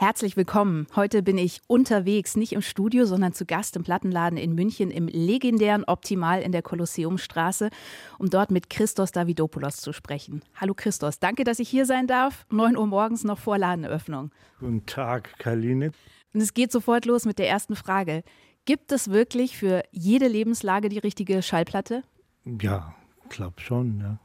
Herzlich 0.00 0.36
willkommen. 0.36 0.86
Heute 0.94 1.24
bin 1.24 1.38
ich 1.38 1.60
unterwegs, 1.66 2.36
nicht 2.36 2.52
im 2.52 2.62
Studio, 2.62 3.04
sondern 3.04 3.32
zu 3.32 3.44
Gast 3.44 3.74
im 3.74 3.82
Plattenladen 3.82 4.38
in 4.38 4.54
München 4.54 4.92
im 4.92 5.08
legendären 5.08 5.82
Optimal 5.82 6.40
in 6.40 6.52
der 6.52 6.62
Kolosseumstraße, 6.62 7.68
um 8.16 8.30
dort 8.30 8.52
mit 8.52 8.70
Christos 8.70 9.10
Davidopoulos 9.10 9.78
zu 9.78 9.92
sprechen. 9.92 10.42
Hallo 10.54 10.72
Christos, 10.72 11.18
danke, 11.18 11.42
dass 11.42 11.58
ich 11.58 11.68
hier 11.68 11.84
sein 11.84 12.06
darf. 12.06 12.46
9 12.52 12.76
Uhr 12.76 12.86
morgens 12.86 13.24
noch 13.24 13.40
vor 13.40 13.58
Ladeneröffnung. 13.58 14.30
Guten 14.60 14.86
Tag, 14.86 15.36
Kaline. 15.40 15.90
Und 16.32 16.42
es 16.42 16.54
geht 16.54 16.70
sofort 16.70 17.04
los 17.04 17.24
mit 17.24 17.40
der 17.40 17.48
ersten 17.48 17.74
Frage. 17.74 18.22
Gibt 18.66 18.92
es 18.92 19.10
wirklich 19.10 19.58
für 19.58 19.82
jede 19.90 20.28
Lebenslage 20.28 20.90
die 20.90 20.98
richtige 20.98 21.42
Schallplatte? 21.42 22.04
Ja, 22.44 22.94
glaube 23.30 23.60
schon. 23.60 23.98
Ja. 23.98 24.20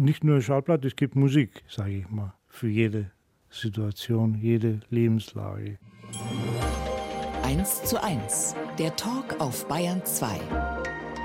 Nicht 0.00 0.24
nur 0.24 0.40
Schallplatte, 0.40 0.88
es 0.88 0.96
gibt 0.96 1.14
Musik, 1.14 1.62
sage 1.68 1.92
ich 1.92 2.10
mal, 2.10 2.34
für 2.48 2.66
jede 2.66 3.12
Situation, 3.50 4.34
jede 4.34 4.80
Lebenslage. 4.90 5.78
1 7.42 7.84
zu 7.84 8.02
1, 8.02 8.54
der 8.78 8.96
Talk 8.96 9.40
auf 9.40 9.66
Bayern 9.68 10.04
2. 10.04 10.38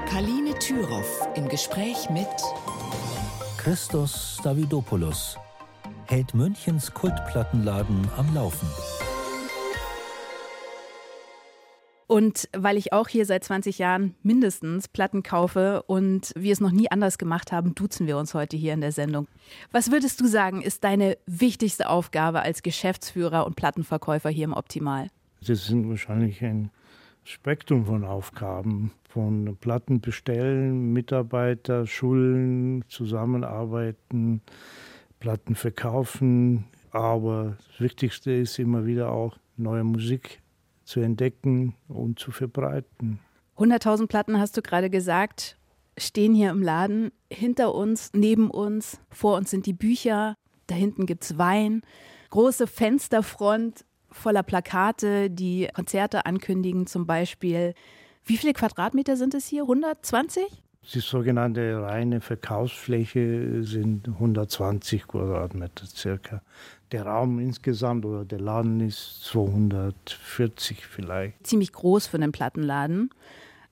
Kaline 0.09 0.53
Thüroff 0.59 1.29
im 1.35 1.47
Gespräch 1.47 2.09
mit 2.09 2.27
Christos 3.57 4.39
Davidopoulos 4.43 5.37
hält 6.05 6.33
Münchens 6.33 6.93
Kultplattenladen 6.93 8.09
am 8.17 8.33
Laufen. 8.33 8.67
Und 12.11 12.49
weil 12.51 12.75
ich 12.75 12.91
auch 12.91 13.07
hier 13.07 13.25
seit 13.25 13.45
20 13.45 13.77
Jahren 13.77 14.15
mindestens 14.21 14.89
Platten 14.89 15.23
kaufe 15.23 15.81
und 15.83 16.33
wir 16.35 16.51
es 16.51 16.59
noch 16.59 16.73
nie 16.73 16.91
anders 16.91 17.17
gemacht 17.17 17.53
haben, 17.53 17.73
duzen 17.73 18.05
wir 18.05 18.17
uns 18.17 18.33
heute 18.33 18.57
hier 18.57 18.73
in 18.73 18.81
der 18.81 18.91
Sendung. 18.91 19.29
Was 19.71 19.93
würdest 19.93 20.19
du 20.19 20.27
sagen, 20.27 20.61
ist 20.61 20.83
deine 20.83 21.17
wichtigste 21.25 21.87
Aufgabe 21.87 22.41
als 22.41 22.63
Geschäftsführer 22.63 23.45
und 23.45 23.55
Plattenverkäufer 23.55 24.29
hier 24.29 24.43
im 24.43 24.51
Optimal? 24.51 25.07
Das 25.47 25.67
sind 25.67 25.87
wahrscheinlich 25.87 26.43
ein 26.43 26.69
Spektrum 27.23 27.85
von 27.85 28.03
Aufgaben, 28.03 28.91
von 29.07 29.55
Platten 29.61 30.01
bestellen, 30.01 30.91
Mitarbeiter, 30.91 31.87
Schulen, 31.87 32.83
zusammenarbeiten, 32.89 34.41
Platten 35.21 35.55
verkaufen. 35.55 36.65
Aber 36.91 37.55
das 37.69 37.79
Wichtigste 37.79 38.33
ist 38.33 38.59
immer 38.59 38.85
wieder 38.85 39.13
auch 39.13 39.37
neue 39.55 39.85
Musik 39.85 40.41
zu 40.83 40.99
entdecken 40.99 41.75
und 41.87 42.19
zu 42.19 42.31
verbreiten. 42.31 43.19
100.000 43.57 44.07
Platten 44.07 44.39
hast 44.39 44.57
du 44.57 44.61
gerade 44.61 44.89
gesagt, 44.89 45.57
stehen 45.97 46.33
hier 46.33 46.49
im 46.49 46.61
Laden. 46.61 47.11
Hinter 47.29 47.75
uns, 47.75 48.11
neben 48.13 48.49
uns, 48.49 48.99
vor 49.09 49.37
uns 49.37 49.51
sind 49.51 49.65
die 49.65 49.73
Bücher, 49.73 50.35
da 50.67 50.75
hinten 50.75 51.05
gibt 51.05 51.23
es 51.23 51.37
Wein, 51.37 51.81
große 52.29 52.67
Fensterfront 52.67 53.85
voller 54.09 54.43
Plakate, 54.43 55.29
die 55.29 55.69
Konzerte 55.73 56.25
ankündigen 56.25 56.87
zum 56.87 57.05
Beispiel. 57.05 57.73
Wie 58.25 58.37
viele 58.37 58.53
Quadratmeter 58.53 59.17
sind 59.17 59.33
es 59.33 59.47
hier? 59.47 59.63
120? 59.63 60.43
Die 60.93 60.99
sogenannte 60.99 61.81
reine 61.81 62.21
Verkaufsfläche 62.21 63.63
sind 63.63 64.07
120 64.07 65.07
Quadratmeter 65.07 65.85
circa. 65.85 66.41
Der 66.91 67.05
Raum 67.05 67.39
insgesamt 67.39 68.05
oder 68.05 68.25
der 68.25 68.39
Laden 68.39 68.81
ist 68.81 69.23
240 69.23 70.85
vielleicht. 70.85 71.47
Ziemlich 71.47 71.71
groß 71.71 72.07
für 72.07 72.17
einen 72.17 72.33
Plattenladen. 72.33 73.09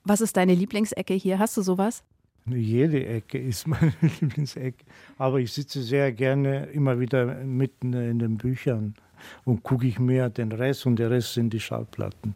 Was 0.06 0.22
ist 0.22 0.38
deine 0.38 0.56
Lieblingsecke 0.56 1.14
hier? 1.14 1.38
Hast 1.38 1.58
du 1.58 1.62
sowas? 1.62 2.04
Jede 2.46 3.06
Ecke 3.06 3.38
ist 3.38 3.68
meine 3.68 3.94
Lieblingsecke. 4.02 4.86
Aber 5.18 5.40
ich 5.40 5.52
sitze 5.52 5.84
sehr 5.84 6.14
gerne 6.14 6.68
immer 6.68 7.00
wieder 7.00 7.26
mitten 7.44 7.94
in 7.94 8.20
den 8.20 8.38
Büchern 8.38 8.96
und 9.44 9.64
gucke 9.64 9.88
ich 9.88 10.00
mir 10.00 10.30
den 10.30 10.52
Rest 10.54 10.86
und 10.86 10.98
der 10.98 11.12
Rest 11.12 11.34
sind 11.34 11.52
die 11.52 11.60
Schallplatten. 11.60 12.36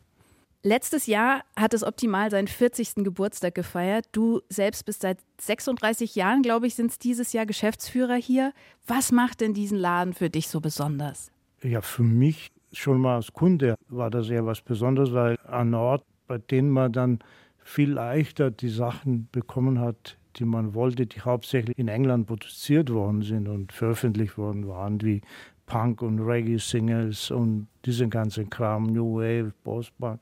Letztes 0.65 1.07
Jahr 1.07 1.43
hat 1.57 1.73
es 1.73 1.83
Optimal 1.83 2.31
seinen 2.31 2.47
40. 2.47 3.03
Geburtstag 3.03 3.53
gefeiert. 3.53 4.07
Du 4.13 4.39
selbst 4.47 4.85
bist 4.85 5.01
seit 5.01 5.17
36 5.41 6.15
Jahren, 6.15 6.41
glaube 6.41 6.67
ich, 6.67 6.75
sind 6.75 6.89
es 6.89 6.99
dieses 6.99 7.33
Jahr 7.33 7.45
Geschäftsführer 7.45 8.15
hier. 8.15 8.53
Was 8.87 9.11
macht 9.11 9.41
denn 9.41 9.53
diesen 9.53 9.77
Laden 9.77 10.13
für 10.13 10.29
dich 10.29 10.47
so 10.47 10.61
besonders? 10.61 11.33
Ja, 11.63 11.81
für 11.81 12.03
mich 12.03 12.53
schon 12.71 13.01
mal 13.01 13.17
als 13.17 13.33
Kunde 13.33 13.75
war 13.89 14.09
das 14.09 14.29
ja 14.29 14.45
was 14.45 14.61
Besonderes, 14.61 15.11
weil 15.11 15.37
an 15.45 15.73
Ort, 15.73 16.05
bei 16.27 16.37
denen 16.37 16.69
man 16.69 16.93
dann 16.93 17.19
viel 17.57 17.91
leichter 17.91 18.49
die 18.49 18.69
Sachen 18.69 19.27
bekommen 19.33 19.81
hat, 19.81 20.17
die 20.37 20.45
man 20.45 20.73
wollte, 20.73 21.05
die 21.05 21.19
hauptsächlich 21.19 21.77
in 21.77 21.89
England 21.89 22.27
produziert 22.27 22.89
worden 22.89 23.21
sind 23.21 23.49
und 23.49 23.73
veröffentlicht 23.73 24.37
worden 24.37 24.69
waren, 24.69 25.01
wie 25.01 25.21
Punk 25.65 26.01
und 26.01 26.19
Reggae-Singles 26.19 27.31
und 27.31 27.67
diesen 27.85 28.09
ganzen 28.09 28.49
Kram, 28.49 28.83
New 28.83 29.17
Wave, 29.17 29.53
Postpunk, 29.63 30.21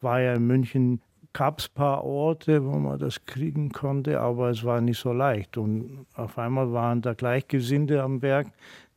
war 0.00 0.20
ja 0.20 0.34
in 0.34 0.46
München, 0.46 1.00
gab 1.32 1.60
es 1.60 1.68
ein 1.68 1.74
paar 1.74 2.04
Orte, 2.04 2.64
wo 2.64 2.78
man 2.78 2.98
das 2.98 3.24
kriegen 3.24 3.70
konnte, 3.70 4.20
aber 4.20 4.50
es 4.50 4.64
war 4.64 4.80
nicht 4.80 4.98
so 4.98 5.12
leicht. 5.12 5.56
Und 5.56 6.06
auf 6.14 6.38
einmal 6.38 6.72
waren 6.72 7.02
da 7.02 7.14
Gleichgesinnte 7.14 8.02
am 8.02 8.22
Werk, 8.22 8.48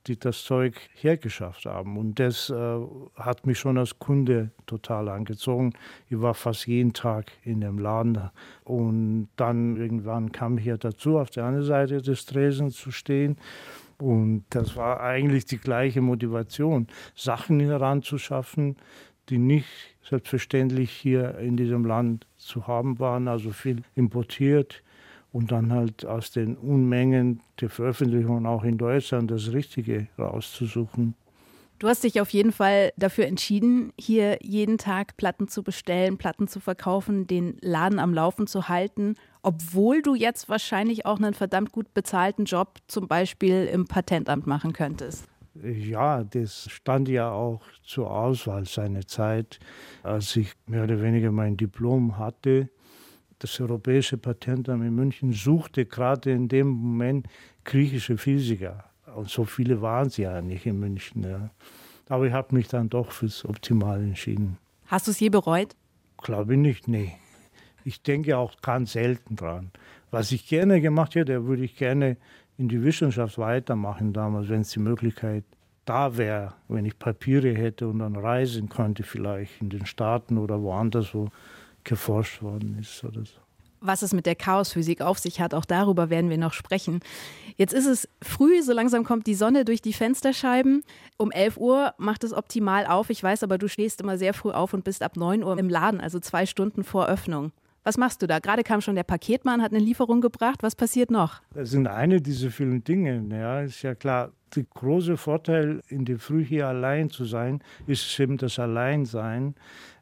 die 0.07 0.19
das 0.19 0.43
Zeug 0.43 0.75
hergeschafft 0.95 1.65
haben. 1.65 1.97
Und 1.97 2.19
das 2.19 2.49
äh, 2.49 2.79
hat 3.15 3.45
mich 3.45 3.59
schon 3.59 3.77
als 3.77 3.99
Kunde 3.99 4.51
total 4.65 5.07
angezogen. 5.07 5.73
Ich 6.09 6.19
war 6.19 6.33
fast 6.33 6.67
jeden 6.67 6.93
Tag 6.93 7.31
in 7.43 7.61
dem 7.61 7.79
Laden. 7.79 8.29
Und 8.65 9.29
dann 9.37 9.77
irgendwann 9.77 10.31
kam 10.31 10.57
ich 10.57 10.65
ja 10.65 10.77
dazu, 10.77 11.19
auf 11.19 11.29
der 11.29 11.45
anderen 11.45 11.65
Seite 11.65 12.01
des 12.01 12.25
Tresens 12.25 12.75
zu 12.75 12.91
stehen. 12.91 13.37
Und 14.03 14.43
das 14.49 14.75
war 14.75 14.99
eigentlich 14.99 15.45
die 15.45 15.57
gleiche 15.57 16.01
Motivation, 16.01 16.87
Sachen 17.15 17.61
heranzuschaffen, 17.61 18.75
die 19.29 19.37
nicht 19.37 19.69
selbstverständlich 20.01 20.91
hier 20.91 21.37
in 21.37 21.55
diesem 21.55 21.85
Land 21.85 22.27
zu 22.35 22.67
haben 22.67 22.99
waren, 22.99 23.29
also 23.29 23.51
viel 23.51 23.81
importiert 23.95 24.83
und 25.31 25.53
dann 25.53 25.71
halt 25.71 26.05
aus 26.05 26.31
den 26.31 26.57
Unmengen 26.57 27.39
der 27.61 27.69
Veröffentlichungen 27.69 28.45
auch 28.45 28.65
in 28.65 28.77
Deutschland 28.77 29.31
das 29.31 29.53
Richtige 29.53 30.07
rauszusuchen. 30.19 31.15
Du 31.79 31.87
hast 31.87 32.03
dich 32.03 32.19
auf 32.19 32.29
jeden 32.31 32.51
Fall 32.51 32.91
dafür 32.97 33.25
entschieden, 33.25 33.93
hier 33.97 34.37
jeden 34.41 34.77
Tag 34.77 35.15
Platten 35.15 35.47
zu 35.47 35.63
bestellen, 35.63 36.17
Platten 36.17 36.49
zu 36.49 36.59
verkaufen, 36.59 37.25
den 37.25 37.57
Laden 37.61 37.99
am 37.99 38.13
Laufen 38.13 38.47
zu 38.47 38.67
halten, 38.67 39.15
obwohl 39.43 40.01
du 40.01 40.15
jetzt 40.15 40.49
wahrscheinlich 40.49 41.05
auch 41.05 41.17
einen 41.17 41.33
verdammt 41.33 41.71
gut 41.71 41.93
bezahlten 41.93 42.45
Job 42.45 42.79
zum 42.87 43.07
Beispiel 43.07 43.65
im 43.65 43.85
Patentamt 43.85 44.47
machen 44.47 44.73
könntest. 44.73 45.27
Ja, 45.61 46.23
das 46.23 46.67
stand 46.71 47.09
ja 47.09 47.31
auch 47.31 47.61
zur 47.83 48.09
Auswahl 48.09 48.65
seiner 48.65 49.05
Zeit, 49.05 49.59
als 50.01 50.35
ich 50.35 50.53
mehr 50.65 50.85
oder 50.85 50.99
weniger 51.01 51.31
mein 51.31 51.57
Diplom 51.57 52.17
hatte. 52.17 52.69
Das 53.37 53.59
Europäische 53.59 54.17
Patentamt 54.17 54.83
in 54.83 54.95
München 54.95 55.33
suchte 55.33 55.85
gerade 55.85 56.31
in 56.31 56.47
dem 56.47 56.67
Moment 56.67 57.27
griechische 57.65 58.17
Physiker. 58.17 58.85
Und 59.15 59.29
so 59.29 59.43
viele 59.43 59.81
waren 59.81 60.09
sie 60.09 60.23
ja 60.23 60.41
nicht 60.41 60.65
in 60.65 60.79
München. 60.79 61.23
Ja. 61.23 61.51
Aber 62.09 62.25
ich 62.25 62.33
habe 62.33 62.55
mich 62.55 62.67
dann 62.67 62.89
doch 62.89 63.11
fürs 63.11 63.45
Optimal 63.45 64.01
entschieden. 64.01 64.57
Hast 64.87 65.07
du 65.07 65.11
es 65.11 65.19
je 65.19 65.29
bereut? 65.29 65.75
Glaube 66.17 66.53
ich 66.53 66.59
nicht, 66.59 66.87
nee. 66.87 67.13
Ich 67.85 68.01
denke 68.01 68.37
auch 68.37 68.61
ganz 68.61 68.93
selten 68.93 69.35
dran. 69.35 69.71
Was 70.11 70.31
ich 70.31 70.47
gerne 70.47 70.79
gemacht 70.81 71.15
hätte, 71.15 71.45
würde 71.45 71.63
ich 71.63 71.75
gerne 71.75 72.17
in 72.57 72.69
die 72.69 72.83
Wissenschaft 72.83 73.37
weitermachen 73.37 74.13
damals, 74.13 74.49
wenn 74.49 74.61
es 74.61 74.69
die 74.69 74.79
Möglichkeit 74.79 75.43
da 75.85 76.17
wäre, 76.17 76.53
wenn 76.67 76.85
ich 76.85 76.97
Papiere 76.97 77.53
hätte 77.53 77.87
und 77.87 77.99
dann 77.99 78.15
reisen 78.15 78.69
könnte, 78.69 79.03
vielleicht 79.03 79.61
in 79.61 79.69
den 79.69 79.85
Staaten 79.85 80.37
oder 80.37 80.61
woanders, 80.61 81.13
wo 81.13 81.29
geforscht 81.83 82.41
worden 82.41 82.77
ist 82.79 83.03
oder 83.03 83.25
so. 83.25 83.39
Was 83.81 84.01
es 84.01 84.13
mit 84.13 84.25
der 84.25 84.35
Chaosphysik 84.35 85.01
auf 85.01 85.19
sich 85.19 85.41
hat, 85.41 85.53
auch 85.53 85.65
darüber 85.65 86.09
werden 86.09 86.29
wir 86.29 86.37
noch 86.37 86.53
sprechen. 86.53 87.01
Jetzt 87.57 87.73
ist 87.73 87.85
es 87.85 88.07
früh, 88.21 88.61
so 88.61 88.71
langsam 88.71 89.03
kommt 89.03 89.27
die 89.27 89.35
Sonne 89.35 89.65
durch 89.65 89.81
die 89.81 89.91
Fensterscheiben. 89.91 90.83
Um 91.17 91.31
11 91.31 91.57
Uhr 91.57 91.93
macht 91.97 92.23
es 92.23 92.31
optimal 92.31 92.85
auf. 92.85 93.09
Ich 93.09 93.21
weiß 93.21 93.43
aber, 93.43 93.57
du 93.57 93.67
stehst 93.67 93.99
immer 93.99 94.17
sehr 94.17 94.33
früh 94.33 94.51
auf 94.51 94.73
und 94.73 94.85
bist 94.85 95.03
ab 95.03 95.17
9 95.17 95.43
Uhr 95.43 95.57
im 95.59 95.67
Laden, 95.67 95.99
also 95.99 96.19
zwei 96.19 96.45
Stunden 96.45 96.85
vor 96.85 97.07
Öffnung. 97.07 97.51
Was 97.83 97.97
machst 97.97 98.21
du 98.21 98.27
da? 98.27 98.39
Gerade 98.39 98.63
kam 98.63 98.79
schon 98.79 98.95
der 98.95 99.03
Paketmann, 99.03 99.61
hat 99.61 99.73
eine 99.73 99.83
Lieferung 99.83 100.21
gebracht. 100.21 100.63
Was 100.63 100.73
passiert 100.73 101.11
noch? 101.11 101.41
Das 101.53 101.71
sind 101.71 101.87
eine 101.87 102.21
dieser 102.21 102.49
vielen 102.49 102.83
Dinge. 102.83 103.23
Ja, 103.29 103.61
ist 103.61 103.81
ja 103.81 103.93
klar. 103.93 104.31
Der 104.55 104.63
große 104.63 105.17
Vorteil, 105.17 105.81
in 105.89 106.05
der 106.05 106.19
Früh 106.19 106.45
hier 106.45 106.67
allein 106.67 107.09
zu 107.09 107.25
sein, 107.25 107.61
ist 107.87 108.19
eben 108.19 108.37
das 108.37 108.59
Alleinsein. 108.59 109.55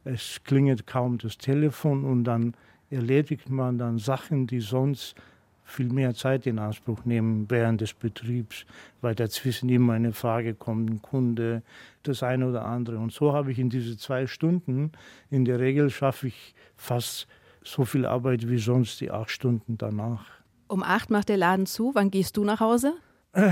Es 0.03 0.41
klingelt 0.43 0.85
kaum 0.85 1.17
das 1.17 1.37
Telefon 1.37 2.05
und 2.05 2.25
dann 2.25 2.53
erledigt 2.89 3.49
man 3.49 3.77
dann 3.77 3.97
Sachen, 3.97 4.45
die 4.47 4.59
sonst 4.59 5.15
viel 5.63 5.87
mehr 5.87 6.13
Zeit 6.13 6.45
in 6.45 6.59
Anspruch 6.59 7.05
nehmen 7.05 7.45
während 7.49 7.81
des 7.81 7.93
Betriebs, 7.93 8.65
weil 8.99 9.15
dazwischen 9.15 9.69
immer 9.69 9.93
eine 9.93 10.11
Frage 10.11 10.53
kommt, 10.53 10.89
ein 10.89 11.01
Kunde, 11.01 11.63
das 12.03 12.21
eine 12.21 12.49
oder 12.49 12.65
andere. 12.65 12.97
Und 12.97 13.13
so 13.13 13.33
habe 13.33 13.51
ich 13.51 13.59
in 13.59 13.69
diese 13.69 13.97
zwei 13.97 14.27
Stunden, 14.27 14.91
in 15.29 15.45
der 15.45 15.59
Regel 15.59 15.89
schaffe 15.89 16.27
ich 16.27 16.53
fast 16.75 17.27
so 17.63 17.85
viel 17.85 18.05
Arbeit 18.05 18.49
wie 18.49 18.57
sonst 18.57 18.99
die 19.01 19.11
acht 19.11 19.29
Stunden 19.29 19.77
danach. 19.77 20.25
Um 20.67 20.83
acht 20.83 21.09
macht 21.09 21.29
der 21.29 21.37
Laden 21.37 21.65
zu. 21.65 21.91
Wann 21.93 22.11
gehst 22.11 22.37
du 22.37 22.43
nach 22.43 22.59
Hause? 22.59 22.93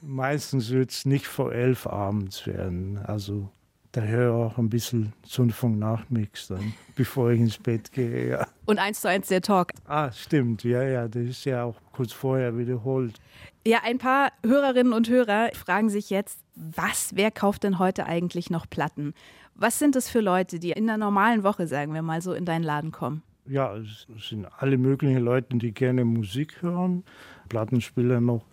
Meistens 0.00 0.70
wird 0.70 0.90
es 0.90 1.04
nicht 1.04 1.26
vor 1.26 1.52
elf 1.52 1.86
abends 1.86 2.46
werden. 2.46 2.98
Also 2.98 3.50
da 3.92 4.02
höre 4.02 4.28
ich 4.28 4.52
auch 4.52 4.58
ein 4.58 4.68
bisschen 4.68 5.12
Zündfunk 5.24 5.78
Nachmix 5.78 6.48
dann, 6.48 6.74
bevor 6.96 7.30
ich 7.30 7.40
ins 7.40 7.58
Bett 7.58 7.90
gehe. 7.92 8.30
Ja. 8.30 8.46
Und 8.66 8.78
eins 8.78 9.00
zu 9.00 9.08
eins 9.08 9.28
der 9.28 9.42
Talk. 9.42 9.72
Ah, 9.86 10.12
stimmt, 10.12 10.64
ja, 10.64 10.82
ja, 10.82 11.08
das 11.08 11.22
ist 11.22 11.44
ja 11.44 11.64
auch 11.64 11.76
kurz 11.92 12.12
vorher 12.12 12.56
wiederholt. 12.56 13.20
Ja, 13.66 13.80
ein 13.84 13.98
paar 13.98 14.32
Hörerinnen 14.44 14.92
und 14.92 15.08
Hörer 15.08 15.50
fragen 15.54 15.90
sich 15.90 16.08
jetzt, 16.08 16.38
was, 16.54 17.10
wer 17.14 17.30
kauft 17.30 17.64
denn 17.64 17.78
heute 17.78 18.06
eigentlich 18.06 18.48
noch 18.48 18.68
Platten? 18.68 19.12
Was 19.60 19.78
sind 19.78 19.94
es 19.94 20.08
für 20.08 20.20
Leute, 20.20 20.58
die 20.58 20.70
in 20.70 20.88
einer 20.88 20.96
normalen 20.96 21.42
Woche, 21.42 21.66
sagen 21.66 21.92
wir 21.92 22.00
mal, 22.00 22.22
so 22.22 22.32
in 22.32 22.46
deinen 22.46 22.62
Laden 22.62 22.92
kommen? 22.92 23.22
Ja, 23.44 23.76
es 23.76 24.06
sind 24.18 24.46
alle 24.56 24.78
möglichen 24.78 25.18
Leute, 25.18 25.54
die 25.58 25.72
gerne 25.72 26.06
Musik 26.06 26.62
hören, 26.62 27.04
Plattenspieler 27.50 28.22
noch 28.22 28.46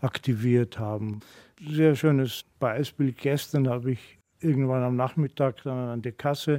aktiviert 0.00 0.80
haben. 0.80 1.20
Sehr 1.64 1.94
schönes 1.94 2.44
Beispiel. 2.58 3.12
Gestern 3.12 3.68
habe 3.68 3.92
ich 3.92 4.18
irgendwann 4.40 4.82
am 4.82 4.96
Nachmittag 4.96 5.62
dann 5.62 5.90
an 5.90 6.02
der 6.02 6.10
Kasse 6.10 6.58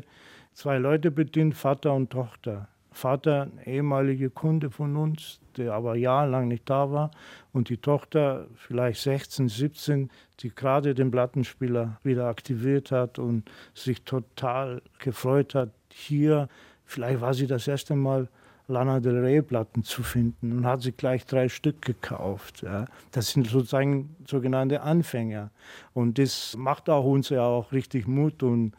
zwei 0.53 0.77
Leute 0.77 1.11
bedient, 1.11 1.55
Vater 1.55 1.93
und 1.93 2.09
Tochter. 2.09 2.69
Vater, 2.93 3.51
ein 3.51 3.59
ehemaliger 3.65 4.29
Kunde 4.29 4.71
von 4.71 4.95
uns, 4.95 5.41
der 5.59 5.73
aber 5.73 5.95
jahrelang 5.95 6.47
nicht 6.47 6.69
da 6.69 6.91
war, 6.91 7.11
und 7.53 7.69
die 7.69 7.77
Tochter, 7.77 8.47
vielleicht 8.55 9.01
16, 9.01 9.47
17, 9.49 10.09
die 10.39 10.49
gerade 10.49 10.95
den 10.95 11.11
Plattenspieler 11.11 11.99
wieder 12.03 12.25
aktiviert 12.25 12.91
hat 12.91 13.19
und 13.19 13.49
sich 13.73 14.01
total 14.03 14.81
gefreut 14.99 15.55
hat, 15.55 15.69
hier, 15.91 16.47
vielleicht 16.85 17.21
war 17.21 17.33
sie 17.33 17.47
das 17.47 17.67
erste 17.67 17.95
Mal 17.95 18.27
Lana 18.69 18.99
Del 18.99 19.17
Rey 19.17 19.41
Platten 19.41 19.83
zu 19.83 20.03
finden 20.03 20.51
und 20.59 20.65
hat 20.65 20.83
sich 20.83 20.95
gleich 20.95 21.25
drei 21.25 21.49
Stück 21.49 21.81
gekauft. 21.81 22.61
Ja. 22.61 22.85
Das 23.11 23.31
sind 23.31 23.47
sozusagen 23.47 24.15
sogenannte 24.27 24.81
Anfänger. 24.81 25.49
Und 25.93 26.19
das 26.19 26.55
macht 26.55 26.87
auch 26.87 27.03
uns 27.03 27.29
ja 27.29 27.43
auch 27.43 27.71
richtig 27.71 28.07
Mut 28.07 28.43
und, 28.43 28.73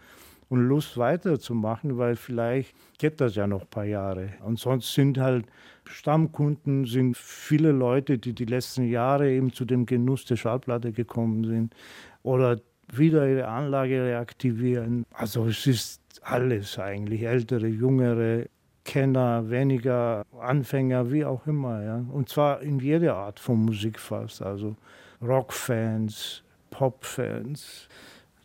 und 0.50 0.68
Lust 0.68 0.98
weiterzumachen, 0.98 1.96
weil 1.96 2.16
vielleicht 2.16 2.74
geht 2.98 3.20
das 3.20 3.36
ja 3.36 3.46
noch 3.46 3.62
ein 3.62 3.70
paar 3.70 3.84
Jahre. 3.84 4.30
Und 4.44 4.58
sonst 4.58 4.92
sind 4.92 5.16
halt 5.16 5.46
Stammkunden, 5.84 6.84
sind 6.86 7.16
viele 7.16 7.72
Leute, 7.72 8.18
die 8.18 8.34
die 8.34 8.44
letzten 8.44 8.88
Jahre 8.88 9.30
eben 9.30 9.52
zu 9.52 9.64
dem 9.64 9.86
Genuss 9.86 10.24
der 10.26 10.36
Schallplatte 10.36 10.92
gekommen 10.92 11.44
sind 11.44 11.74
oder 12.22 12.60
wieder 12.92 13.28
ihre 13.28 13.46
Anlage 13.46 14.04
reaktivieren. 14.04 15.06
Also 15.12 15.46
es 15.46 15.66
ist 15.66 16.02
alles 16.22 16.78
eigentlich, 16.78 17.22
ältere, 17.22 17.68
jüngere, 17.68 18.46
Kenner, 18.84 19.48
weniger 19.48 20.24
Anfänger, 20.40 21.12
wie 21.12 21.24
auch 21.24 21.46
immer. 21.46 21.82
Ja. 21.82 22.04
Und 22.12 22.28
zwar 22.28 22.60
in 22.60 22.80
jeder 22.80 23.14
Art 23.14 23.38
von 23.38 23.64
Musik 23.64 24.00
fast. 24.00 24.42
Also 24.42 24.74
Rockfans, 25.22 26.42
Popfans, 26.70 27.88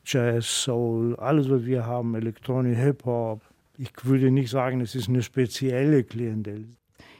Jazz, 0.05 0.63
Soul, 0.63 1.15
alles, 1.15 1.49
was 1.49 1.65
wir 1.65 1.85
haben, 1.85 2.15
Elektronik, 2.15 2.77
Hip-Hop. 2.77 3.41
Ich 3.77 3.91
würde 4.03 4.29
nicht 4.31 4.49
sagen, 4.49 4.79
es 4.81 4.95
ist 4.95 5.09
eine 5.09 5.23
spezielle 5.23 6.03
Klientel. 6.03 6.67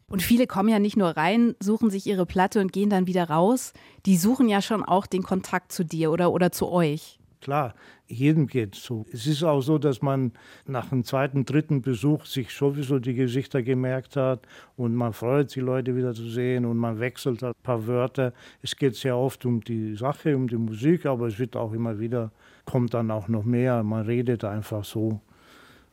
Und 0.08 0.22
viele 0.22 0.46
kommen 0.46 0.70
ja 0.70 0.78
nicht 0.78 0.96
nur 0.96 1.10
rein, 1.10 1.56
suchen 1.60 1.90
sich 1.90 2.06
ihre 2.06 2.26
Platte 2.26 2.62
und 2.62 2.72
gehen 2.72 2.92
dann 2.92 3.08
wieder 3.08 3.30
raus. 3.30 3.74
Die 4.06 4.18
suchen 4.18 4.48
ja 4.48 4.62
schon 4.62 4.84
auch 4.84 5.08
den 5.08 5.24
Kontakt 5.24 5.72
zu 5.72 5.84
dir 5.84 6.12
oder, 6.12 6.32
oder 6.32 6.52
zu 6.52 6.70
euch. 6.70 7.18
Klar, 7.42 7.76
jedem 8.08 8.48
geht 8.48 8.76
es 8.76 8.84
so. 8.84 9.06
Es 9.12 9.28
ist 9.28 9.44
auch 9.44 9.62
so, 9.62 9.78
dass 9.78 10.02
man 10.02 10.32
nach 10.66 10.90
dem 10.90 11.04
zweiten, 11.04 11.46
dritten 11.46 11.82
Besuch 11.82 12.26
sich 12.26 12.52
sowieso 12.52 13.00
die 13.00 13.14
Gesichter 13.14 13.62
gemerkt 13.62 14.16
hat 14.16 14.48
und 14.78 14.96
man 14.96 15.14
freut 15.14 15.50
sich, 15.50 15.62
Leute 15.62 15.96
wieder 15.96 16.14
zu 16.14 16.28
sehen 16.28 16.66
und 16.66 16.78
man 16.78 17.00
wechselt 17.00 17.44
ein 17.44 17.54
paar 17.62 17.86
Wörter. 17.88 18.34
Es 18.62 18.76
geht 18.76 18.96
sehr 18.96 19.18
oft 19.18 19.46
um 19.46 19.62
die 19.62 19.96
Sache, 19.96 20.36
um 20.36 20.48
die 20.48 20.58
Musik, 20.58 21.06
aber 21.06 21.28
es 21.28 21.38
wird 21.38 21.56
auch 21.56 21.74
immer 21.74 22.00
wieder, 22.00 22.32
kommt 22.66 22.94
dann 22.94 23.12
auch 23.12 23.28
noch 23.28 23.44
mehr. 23.44 23.84
Man 23.84 24.06
redet 24.06 24.44
einfach 24.44 24.84
so. 24.84 25.22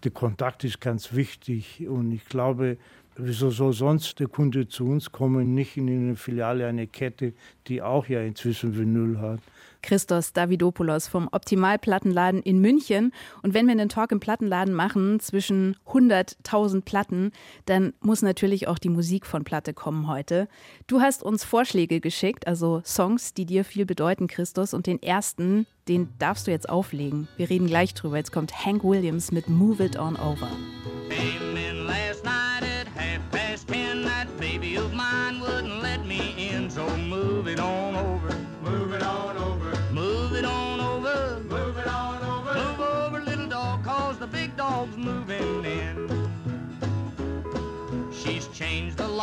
Der 0.04 0.10
Kontakt 0.10 0.64
ist 0.64 0.80
ganz 0.80 1.14
wichtig 1.14 1.86
und 1.86 2.10
ich 2.10 2.24
glaube, 2.24 2.78
Wieso 3.16 3.50
soll 3.50 3.74
sonst 3.74 4.20
der 4.20 4.26
Kunde 4.28 4.68
zu 4.68 4.86
uns 4.86 5.12
kommen, 5.12 5.54
nicht 5.54 5.76
in 5.76 5.88
eine 5.88 6.16
Filiale, 6.16 6.66
eine 6.66 6.86
Kette, 6.86 7.34
die 7.66 7.82
auch 7.82 8.06
ja 8.06 8.22
inzwischen 8.22 8.74
Vinyl 8.74 9.20
hat? 9.20 9.40
Christos 9.82 10.32
Davidopoulos 10.32 11.08
vom 11.08 11.28
Optimalplattenladen 11.30 12.42
in 12.42 12.60
München. 12.60 13.12
Und 13.42 13.54
wenn 13.54 13.66
wir 13.66 13.72
einen 13.72 13.88
Talk 13.88 14.12
im 14.12 14.20
Plattenladen 14.20 14.72
machen 14.72 15.20
zwischen 15.20 15.76
100.000 15.86 16.82
Platten, 16.82 17.32
dann 17.66 17.92
muss 18.00 18.22
natürlich 18.22 18.68
auch 18.68 18.78
die 18.78 18.88
Musik 18.88 19.26
von 19.26 19.44
Platte 19.44 19.74
kommen 19.74 20.08
heute. 20.08 20.48
Du 20.86 21.00
hast 21.00 21.22
uns 21.22 21.44
Vorschläge 21.44 22.00
geschickt, 22.00 22.46
also 22.46 22.82
Songs, 22.84 23.34
die 23.34 23.46
dir 23.46 23.64
viel 23.64 23.86
bedeuten, 23.86 24.26
Christos. 24.26 24.74
Und 24.74 24.86
den 24.86 25.02
ersten, 25.02 25.66
den 25.88 26.08
darfst 26.18 26.46
du 26.46 26.50
jetzt 26.50 26.68
auflegen. 26.68 27.28
Wir 27.36 27.50
reden 27.50 27.66
gleich 27.66 27.94
drüber. 27.94 28.16
Jetzt 28.16 28.32
kommt 28.32 28.64
Hank 28.64 28.84
Williams 28.84 29.32
mit 29.32 29.48
Move 29.48 29.84
It 29.84 29.98
On 29.98 30.16
Over. 30.16 30.50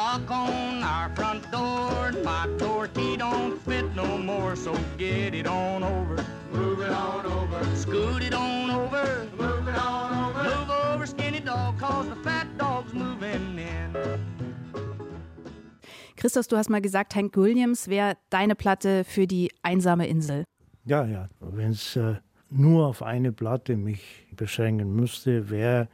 Lock 0.09 0.31
on 0.31 0.83
our 0.83 1.09
front 1.15 1.44
door. 1.51 2.11
My 2.23 2.47
door 2.57 2.88
key 2.88 3.17
don't 3.17 3.57
fit 3.67 3.85
no 3.95 4.17
more, 4.17 4.56
so 4.56 4.73
get 4.97 5.33
it 5.35 5.47
on 5.47 5.83
over. 5.83 6.15
Move 6.51 6.79
it 6.81 6.89
on 6.89 7.25
over. 7.25 7.59
Scoot 7.75 8.23
it 8.23 8.33
on 8.33 8.71
over. 8.71 9.27
Move 9.38 9.67
it 9.67 9.77
on 9.77 10.09
over. 10.25 10.44
Move 10.44 10.71
over, 10.85 11.06
skinny 11.06 11.39
dog, 11.39 11.77
cause 11.79 12.07
the 12.09 12.15
fat 12.23 12.47
dog's 12.57 12.94
moving 12.94 13.59
in. 13.59 13.95
Christos, 16.15 16.47
du 16.47 16.57
hast 16.57 16.69
mal 16.69 16.81
gesagt, 16.81 17.15
Hank 17.15 17.38
Williams 17.38 17.88
wäre 17.88 18.17
deine 18.29 18.56
Platte 18.56 19.03
für 19.03 19.27
die 19.27 19.51
einsame 19.61 20.07
Insel. 20.07 20.44
Ja, 20.85 21.06
ja. 21.06 21.29
Wenn 21.39 21.71
es 21.71 21.95
äh, 21.95 22.15
nur 22.50 22.88
auf 22.88 23.03
eine 23.03 23.31
Platte 23.31 23.77
mich 23.77 24.25
beschränken 24.35 24.95
müsste, 24.95 25.50
wäre 25.50 25.88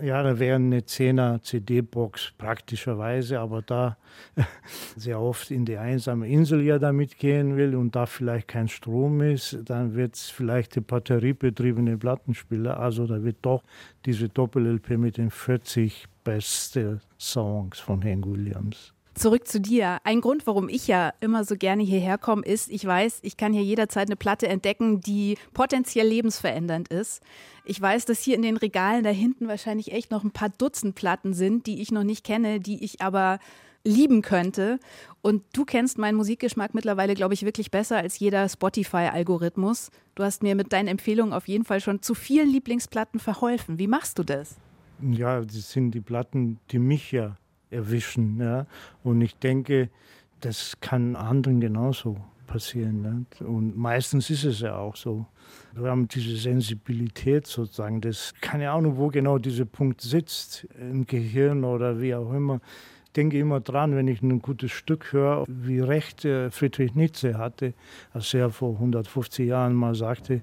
ja, 0.00 0.22
da 0.22 0.38
wäre 0.38 0.56
eine 0.56 0.80
10er 0.80 1.42
CD-Box 1.42 2.32
praktischerweise, 2.38 3.40
aber 3.40 3.62
da 3.62 3.98
sehr 4.96 5.20
oft 5.20 5.50
in 5.50 5.64
die 5.64 5.76
einsame 5.76 6.28
Insel 6.28 6.62
ja 6.62 6.78
damit 6.78 7.18
gehen 7.18 7.56
will 7.56 7.76
und 7.76 7.94
da 7.94 8.06
vielleicht 8.06 8.48
kein 8.48 8.68
Strom 8.68 9.20
ist, 9.20 9.58
dann 9.64 9.94
wird 9.94 10.14
es 10.14 10.30
vielleicht 10.30 10.76
die 10.76 10.80
batteriebetriebene 10.80 11.98
Plattenspieler. 11.98 12.78
Also 12.78 13.06
da 13.06 13.22
wird 13.22 13.36
doch 13.42 13.62
diese 14.06 14.28
Doppel-LP 14.28 14.96
mit 14.96 15.18
den 15.18 15.30
40 15.30 16.06
besten 16.24 17.00
Songs 17.18 17.78
von 17.78 18.02
Hank 18.02 18.26
Williams. 18.26 18.91
Zurück 19.14 19.46
zu 19.46 19.60
dir. 19.60 19.98
Ein 20.04 20.22
Grund, 20.22 20.46
warum 20.46 20.70
ich 20.70 20.88
ja 20.88 21.12
immer 21.20 21.44
so 21.44 21.56
gerne 21.56 21.82
hierher 21.82 22.16
komme, 22.16 22.42
ist, 22.44 22.70
ich 22.70 22.84
weiß, 22.84 23.20
ich 23.22 23.36
kann 23.36 23.52
hier 23.52 23.62
jederzeit 23.62 24.08
eine 24.08 24.16
Platte 24.16 24.48
entdecken, 24.48 25.00
die 25.00 25.36
potenziell 25.52 26.06
lebensverändernd 26.08 26.88
ist. 26.88 27.22
Ich 27.64 27.80
weiß, 27.80 28.06
dass 28.06 28.22
hier 28.22 28.36
in 28.36 28.42
den 28.42 28.56
Regalen 28.56 29.04
da 29.04 29.10
hinten 29.10 29.48
wahrscheinlich 29.48 29.92
echt 29.92 30.10
noch 30.10 30.24
ein 30.24 30.30
paar 30.30 30.48
Dutzend 30.48 30.94
Platten 30.94 31.34
sind, 31.34 31.66
die 31.66 31.82
ich 31.82 31.92
noch 31.92 32.04
nicht 32.04 32.24
kenne, 32.24 32.58
die 32.58 32.82
ich 32.82 33.02
aber 33.02 33.38
lieben 33.84 34.22
könnte. 34.22 34.78
Und 35.20 35.42
du 35.52 35.64
kennst 35.64 35.98
meinen 35.98 36.16
Musikgeschmack 36.16 36.72
mittlerweile, 36.72 37.14
glaube 37.14 37.34
ich, 37.34 37.44
wirklich 37.44 37.70
besser 37.70 37.98
als 37.98 38.18
jeder 38.18 38.48
Spotify-Algorithmus. 38.48 39.90
Du 40.14 40.22
hast 40.22 40.42
mir 40.42 40.54
mit 40.54 40.72
deinen 40.72 40.88
Empfehlungen 40.88 41.34
auf 41.34 41.48
jeden 41.48 41.64
Fall 41.64 41.80
schon 41.80 42.00
zu 42.00 42.14
vielen 42.14 42.48
Lieblingsplatten 42.48 43.20
verholfen. 43.20 43.78
Wie 43.78 43.88
machst 43.88 44.18
du 44.18 44.24
das? 44.24 44.56
Ja, 45.02 45.40
das 45.40 45.72
sind 45.72 45.90
die 45.92 46.00
Platten, 46.00 46.58
die 46.70 46.78
mich 46.78 47.12
ja 47.12 47.36
erwischen. 47.72 48.38
Ja? 48.40 48.66
Und 49.02 49.20
ich 49.20 49.36
denke, 49.36 49.90
das 50.40 50.76
kann 50.80 51.16
anderen 51.16 51.60
genauso 51.60 52.16
passieren. 52.46 53.02
Ne? 53.02 53.46
Und 53.46 53.76
meistens 53.76 54.28
ist 54.30 54.44
es 54.44 54.60
ja 54.60 54.76
auch 54.76 54.96
so. 54.96 55.26
Wir 55.74 55.90
haben 55.90 56.06
diese 56.08 56.36
Sensibilität 56.36 57.46
sozusagen. 57.46 58.00
Das 58.00 58.34
keine 58.40 58.70
Ahnung, 58.70 58.96
wo 58.98 59.08
genau 59.08 59.38
dieser 59.38 59.64
Punkt 59.64 60.00
sitzt, 60.00 60.66
im 60.78 61.06
Gehirn 61.06 61.64
oder 61.64 62.00
wie 62.00 62.14
auch 62.14 62.32
immer. 62.32 62.60
Ich 63.06 63.12
denke 63.12 63.38
immer 63.38 63.60
dran, 63.60 63.94
wenn 63.94 64.08
ich 64.08 64.22
ein 64.22 64.40
gutes 64.40 64.72
Stück 64.72 65.12
höre, 65.12 65.44
wie 65.46 65.80
recht 65.80 66.24
äh, 66.24 66.50
Friedrich 66.50 66.94
Nietzsche 66.94 67.36
hatte, 67.36 67.74
als 68.12 68.32
er 68.32 68.50
vor 68.50 68.74
150 68.74 69.48
Jahren 69.48 69.74
mal 69.74 69.94
sagte, 69.94 70.40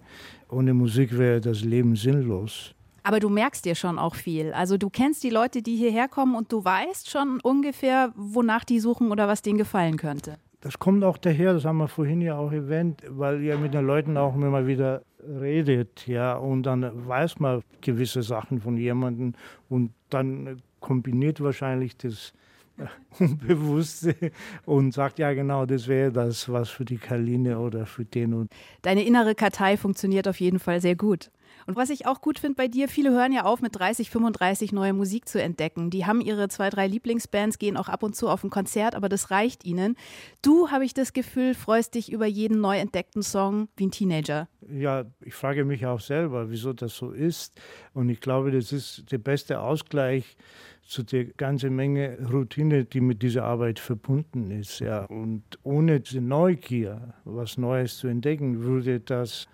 ohne 0.50 0.74
Musik 0.74 1.18
wäre 1.18 1.42
das 1.42 1.62
Leben 1.64 1.96
sinnlos. 1.96 2.76
Aber 3.04 3.20
du 3.20 3.30
merkst 3.30 3.66
dir 3.66 3.76
schon 3.76 4.00
auch 4.00 4.16
viel. 4.16 4.54
Also 4.54 4.78
du 4.78 4.90
kennst 4.90 5.24
die 5.24 5.30
Leute, 5.30 5.62
die 5.62 5.76
hierher 5.76 6.08
kommen 6.08 6.36
und 6.36 6.52
du 6.52 6.64
weißt 6.64 7.10
schon 7.10 7.40
ungefähr, 7.42 8.12
wonach 8.16 8.64
die 8.64 8.80
suchen 8.80 9.12
oder 9.12 9.28
was 9.28 9.42
denen 9.42 9.58
gefallen 9.58 9.98
könnte. 9.98 10.38
Das 10.62 10.78
kommt 10.78 11.04
auch 11.06 11.18
daher, 11.18 11.54
das 11.54 11.64
haben 11.64 11.78
wir 11.78 11.88
vorhin 11.88 12.22
ja 12.22 12.38
auch 12.38 12.52
erwähnt, 12.52 13.02
weil 13.08 13.42
ihr 13.42 13.58
mit 13.58 13.74
den 13.74 13.86
Leuten 13.86 14.18
auch 14.18 14.36
immer 14.36 14.68
wieder 14.68 15.04
redet, 15.24 16.06
ja, 16.06 16.36
und 16.36 16.64
dann 16.64 17.08
weiß 17.08 17.40
man 17.40 17.62
gewisse 17.82 18.24
Sachen 18.24 18.60
von 18.60 18.76
jemandem 18.78 19.34
und 19.70 19.92
dann 20.10 20.62
kombiniert 20.82 21.42
wahrscheinlich 21.42 21.96
das 21.98 22.34
Unbewusste 23.20 24.16
und 24.66 24.94
sagt, 24.94 25.20
ja 25.20 25.34
genau, 25.34 25.66
das 25.66 25.88
wäre 25.88 26.12
das 26.12 26.50
was 26.50 26.70
für 26.70 26.86
die 26.86 26.98
Kaline 26.98 27.60
oder 27.60 27.86
für 27.86 28.06
den. 28.06 28.34
Und 28.34 28.52
Deine 28.82 29.04
innere 29.04 29.36
Kartei 29.36 29.76
funktioniert 29.78 30.28
auf 30.28 30.40
jeden 30.40 30.60
Fall 30.60 30.80
sehr 30.80 30.96
gut. 30.96 31.30
Und 31.70 31.76
was 31.76 31.92
ich 31.92 32.08
auch 32.08 32.22
gut 32.22 32.40
finde 32.40 32.56
bei 32.56 32.68
dir, 32.68 32.90
viele 32.90 33.12
hören 33.12 33.32
ja 33.32 33.44
auf, 33.44 33.62
mit 33.62 33.76
30, 33.78 34.10
35 34.10 34.72
neue 34.72 34.92
Musik 34.92 35.30
zu 35.30 35.40
entdecken. 35.40 35.92
Die 35.92 36.08
haben 36.08 36.20
ihre 36.20 36.48
zwei, 36.48 36.72
drei 36.72 36.88
Lieblingsbands, 36.88 37.60
gehen 37.60 37.78
auch 37.78 37.90
ab 37.90 38.02
und 38.02 38.16
zu 38.16 38.28
auf 38.28 38.44
ein 38.44 38.50
Konzert, 38.50 38.96
aber 38.96 39.08
das 39.08 39.30
reicht 39.30 39.66
ihnen. 39.66 39.96
Du, 40.42 40.72
habe 40.72 40.84
ich 40.84 40.96
das 40.96 41.14
Gefühl, 41.14 41.54
freust 41.54 41.94
dich 41.94 42.12
über 42.12 42.26
jeden 42.26 42.60
neu 42.60 42.80
entdeckten 42.80 43.22
Song 43.22 43.68
wie 43.78 43.86
ein 43.86 43.92
Teenager. 43.92 44.48
Ja, 44.68 45.06
ich 45.22 45.36
frage 45.36 45.64
mich 45.64 45.86
auch 45.86 46.00
selber, 46.00 46.50
wieso 46.50 46.74
das 46.74 46.96
so 46.96 47.12
ist. 47.12 47.62
Und 47.94 48.10
ich 48.10 48.20
glaube, 48.20 48.50
das 48.50 48.72
ist 48.72 49.12
der 49.12 49.20
beste 49.20 49.60
Ausgleich 49.60 50.38
zu 50.82 51.04
der 51.04 51.26
ganzen 51.26 51.76
Menge 51.76 52.18
Routine, 52.34 52.86
die 52.86 53.00
mit 53.00 53.22
dieser 53.22 53.44
Arbeit 53.44 53.78
verbunden 53.78 54.50
ist. 54.50 54.80
Ja. 54.80 55.06
Und 55.06 55.44
ohne 55.62 56.00
diese 56.00 56.20
Neugier, 56.20 57.14
was 57.26 57.60
Neues 57.60 57.98
zu 57.98 58.08
entdecken, 58.08 58.64
würde 58.64 59.00
das 59.00 59.48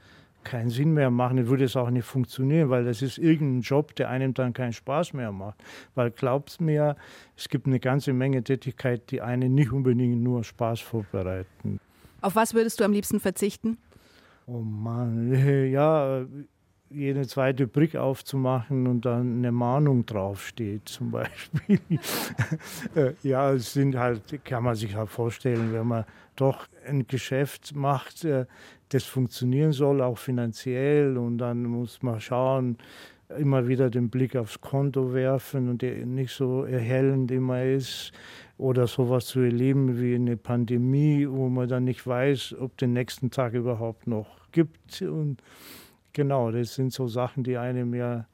keinen 0.46 0.70
Sinn 0.70 0.94
mehr 0.94 1.10
machen, 1.10 1.38
dann 1.38 1.48
würde 1.48 1.66
es 1.66 1.76
auch 1.76 1.90
nicht 1.90 2.06
funktionieren, 2.06 2.70
weil 2.70 2.86
das 2.86 3.02
ist 3.02 3.18
irgendein 3.18 3.62
Job, 3.62 3.94
der 3.96 4.10
einem 4.10 4.34
dann 4.34 4.54
keinen 4.54 4.72
Spaß 4.72 5.12
mehr 5.12 5.34
macht. 5.34 5.62
Weil 5.96 6.12
glaubt 6.12 6.62
mir, 6.62 6.96
es 7.36 7.50
gibt 7.50 7.68
eine 7.68 7.82
ganze 7.82 8.14
Menge 8.14 8.44
Tätigkeit, 8.44 9.12
die 9.12 9.22
einen 9.22 9.54
nicht 9.54 9.74
unbedingt 9.74 10.24
nur 10.24 10.44
Spaß 10.44 10.80
vorbereiten. 10.80 11.82
Auf 12.22 12.36
was 12.36 12.54
würdest 12.54 12.80
du 12.80 12.86
am 12.86 12.94
liebsten 12.94 13.20
verzichten? 13.20 13.78
Oh 14.48 14.60
Mann, 14.60 15.34
ja, 15.72 16.26
jede 16.90 17.28
zweite 17.28 17.68
Brick 17.68 17.96
aufzumachen 17.96 18.88
und 18.88 19.06
dann 19.06 19.40
eine 19.40 19.52
Mahnung 19.52 20.06
draufsteht 20.06 20.88
zum 20.88 21.12
Beispiel. 21.12 21.80
Äh, 22.96 23.14
ja, 23.24 23.52
es 23.52 23.74
sind 23.74 23.98
halt, 23.98 24.44
kann 24.46 24.64
man 24.64 24.76
sich 24.76 24.96
halt 24.96 25.10
vorstellen, 25.10 25.74
wenn 25.74 25.88
man 25.88 26.06
doch 26.36 26.68
ein 26.86 27.08
Geschäft 27.08 27.76
macht, 27.76 28.24
äh, 28.24 28.46
das 28.90 29.04
funktionieren 29.04 29.72
soll, 29.72 30.02
auch 30.02 30.18
finanziell. 30.18 31.18
Und 31.18 31.38
dann 31.40 31.64
muss 31.64 32.02
man 32.02 32.20
schauen, 32.20 32.78
immer 33.38 33.68
wieder 33.68 33.90
den 33.90 34.10
Blick 34.10 34.36
aufs 34.36 34.62
Konto 34.62 35.14
werfen 35.14 35.70
und 35.70 35.82
nicht 35.82 36.32
so 36.32 36.64
erhellend 36.64 37.32
immer 37.32 37.64
ist. 37.64 38.12
Oder 38.58 38.88
sowas 38.88 39.26
zu 39.26 39.42
erleben 39.42 40.00
wie 40.00 40.16
eine 40.16 40.38
Pandemie, 40.38 41.28
wo 41.30 41.50
man 41.50 41.68
dann 41.68 41.84
nicht 41.84 42.08
weiß, 42.08 42.56
ob 42.60 42.78
den 42.78 42.94
nächsten 42.94 43.30
Tag 43.30 43.54
überhaupt 43.54 44.08
noch 44.08 44.50
gibt. 44.52 45.02
Und 45.02 45.42
genau, 46.14 46.52
das 46.52 46.76
sind 46.76 46.94
so 46.94 47.08
Sachen, 47.08 47.44
die 47.44 47.58
einem 47.58 47.94
ja 47.94 48.28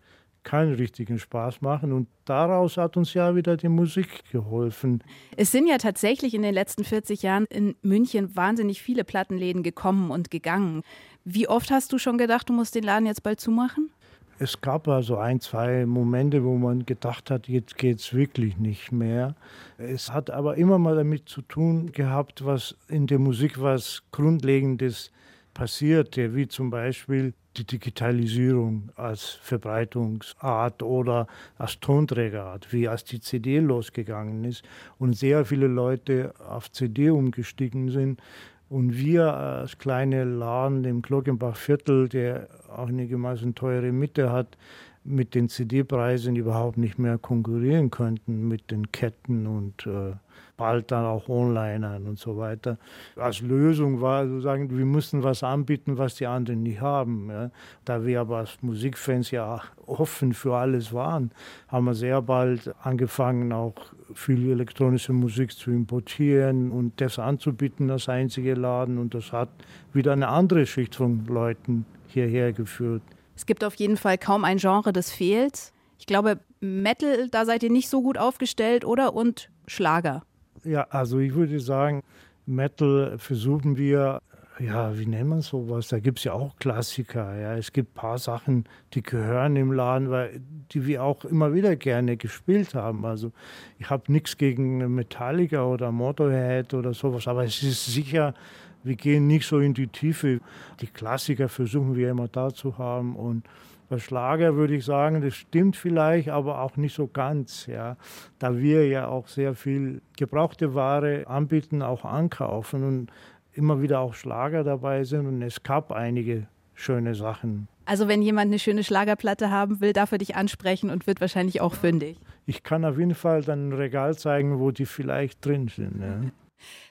keinen 0.44 0.74
richtigen 0.74 1.20
Spaß 1.20 1.62
machen. 1.62 1.92
Und 1.92 2.08
daraus 2.26 2.78
hat 2.78 2.98
uns 2.98 3.14
ja 3.14 3.36
wieder 3.36 3.58
die 3.58 3.70
Musik 3.70 4.24
geholfen. 4.32 5.04
Es 5.38 5.52
sind 5.52 5.68
ja 5.68 5.78
tatsächlich 5.78 6.34
in 6.34 6.42
den 6.42 6.54
letzten 6.54 6.84
40 6.84 7.22
Jahren 7.22 7.46
in 7.46 7.76
München 7.82 8.36
wahnsinnig 8.36 8.82
viele 8.82 9.04
Plattenläden 9.04 9.64
gekommen 9.64 10.12
und 10.12 10.32
gegangen. 10.32 10.82
Wie 11.24 11.48
oft 11.48 11.72
hast 11.72 11.94
du 11.94 11.98
schon 11.98 12.18
gedacht, 12.18 12.50
du 12.50 12.54
musst 12.54 12.76
den 12.76 12.84
Laden 12.84 13.06
jetzt 13.06 13.24
bald 13.24 13.40
zumachen? 13.40 13.92
Es 14.40 14.60
gab 14.60 14.88
also 14.88 15.18
ein, 15.18 15.40
zwei 15.40 15.86
Momente, 15.86 16.44
wo 16.44 16.58
man 16.58 16.84
gedacht 16.88 17.30
hat, 17.30 17.48
jetzt 17.48 17.78
geht 17.78 18.00
es 18.00 18.12
wirklich 18.12 18.58
nicht 18.58 18.92
mehr. 18.92 19.36
Es 19.78 20.12
hat 20.12 20.32
aber 20.32 20.58
immer 20.58 20.80
mal 20.80 20.96
damit 20.96 21.30
zu 21.30 21.44
tun 21.44 21.92
gehabt, 21.92 22.44
was 22.44 22.76
in 22.88 23.06
der 23.06 23.20
Musik 23.20 23.62
was 23.62 24.02
Grundlegendes 24.12 25.12
passierte, 25.54 26.34
wie 26.34 26.48
zum 26.48 26.72
Beispiel 26.72 27.36
die 27.58 27.66
Digitalisierung 27.66 28.90
als 28.96 29.40
Verbreitungsart 29.42 30.84
oder 30.84 31.28
als 31.58 31.80
Tonträgerart, 31.80 32.72
wie 32.72 32.88
als 32.88 33.04
die 33.04 33.20
CD 33.20 33.60
losgegangen 33.60 34.46
ist 34.46 34.64
und 35.00 35.14
sehr 35.16 35.46
viele 35.46 35.68
Leute 35.68 36.34
auf 36.48 36.72
CD 36.72 37.10
umgestiegen 37.10 37.90
sind. 37.90 38.22
Und 38.70 38.98
wir 38.98 39.34
als 39.34 39.78
kleine 39.78 40.24
Laden 40.24 40.86
im 40.86 41.02
Glockenbach-Viertel, 41.02 42.08
der 42.08 42.48
auch 42.70 42.88
einigermaßen 42.88 43.54
teure 43.54 43.92
Mitte 43.92 44.32
hat, 44.32 44.58
mit 45.04 45.34
den 45.34 45.50
CD-Preisen 45.50 46.36
überhaupt 46.36 46.78
nicht 46.78 47.00
mehr 47.00 47.18
konkurrieren 47.18 47.90
könnten 47.90 48.48
mit 48.48 48.70
den 48.70 48.92
Ketten 48.92 49.48
und 49.48 49.88
äh, 49.88 50.14
bald 50.58 50.92
dann 50.92 51.06
auch 51.06 51.28
Onlinern 51.28 52.06
und 52.06 52.20
so 52.20 52.38
weiter. 52.38 52.78
Als 53.16 53.42
Lösung 53.42 54.00
war 54.00 54.28
sozusagen, 54.28 54.78
wir 54.78 54.86
mussten 54.86 55.24
was 55.24 55.42
anbieten, 55.42 55.98
was 55.98 56.16
die 56.16 56.28
anderen 56.28 56.62
nicht 56.62 56.82
haben. 56.82 57.32
Ja. 57.32 57.50
Da 57.84 58.06
wir 58.06 58.22
aber 58.22 58.38
als 58.38 58.62
Musikfans 58.62 59.32
ja 59.32 59.62
offen 59.88 60.34
für 60.34 60.56
alles 60.56 60.94
waren, 60.94 61.32
haben 61.68 61.86
wir 61.86 61.96
sehr 61.96 62.22
bald 62.22 62.72
angefangen, 62.84 63.52
auch 63.54 63.74
viel 64.14 64.52
elektronische 64.52 65.14
Musik 65.14 65.52
zu 65.52 65.72
importieren 65.72 66.70
und 66.70 67.02
das 67.02 67.18
anzubieten 67.18 67.90
als 67.90 68.08
einzige 68.08 68.54
Laden. 68.54 69.00
Und 69.00 69.16
das 69.16 69.34
hat 69.34 69.50
wieder 69.94 70.14
eine 70.14 70.28
andere 70.28 70.68
Schicht 70.68 70.94
von 70.94 71.26
Leuten 71.26 71.86
hierher 72.08 72.54
geführt. 72.54 73.02
Es 73.42 73.48
gibt 73.48 73.64
auf 73.64 73.74
jeden 73.74 73.98
Fall 73.98 74.20
kaum 74.20 74.46
ein 74.46 74.58
Genre, 74.58 74.94
das 74.94 75.10
fehlt. 75.10 75.74
Ich 75.98 76.06
glaube, 76.06 76.38
Metal, 76.60 77.28
da 77.32 77.44
seid 77.44 77.64
ihr 77.64 77.72
nicht 77.72 77.90
so 77.90 78.04
gut 78.04 78.20
aufgestellt, 78.20 78.86
oder? 78.86 79.16
Und 79.16 79.50
Schlager. 79.66 80.22
Ja, 80.64 80.86
also 80.92 81.18
ich 81.18 81.34
würde 81.34 81.60
sagen, 81.60 82.04
Metal 82.46 83.18
versuchen 83.18 83.78
wir, 83.78 84.22
ja, 84.60 84.96
wie 84.96 85.08
nennt 85.08 85.30
man 85.30 85.42
sowas? 85.42 85.88
Da 85.88 85.98
gibt 85.98 86.20
es 86.20 86.26
ja 86.26 86.34
auch 86.34 86.56
Klassiker. 86.58 87.36
Ja. 87.36 87.56
Es 87.56 87.74
gibt 87.74 87.94
ein 87.94 87.96
paar 87.96 88.20
Sachen, 88.20 88.66
die 88.94 89.02
gehören 89.02 89.56
im 89.56 89.72
Laden, 89.72 90.12
weil 90.12 90.40
die 90.72 90.86
wir 90.86 91.04
auch 91.04 91.26
immer 91.26 91.52
wieder 91.52 91.76
gerne 91.76 92.18
gespielt 92.18 92.76
haben. 92.76 93.06
Also 93.06 93.32
ich 93.80 93.90
habe 93.90 94.12
nichts 94.12 94.38
gegen 94.38 94.94
Metallica 94.94 95.66
oder 95.66 95.92
Motorhead 95.92 96.76
oder 96.76 96.94
sowas, 96.94 97.28
aber 97.28 97.44
es 97.44 97.64
ist 97.64 97.88
sicher 97.88 98.36
wir 98.84 98.96
gehen 98.96 99.28
nicht 99.28 99.48
so 99.48 99.60
in 99.60 99.74
die 99.74 99.88
Tiefe. 99.88 100.40
Die 100.80 100.88
Klassiker 100.88 101.50
versuchen 101.50 101.96
wir 101.96 102.10
immer 102.10 102.28
da 102.28 102.54
zu 102.54 102.78
haben 102.78 103.16
und 103.16 103.44
bei 103.90 104.00
Schlager 104.00 104.56
würde 104.56 104.76
ich 104.76 104.86
sagen, 104.86 105.22
das 105.22 105.36
stimmt 105.36 105.76
vielleicht, 105.76 106.30
aber 106.30 106.62
auch 106.62 106.78
nicht 106.78 106.96
so 106.96 107.08
ganz, 107.08 107.66
ja. 107.66 107.98
Da 108.40 108.58
wir 108.58 108.88
ja 108.88 109.08
auch 109.08 109.28
sehr 109.28 109.54
viel 109.54 110.02
gebrauchte 110.16 110.74
Ware 110.74 111.28
anbieten, 111.28 111.82
auch 111.82 112.06
ankaufen 112.06 112.86
und 112.86 113.12
immer 113.52 113.82
wieder 113.82 114.00
auch 114.00 114.14
Schlager 114.14 114.64
dabei 114.64 115.04
sind 115.04 115.28
und 115.28 115.42
es 115.42 115.62
gab 115.64 115.92
einige 115.92 116.48
schöne 116.74 117.16
Sachen. 117.16 117.68
Also 117.84 118.08
wenn 118.08 118.22
jemand 118.22 118.48
eine 118.48 118.60
schöne 118.60 118.86
Schlagerplatte 118.86 119.52
haben 119.52 119.82
will, 119.82 119.92
darf 119.92 120.14
er 120.14 120.20
dich 120.20 120.38
ansprechen 120.38 120.90
und 120.90 121.06
wird 121.06 121.20
wahrscheinlich 121.20 121.60
auch 121.60 121.74
fündig. 121.74 122.18
Ich 122.46 122.64
kann 122.64 122.86
auf 122.86 122.98
jeden 122.98 123.16
Fall 123.16 123.42
dann 123.42 123.70
ein 123.70 123.74
Regal 123.74 124.18
zeigen, 124.18 124.60
wo 124.60 124.72
die 124.72 124.86
vielleicht 124.86 125.46
drin 125.46 125.68
sind. 125.68 126.00
Ja. 126.00 126.32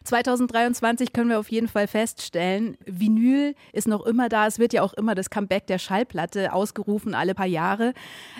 2023 0.04 1.12
können 1.12 1.30
wir 1.30 1.38
auf 1.38 1.50
jeden 1.50 1.68
Fall 1.68 1.86
feststellen, 1.86 2.76
Vinyl 2.86 3.54
ist 3.72 3.88
noch 3.88 4.04
immer 4.06 4.28
da. 4.28 4.46
Es 4.46 4.58
wird 4.58 4.72
ja 4.72 4.82
auch 4.82 4.94
immer 4.94 5.14
das 5.14 5.30
Comeback 5.30 5.66
der 5.66 5.78
Schallplatte 5.78 6.52
ausgerufen, 6.52 7.14
alle 7.14 7.34
paar 7.34 7.46
Jahre. 7.46 7.94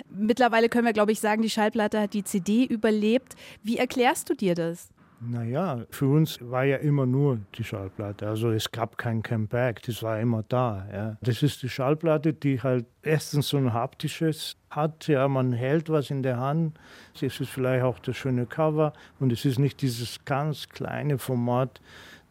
Mittlerweile 0.09 0.69
können 0.69 0.85
wir, 0.85 0.93
glaube 0.93 1.11
ich, 1.11 1.19
sagen, 1.19 1.41
die 1.41 1.49
Schallplatte 1.49 2.01
hat 2.01 2.13
die 2.13 2.23
CD 2.23 2.65
überlebt. 2.65 3.35
Wie 3.63 3.77
erklärst 3.77 4.29
du 4.29 4.35
dir 4.35 4.55
das? 4.55 4.89
Naja, 5.23 5.85
für 5.91 6.07
uns 6.07 6.39
war 6.41 6.63
ja 6.63 6.77
immer 6.77 7.05
nur 7.05 7.39
die 7.55 7.63
Schallplatte. 7.63 8.27
Also 8.27 8.49
es 8.49 8.71
gab 8.71 8.97
kein 8.97 9.21
Comeback, 9.21 9.83
das 9.83 10.01
war 10.01 10.19
immer 10.19 10.43
da. 10.47 10.87
Ja. 10.91 11.17
Das 11.21 11.43
ist 11.43 11.61
die 11.61 11.69
Schallplatte, 11.69 12.33
die 12.33 12.59
halt 12.59 12.87
erstens 13.03 13.49
so 13.49 13.57
ein 13.57 13.71
haptisches 13.71 14.57
hat. 14.71 15.07
Ja, 15.07 15.27
man 15.27 15.53
hält 15.53 15.89
was 15.89 16.09
in 16.09 16.23
der 16.23 16.37
Hand. 16.37 16.79
Es 17.13 17.39
ist 17.39 17.49
vielleicht 17.49 17.83
auch 17.83 17.99
das 17.99 18.17
schöne 18.17 18.47
Cover 18.47 18.93
und 19.19 19.31
es 19.31 19.45
ist 19.45 19.59
nicht 19.59 19.83
dieses 19.83 20.25
ganz 20.25 20.69
kleine 20.69 21.19
Format 21.19 21.81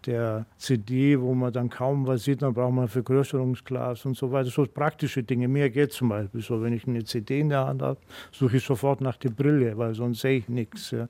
der 0.06 0.46
CD, 0.56 1.20
wo 1.20 1.34
man 1.34 1.52
dann 1.52 1.68
kaum 1.70 2.06
was 2.06 2.24
sieht, 2.24 2.42
dann 2.42 2.54
braucht 2.54 2.72
man 2.72 2.88
Vergrößerungsglas 2.88 4.04
und 4.06 4.16
so 4.16 4.32
weiter. 4.32 4.50
So 4.50 4.64
praktische 4.64 5.22
Dinge. 5.22 5.46
Mir 5.46 5.70
geht 5.70 5.92
zum 5.92 6.08
Beispiel 6.08 6.40
so, 6.40 6.60
wenn 6.62 6.72
ich 6.72 6.88
eine 6.88 7.04
CD 7.04 7.40
in 7.40 7.50
der 7.50 7.66
Hand 7.66 7.82
habe, 7.82 8.00
suche 8.32 8.56
ich 8.56 8.64
sofort 8.64 9.00
nach 9.00 9.16
der 9.16 9.30
Brille, 9.30 9.76
weil 9.76 9.94
sonst 9.94 10.22
sehe 10.22 10.38
ich 10.38 10.48
nichts. 10.48 10.90
Ja. 10.90 11.08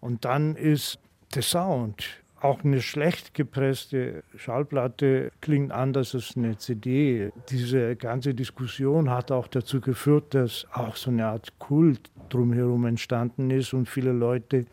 Und 0.00 0.24
dann 0.24 0.56
ist 0.56 0.98
der 1.34 1.42
Sound. 1.42 2.22
Auch 2.40 2.64
eine 2.64 2.82
schlecht 2.82 3.34
gepresste 3.34 4.24
Schallplatte 4.36 5.30
klingt 5.40 5.70
anders 5.70 6.12
als 6.14 6.36
eine 6.36 6.56
CD. 6.58 7.30
Diese 7.50 7.94
ganze 7.94 8.34
Diskussion 8.34 9.10
hat 9.10 9.30
auch 9.30 9.46
dazu 9.46 9.80
geführt, 9.80 10.34
dass 10.34 10.66
auch 10.72 10.96
so 10.96 11.10
eine 11.10 11.26
Art 11.26 11.56
Kult 11.60 12.10
drumherum 12.30 12.86
entstanden 12.86 13.50
ist 13.50 13.72
und 13.74 13.88
viele 13.88 14.10
Leute 14.10 14.64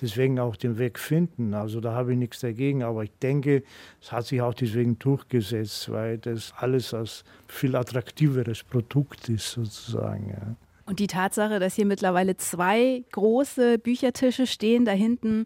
deswegen 0.00 0.38
auch 0.38 0.56
den 0.56 0.78
Weg 0.78 0.98
finden. 0.98 1.54
Also 1.54 1.80
da 1.80 1.92
habe 1.92 2.12
ich 2.12 2.18
nichts 2.18 2.40
dagegen, 2.40 2.82
aber 2.82 3.04
ich 3.04 3.12
denke, 3.20 3.62
es 4.00 4.10
hat 4.12 4.26
sich 4.26 4.40
auch 4.40 4.54
deswegen 4.54 4.98
durchgesetzt, 4.98 5.90
weil 5.90 6.18
das 6.18 6.54
alles 6.56 6.94
als 6.94 7.24
viel 7.46 7.76
attraktiveres 7.76 8.62
Produkt 8.62 9.28
ist 9.28 9.50
sozusagen. 9.50 10.30
Ja. 10.30 10.56
Und 10.86 11.00
die 11.00 11.08
Tatsache, 11.08 11.58
dass 11.58 11.74
hier 11.74 11.84
mittlerweile 11.84 12.36
zwei 12.38 13.04
große 13.12 13.78
Büchertische 13.78 14.46
stehen, 14.46 14.86
da 14.86 14.92
hinten 14.92 15.44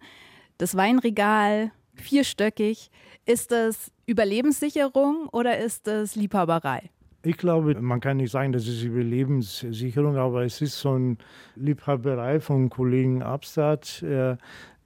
das 0.62 0.76
Weinregal, 0.76 1.72
vierstöckig. 1.94 2.90
Ist 3.26 3.50
das 3.50 3.90
Überlebenssicherung 4.06 5.28
oder 5.32 5.58
ist 5.58 5.88
das 5.88 6.14
Liebhaberei? 6.14 6.90
Ich 7.24 7.36
glaube, 7.36 7.80
man 7.80 8.00
kann 8.00 8.18
nicht 8.18 8.30
sagen, 8.30 8.52
das 8.52 8.68
ist 8.68 8.82
Überlebenssicherung, 8.82 10.16
aber 10.16 10.44
es 10.44 10.60
ist 10.60 10.78
so 10.78 10.92
eine 10.92 11.16
Liebhaberei 11.56 12.38
von 12.40 12.70
Kollegen 12.70 13.22
Abstadt, 13.22 14.02
äh, 14.02 14.36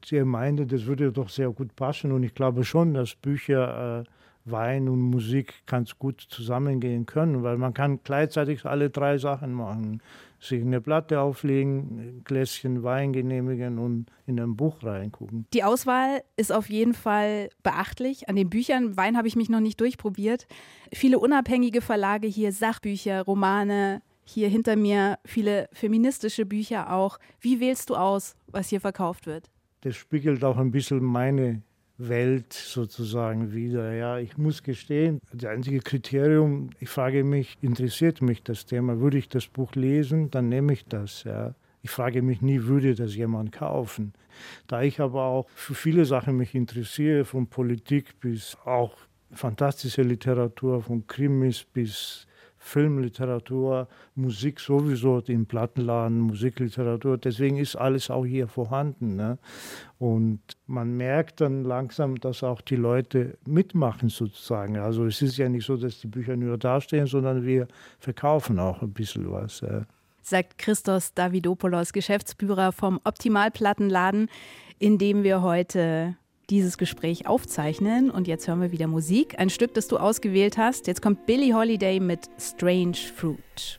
sie 0.04 0.22
meinte, 0.24 0.66
das 0.66 0.86
würde 0.86 1.12
doch 1.12 1.28
sehr 1.28 1.50
gut 1.50 1.76
passen. 1.76 2.12
Und 2.12 2.22
ich 2.22 2.34
glaube 2.34 2.64
schon, 2.64 2.94
dass 2.94 3.14
Bücher, 3.14 4.00
äh, 4.00 4.04
Wein 4.50 4.88
und 4.88 5.00
Musik 5.00 5.66
ganz 5.66 5.98
gut 5.98 6.20
zusammengehen 6.20 7.04
können, 7.04 7.42
weil 7.42 7.58
man 7.58 7.74
kann 7.74 8.00
gleichzeitig 8.02 8.64
alle 8.64 8.90
drei 8.90 9.18
Sachen 9.18 9.52
machen. 9.52 10.00
Sich 10.38 10.60
eine 10.60 10.80
Platte 10.80 11.20
auflegen, 11.20 11.98
ein 11.98 12.22
Gläschen 12.24 12.82
Wein 12.82 13.12
genehmigen 13.12 13.78
und 13.78 14.06
in 14.26 14.38
ein 14.38 14.56
Buch 14.56 14.82
reingucken. 14.82 15.46
Die 15.52 15.64
Auswahl 15.64 16.22
ist 16.36 16.52
auf 16.52 16.68
jeden 16.68 16.94
Fall 16.94 17.48
beachtlich. 17.62 18.28
An 18.28 18.36
den 18.36 18.50
Büchern, 18.50 18.96
Wein 18.96 19.16
habe 19.16 19.28
ich 19.28 19.36
mich 19.36 19.48
noch 19.48 19.60
nicht 19.60 19.80
durchprobiert. 19.80 20.46
Viele 20.92 21.18
unabhängige 21.18 21.80
Verlage 21.80 22.26
hier, 22.26 22.52
Sachbücher, 22.52 23.22
Romane, 23.22 24.02
hier 24.24 24.48
hinter 24.48 24.76
mir 24.76 25.18
viele 25.24 25.68
feministische 25.72 26.44
Bücher 26.44 26.92
auch. 26.92 27.18
Wie 27.40 27.60
wählst 27.60 27.90
du 27.90 27.94
aus, 27.94 28.34
was 28.48 28.68
hier 28.68 28.80
verkauft 28.80 29.26
wird? 29.26 29.50
Das 29.82 29.94
spiegelt 29.94 30.42
auch 30.42 30.56
ein 30.56 30.72
bisschen 30.72 31.02
meine 31.02 31.62
Welt 31.98 32.52
sozusagen 32.52 33.52
wieder. 33.52 33.92
Ja, 33.94 34.18
ich 34.18 34.36
muss 34.36 34.62
gestehen, 34.62 35.20
das 35.32 35.50
einzige 35.50 35.80
Kriterium, 35.80 36.70
ich 36.78 36.88
frage 36.88 37.24
mich, 37.24 37.56
interessiert 37.62 38.22
mich 38.22 38.42
das 38.42 38.66
Thema? 38.66 39.00
Würde 39.00 39.18
ich 39.18 39.28
das 39.28 39.46
Buch 39.46 39.74
lesen, 39.74 40.30
dann 40.30 40.48
nehme 40.48 40.72
ich 40.72 40.84
das. 40.86 41.24
Ja. 41.24 41.54
Ich 41.82 41.90
frage 41.90 42.22
mich 42.22 42.42
nie, 42.42 42.64
würde 42.64 42.94
das 42.94 43.14
jemand 43.14 43.52
kaufen? 43.52 44.12
Da 44.66 44.82
ich 44.82 45.00
aber 45.00 45.24
auch 45.24 45.48
für 45.54 45.74
viele 45.74 46.04
Sachen 46.04 46.36
mich 46.36 46.54
interessiere, 46.54 47.24
von 47.24 47.46
Politik 47.46 48.20
bis 48.20 48.56
auch 48.64 48.96
fantastische 49.30 50.02
Literatur, 50.02 50.82
von 50.82 51.06
Krimis 51.06 51.64
bis 51.64 52.25
Filmliteratur, 52.66 53.86
Musik 54.16 54.58
sowieso 54.58 55.20
im 55.20 55.46
Plattenladen, 55.46 56.18
Musikliteratur. 56.18 57.16
Deswegen 57.16 57.58
ist 57.58 57.76
alles 57.76 58.10
auch 58.10 58.26
hier 58.26 58.48
vorhanden. 58.48 59.14
Ne? 59.14 59.38
Und 59.98 60.40
man 60.66 60.96
merkt 60.96 61.40
dann 61.40 61.62
langsam, 61.62 62.18
dass 62.18 62.42
auch 62.42 62.60
die 62.60 62.76
Leute 62.76 63.38
mitmachen 63.46 64.08
sozusagen. 64.08 64.78
Also 64.78 65.06
es 65.06 65.22
ist 65.22 65.36
ja 65.36 65.48
nicht 65.48 65.64
so, 65.64 65.76
dass 65.76 66.00
die 66.00 66.08
Bücher 66.08 66.36
nur 66.36 66.58
dastehen, 66.58 67.06
sondern 67.06 67.44
wir 67.44 67.68
verkaufen 68.00 68.58
auch 68.58 68.82
ein 68.82 68.92
bisschen 68.92 69.30
was. 69.30 69.64
Sagt 70.22 70.58
Christos 70.58 71.14
Davidopoulos, 71.14 71.92
Geschäftsführer 71.92 72.72
vom 72.72 73.00
Optimalplattenladen, 73.04 74.28
in 74.80 74.98
dem 74.98 75.22
wir 75.22 75.40
heute 75.42 76.16
dieses 76.50 76.78
Gespräch 76.78 77.26
aufzeichnen. 77.26 78.10
Und 78.10 78.28
jetzt 78.28 78.46
hören 78.48 78.60
wir 78.60 78.72
wieder 78.72 78.86
Musik. 78.86 79.38
Ein 79.38 79.50
Stück, 79.50 79.74
das 79.74 79.88
du 79.88 79.98
ausgewählt 79.98 80.58
hast. 80.58 80.86
Jetzt 80.86 81.02
kommt 81.02 81.26
Billie 81.26 81.54
Holiday 81.54 82.00
mit 82.00 82.28
Strange 82.38 82.96
Fruit. 83.14 83.78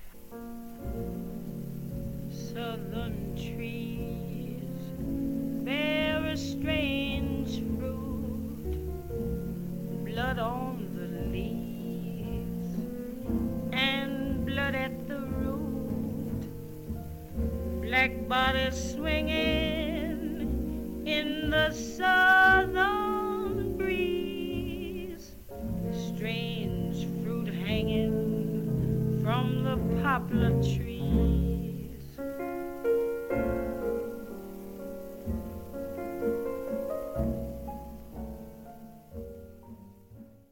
Southern 2.29 3.35
trees 3.35 4.57
bear 5.63 6.25
a 6.25 6.35
strange 6.35 7.61
fruit, 7.79 8.73
blood 10.05 10.39
on 10.39 10.87
the 10.95 11.07
leaves 11.29 12.67
and 13.71 14.45
blood 14.45 14.75
at 14.75 15.07
the 15.07 15.19
root, 15.19 16.45
black 17.81 18.27
bodies 18.27 18.93
swinging. 18.93 19.66
In 21.07 21.51
the 21.51 21.71
southern 21.71 23.77
breeze. 23.77 25.37
Strange 25.91 27.07
fruit 27.23 27.47
hanging 27.47 29.21
from 29.23 29.63
the 29.63 29.77
poplar 30.03 30.51
trees. 30.61 30.83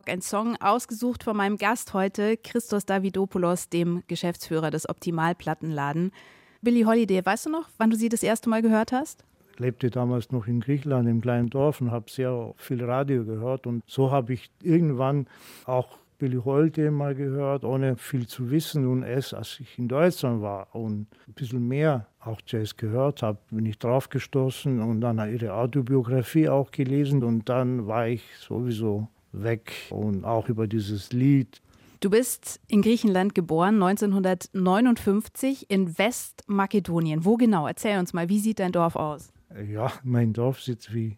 Ein 0.07 0.21
Song 0.21 0.55
ausgesucht 0.61 1.25
von 1.25 1.35
meinem 1.35 1.57
Gast 1.57 1.93
heute, 1.93 2.37
Christos 2.37 2.85
Davidopoulos, 2.85 3.67
dem 3.67 4.03
Geschäftsführer 4.07 4.71
des 4.71 4.87
Optimalplattenladen. 4.87 6.13
Billie 6.61 6.85
Holiday, 6.85 7.25
weißt 7.25 7.47
du 7.47 7.49
noch, 7.49 7.67
wann 7.77 7.89
du 7.89 7.97
sie 7.97 8.07
das 8.07 8.23
erste 8.23 8.49
Mal 8.49 8.61
gehört 8.61 8.93
hast? 8.93 9.25
Lebte 9.59 9.89
damals 9.89 10.31
noch 10.31 10.47
in 10.47 10.59
Griechenland 10.59 11.07
im 11.07 11.21
kleinen 11.21 11.49
Dorf 11.49 11.81
und 11.81 11.91
habe 11.91 12.09
sehr 12.09 12.53
viel 12.57 12.83
Radio 12.83 13.25
gehört. 13.25 13.67
Und 13.67 13.83
so 13.87 14.11
habe 14.11 14.33
ich 14.33 14.51
irgendwann 14.61 15.27
auch 15.65 15.97
Billy 16.17 16.37
Holiday 16.37 16.91
mal 16.91 17.13
gehört, 17.13 17.63
ohne 17.63 17.97
viel 17.97 18.27
zu 18.27 18.49
wissen. 18.49 18.87
Und 18.87 19.03
erst 19.03 19.33
als 19.33 19.59
ich 19.59 19.77
in 19.77 19.87
Deutschland 19.87 20.41
war 20.41 20.73
und 20.73 21.07
ein 21.27 21.33
bisschen 21.33 21.67
mehr 21.67 22.07
auch 22.19 22.39
Jazz 22.45 22.77
gehört 22.77 23.21
habe, 23.21 23.37
bin 23.51 23.65
ich 23.65 23.77
drauf 23.77 24.09
gestoßen 24.09 24.81
und 24.81 25.01
dann 25.01 25.17
ihre 25.31 25.53
Autobiografie 25.53 26.49
auch 26.49 26.71
gelesen. 26.71 27.23
Und 27.23 27.49
dann 27.49 27.87
war 27.87 28.07
ich 28.07 28.23
sowieso 28.39 29.09
weg 29.31 29.73
und 29.89 30.23
auch 30.23 30.47
über 30.47 30.67
dieses 30.67 31.11
Lied. 31.11 31.61
Du 31.99 32.09
bist 32.09 32.59
in 32.67 32.81
Griechenland 32.81 33.35
geboren, 33.35 33.81
1959 33.81 35.69
in 35.69 35.97
Westmakedonien. 35.97 37.25
Wo 37.25 37.35
genau? 37.35 37.67
Erzähl 37.67 37.99
uns 37.99 38.13
mal, 38.13 38.29
wie 38.29 38.39
sieht 38.39 38.59
dein 38.59 38.71
Dorf 38.71 38.95
aus? 38.95 39.34
Ja, 39.69 39.91
mein 40.03 40.33
Dorf 40.33 40.61
sieht 40.61 40.93
wie 40.93 41.17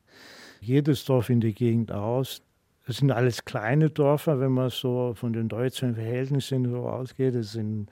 jedes 0.62 1.06
Dorf 1.06 1.30
in 1.30 1.42
der 1.42 1.54
Gegend 1.54 1.92
aus. 1.92 2.42
Es 2.86 2.98
sind 2.98 3.12
alles 3.12 3.44
kleine 3.44 3.90
Dörfer, 3.90 4.40
wenn 4.40 4.52
man 4.52 4.70
so 4.70 5.14
von 5.16 5.34
den 5.34 5.50
deutschen 5.50 5.96
Verhältnissen 5.96 6.70
so 6.70 6.88
ausgeht. 6.88 7.36
Es 7.36 7.54
sind 7.54 7.90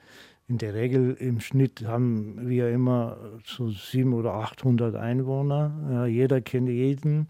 in 0.48 0.58
der 0.58 0.74
Regel 0.74 1.14
im 1.14 1.40
Schnitt 1.40 1.84
haben 1.86 2.48
wir 2.48 2.70
immer 2.70 3.18
so 3.44 3.68
700 3.68 4.20
oder 4.20 4.34
800 4.34 4.94
Einwohner. 4.94 5.72
Ja, 5.90 6.06
jeder 6.06 6.40
kennt 6.40 6.68
jeden. 6.68 7.26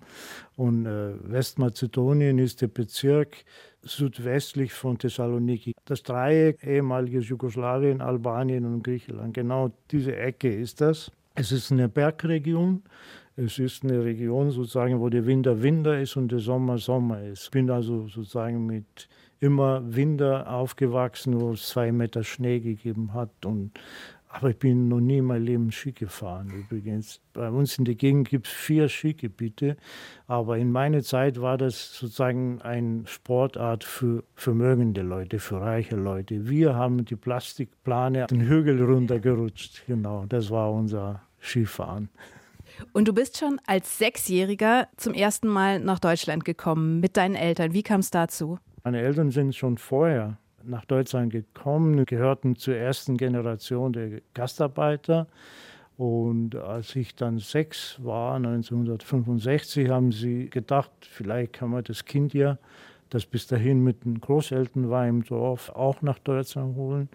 Und 0.56 0.84
äh, 0.84 1.14
Westmazedonien 1.22 2.38
ist 2.38 2.60
der 2.60 2.68
Bezirk 2.68 3.44
südwestlich 3.82 4.74
von 4.74 4.98
Thessaloniki. 4.98 5.72
Das 5.86 6.02
Dreieck 6.02 6.62
ehemaliges 6.62 7.28
Jugoslawien, 7.28 8.02
Albanien 8.02 8.66
und 8.66 8.82
Griechenland. 8.82 9.32
Genau 9.32 9.72
diese 9.90 10.14
Ecke 10.14 10.54
ist 10.54 10.82
das. 10.82 11.10
Es 11.38 11.52
ist 11.52 11.70
eine 11.70 11.88
Bergregion. 11.88 12.82
Es 13.36 13.58
ist 13.58 13.84
eine 13.84 14.02
Region 14.02 14.50
sozusagen, 14.50 14.98
wo 14.98 15.10
der 15.10 15.26
Winter 15.26 15.62
Winter 15.62 16.00
ist 16.00 16.16
und 16.16 16.32
der 16.32 16.38
Sommer 16.38 16.78
Sommer 16.78 17.22
ist. 17.22 17.44
Ich 17.44 17.50
bin 17.50 17.70
also 17.70 18.08
sozusagen 18.08 18.64
mit 18.64 19.08
immer 19.38 19.82
Winter 19.84 20.50
aufgewachsen, 20.50 21.38
wo 21.38 21.52
es 21.52 21.68
zwei 21.68 21.92
Meter 21.92 22.24
Schnee 22.24 22.60
gegeben 22.60 23.12
hat. 23.12 23.44
Und, 23.44 23.72
aber 24.30 24.48
ich 24.48 24.58
bin 24.58 24.88
noch 24.88 25.00
nie 25.00 25.18
in 25.18 25.26
meinem 25.26 25.44
Leben 25.44 25.72
Ski 25.72 25.92
gefahren 25.92 26.50
übrigens. 26.50 27.20
Bei 27.34 27.50
uns 27.50 27.76
in 27.76 27.84
der 27.84 27.96
Gegend 27.96 28.30
gibt 28.30 28.46
es 28.46 28.52
vier 28.54 28.88
Skigebiete, 28.88 29.76
aber 30.26 30.56
in 30.56 30.72
meiner 30.72 31.02
Zeit 31.02 31.38
war 31.38 31.58
das 31.58 31.98
sozusagen 31.98 32.62
eine 32.62 33.06
Sportart 33.06 33.84
für 33.84 34.24
vermögende 34.34 35.02
Leute, 35.02 35.38
für 35.38 35.60
reiche 35.60 35.96
Leute. 35.96 36.48
Wir 36.48 36.74
haben 36.74 37.04
die 37.04 37.16
Plastikplane 37.16 38.26
den 38.28 38.48
Hügel 38.48 38.82
runtergerutscht. 38.82 39.82
Genau, 39.86 40.24
das 40.26 40.50
war 40.50 40.72
unser 40.72 41.25
Skifahren. 41.40 42.08
Und 42.92 43.08
du 43.08 43.12
bist 43.12 43.38
schon 43.38 43.60
als 43.66 43.98
Sechsjähriger 43.98 44.88
zum 44.96 45.14
ersten 45.14 45.48
Mal 45.48 45.80
nach 45.80 45.98
Deutschland 45.98 46.44
gekommen 46.44 47.00
mit 47.00 47.16
deinen 47.16 47.34
Eltern. 47.34 47.72
Wie 47.72 47.82
kam 47.82 48.00
es 48.00 48.10
dazu? 48.10 48.58
Meine 48.84 49.00
Eltern 49.00 49.30
sind 49.30 49.54
schon 49.54 49.78
vorher 49.78 50.38
nach 50.62 50.84
Deutschland 50.84 51.32
gekommen, 51.32 52.04
gehörten 52.04 52.56
zur 52.56 52.76
ersten 52.76 53.16
Generation 53.16 53.92
der 53.92 54.20
Gastarbeiter. 54.34 55.26
Und 55.96 56.56
als 56.56 56.94
ich 56.94 57.14
dann 57.14 57.38
sechs 57.38 57.98
war, 58.02 58.36
1965, 58.36 59.88
haben 59.88 60.12
sie 60.12 60.50
gedacht, 60.50 60.90
vielleicht 61.00 61.54
kann 61.54 61.70
man 61.70 61.84
das 61.84 62.04
Kind 62.04 62.34
ja, 62.34 62.58
das 63.08 63.24
bis 63.24 63.46
dahin 63.46 63.82
mit 63.82 64.04
den 64.04 64.20
Großeltern 64.20 64.90
war 64.90 65.06
im 65.08 65.24
Dorf, 65.24 65.70
auch 65.70 66.02
nach 66.02 66.18
Deutschland 66.18 66.76
holen. 66.76 67.08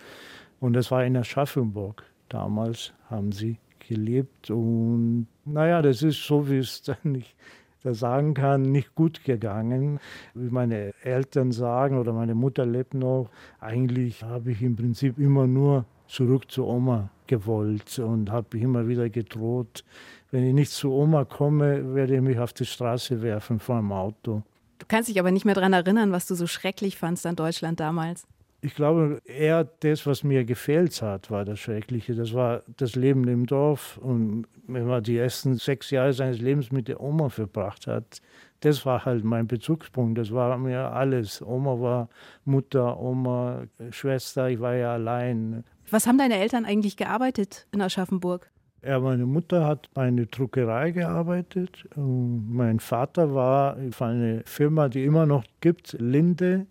Und 0.59 0.73
das 0.73 0.89
war 0.89 1.05
in 1.05 1.15
Aschaffenburg. 1.15 2.03
Damals 2.29 2.93
haben 3.09 3.31
sie 3.31 3.57
gelebt. 3.87 4.49
Und 4.49 5.27
naja, 5.45 5.81
das 5.81 6.01
ist 6.01 6.25
so, 6.25 6.49
wie 6.49 6.57
es 6.57 6.81
dann 6.83 6.97
nicht 7.03 7.35
da 7.83 7.93
sagen 7.93 8.33
kann, 8.33 8.61
nicht 8.61 8.93
gut 8.95 9.23
gegangen. 9.23 9.99
Wie 10.35 10.49
meine 10.49 10.93
Eltern 11.03 11.51
sagen 11.51 11.97
oder 11.97 12.13
meine 12.13 12.35
Mutter 12.35 12.65
lebt 12.65 12.93
noch, 12.93 13.29
eigentlich 13.59 14.23
habe 14.23 14.51
ich 14.51 14.61
im 14.61 14.75
Prinzip 14.75 15.17
immer 15.17 15.47
nur 15.47 15.85
zurück 16.07 16.51
zu 16.51 16.65
Oma 16.65 17.09
gewollt 17.27 17.97
und 17.99 18.29
habe 18.29 18.59
immer 18.59 18.87
wieder 18.87 19.09
gedroht, 19.09 19.83
wenn 20.31 20.45
ich 20.45 20.53
nicht 20.53 20.71
zu 20.71 20.91
Oma 20.91 21.25
komme, 21.25 21.95
werde 21.95 22.15
ich 22.15 22.21
mich 22.21 22.37
auf 22.37 22.53
die 22.53 22.65
Straße 22.65 23.21
werfen 23.21 23.59
vor 23.59 23.77
dem 23.77 23.91
Auto. 23.91 24.43
Du 24.77 24.85
kannst 24.87 25.09
dich 25.09 25.19
aber 25.19 25.31
nicht 25.31 25.45
mehr 25.45 25.55
daran 25.55 25.73
erinnern, 25.73 26.11
was 26.11 26.27
du 26.27 26.35
so 26.35 26.47
schrecklich 26.47 26.97
fandst 26.97 27.25
an 27.25 27.35
Deutschland 27.35 27.79
damals. 27.79 28.25
Ich 28.63 28.75
glaube, 28.75 29.21
eher 29.25 29.63
das, 29.63 30.05
was 30.05 30.23
mir 30.23 30.45
gefehlt 30.45 31.01
hat, 31.01 31.31
war 31.31 31.45
das 31.45 31.59
Schreckliche. 31.59 32.13
Das 32.13 32.33
war 32.33 32.61
das 32.77 32.95
Leben 32.95 33.27
im 33.27 33.47
Dorf. 33.47 33.97
Und 33.97 34.45
wenn 34.67 34.85
man 34.85 35.01
die 35.01 35.17
ersten 35.17 35.55
sechs 35.55 35.89
Jahre 35.89 36.13
seines 36.13 36.39
Lebens 36.39 36.71
mit 36.71 36.87
der 36.87 37.01
Oma 37.01 37.29
verbracht 37.29 37.87
hat, 37.87 38.21
das 38.59 38.85
war 38.85 39.03
halt 39.03 39.23
mein 39.23 39.47
Bezugspunkt. 39.47 40.19
Das 40.19 40.31
war 40.31 40.55
mir 40.59 40.91
alles. 40.91 41.41
Oma 41.41 41.81
war 41.81 42.09
Mutter, 42.45 42.99
Oma, 42.99 43.63
Schwester. 43.89 44.49
Ich 44.49 44.59
war 44.59 44.75
ja 44.75 44.93
allein. 44.93 45.63
Was 45.89 46.05
haben 46.05 46.19
deine 46.19 46.37
Eltern 46.37 46.65
eigentlich 46.65 46.97
gearbeitet 46.97 47.65
in 47.71 47.81
Aschaffenburg? 47.81 48.50
Ja, 48.83 48.99
meine 48.99 49.27
Mutter 49.27 49.67
hat 49.67 49.93
bei 49.93 50.07
einer 50.07 50.25
Druckerei 50.25 50.89
gearbeitet. 50.89 51.87
Mein 51.95 52.79
Vater 52.79 53.35
war 53.35 53.77
für 53.91 54.05
eine 54.05 54.41
Firma, 54.45 54.89
die 54.89 55.03
immer 55.03 55.27
noch 55.27 55.43
gibt, 55.59 55.93
Linde. 55.99 56.65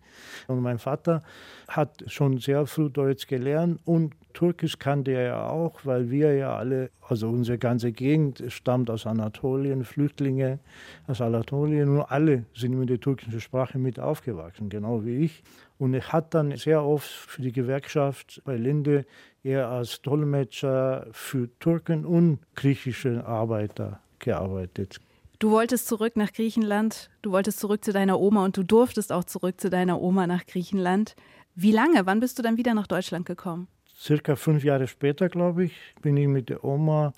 Und 0.48 0.60
mein 0.60 0.80
Vater 0.80 1.22
hat 1.68 2.02
schon 2.08 2.38
sehr 2.38 2.66
früh 2.66 2.90
Deutsch 2.90 3.28
gelernt 3.28 3.78
und 3.84 4.14
Türkisch 4.32 4.78
kannte 4.78 5.12
er 5.12 5.22
ja 5.22 5.48
auch, 5.48 5.80
weil 5.84 6.10
wir 6.10 6.34
ja 6.34 6.56
alle, 6.56 6.90
also 7.00 7.28
unsere 7.28 7.58
ganze 7.58 7.92
Gegend 7.92 8.42
stammt 8.48 8.90
aus 8.90 9.06
Anatolien, 9.06 9.84
Flüchtlinge 9.84 10.58
aus 11.06 11.20
Anatolien 11.20 11.88
und 11.88 12.02
alle 12.02 12.44
sind 12.54 12.78
mit 12.78 12.88
der 12.88 13.00
türkischen 13.00 13.40
Sprache 13.40 13.78
mit 13.78 13.98
aufgewachsen, 14.00 14.68
genau 14.68 15.04
wie 15.04 15.24
ich. 15.24 15.42
Und 15.78 15.94
er 15.94 16.12
hat 16.12 16.34
dann 16.34 16.56
sehr 16.56 16.84
oft 16.84 17.08
für 17.08 17.42
die 17.42 17.52
Gewerkschaft 17.52 18.42
bei 18.44 18.56
Linde 18.56 19.06
eher 19.42 19.68
als 19.68 20.02
Dolmetscher 20.02 21.06
für 21.12 21.48
Türken 21.58 22.04
und 22.04 22.38
griechische 22.54 23.26
Arbeiter 23.26 24.00
gearbeitet. 24.18 25.00
Du 25.38 25.50
wolltest 25.52 25.88
zurück 25.88 26.16
nach 26.16 26.32
Griechenland, 26.32 27.08
du 27.22 27.32
wolltest 27.32 27.60
zurück 27.60 27.82
zu 27.82 27.92
deiner 27.92 28.20
Oma 28.20 28.44
und 28.44 28.58
du 28.58 28.62
durftest 28.62 29.10
auch 29.10 29.24
zurück 29.24 29.58
zu 29.58 29.70
deiner 29.70 30.00
Oma 30.00 30.26
nach 30.26 30.44
Griechenland. 30.44 31.16
Wie 31.54 31.72
lange? 31.72 32.04
Wann 32.04 32.20
bist 32.20 32.38
du 32.38 32.42
dann 32.42 32.58
wieder 32.58 32.74
nach 32.74 32.86
Deutschland 32.86 33.24
gekommen? 33.24 33.66
Circa 34.00 34.34
fünf 34.34 34.64
Jahre 34.64 34.86
später, 34.86 35.28
glaube 35.28 35.64
ich, 35.64 35.72
bin 36.00 36.16
ich 36.16 36.26
mit 36.26 36.48
der 36.48 36.64
Oma 36.64 37.12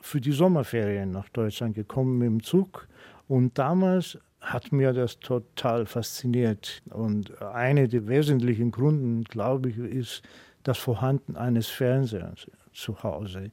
für 0.00 0.20
die 0.20 0.32
Sommerferien 0.32 1.12
nach 1.12 1.28
Deutschland 1.28 1.74
gekommen 1.74 2.18
mit 2.18 2.26
dem 2.26 2.42
Zug. 2.42 2.88
Und 3.28 3.56
damals 3.58 4.18
hat 4.40 4.72
mir 4.72 4.92
das 4.92 5.18
total 5.20 5.86
fasziniert. 5.86 6.82
Und 6.90 7.40
einer 7.40 7.88
der 7.88 8.06
wesentlichen 8.06 8.70
Gründe, 8.70 9.24
glaube 9.28 9.70
ich, 9.70 9.78
ist 9.78 10.22
das 10.64 10.78
Vorhanden 10.78 11.36
eines 11.36 11.68
Fernsehers 11.68 12.50
zu 12.72 13.02
Hause. 13.02 13.50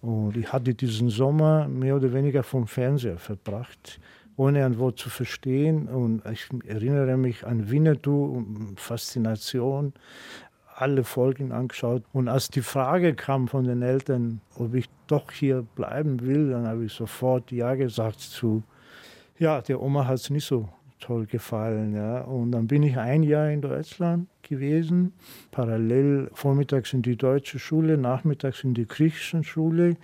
Und 0.00 0.36
ich 0.36 0.52
hatte 0.52 0.74
diesen 0.74 1.10
Sommer 1.10 1.68
mehr 1.68 1.96
oder 1.96 2.12
weniger 2.12 2.42
vom 2.42 2.66
Fernseher 2.66 3.18
verbracht, 3.18 4.00
ohne 4.36 4.64
ein 4.64 4.78
Wort 4.78 4.98
zu 4.98 5.10
verstehen. 5.10 5.88
Und 5.88 6.22
ich 6.30 6.48
erinnere 6.66 7.16
mich 7.16 7.46
an 7.46 7.70
Winnetou, 7.70 8.44
Faszination, 8.76 9.92
alle 10.76 11.04
Folgen 11.04 11.52
angeschaut. 11.52 12.02
Und 12.12 12.28
als 12.28 12.48
die 12.48 12.62
Frage 12.62 13.14
kam 13.14 13.48
von 13.48 13.64
den 13.64 13.82
Eltern, 13.82 14.40
ob 14.56 14.74
ich 14.74 14.88
doch 15.06 15.30
hier 15.30 15.64
bleiben 15.74 16.20
will, 16.20 16.50
dann 16.50 16.66
habe 16.66 16.84
ich 16.84 16.92
sofort 16.92 17.50
Ja 17.50 17.74
gesagt 17.74 18.20
zu, 18.20 18.62
ja, 19.38 19.60
der 19.60 19.82
Oma 19.82 20.06
hat 20.06 20.16
es 20.16 20.30
nicht 20.30 20.44
so 20.44 20.68
toll 21.00 21.26
gefallen. 21.26 21.94
Ja. 21.94 22.20
Und 22.22 22.52
dann 22.52 22.66
bin 22.66 22.82
ich 22.82 22.98
ein 22.98 23.22
Jahr 23.22 23.50
in 23.50 23.60
Deutschland 23.60 24.28
gewesen, 24.42 25.12
parallel 25.50 26.30
vormittags 26.32 26.92
in 26.92 27.02
die 27.02 27.16
deutsche 27.16 27.58
Schule, 27.58 27.98
nachmittags 27.98 28.64
in 28.64 28.74
die 28.74 28.86
griechische 28.86 29.42
Schule. 29.44 29.96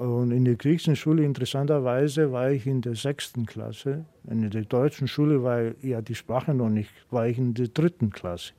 Und 0.00 0.30
in 0.30 0.46
der 0.46 0.54
griechischen 0.54 0.96
Schule, 0.96 1.24
interessanterweise, 1.24 2.32
war 2.32 2.50
ich 2.50 2.66
in 2.66 2.80
der 2.80 2.94
sechsten 2.94 3.44
Klasse. 3.44 4.06
In 4.30 4.48
der 4.48 4.62
deutschen 4.62 5.06
Schule 5.06 5.42
war 5.42 5.72
ja 5.82 6.00
die 6.00 6.14
Sprache 6.14 6.54
noch 6.54 6.70
nicht, 6.70 6.90
war 7.10 7.26
ich 7.26 7.36
in 7.36 7.52
der 7.52 7.68
dritten 7.68 8.08
Klasse. 8.08 8.54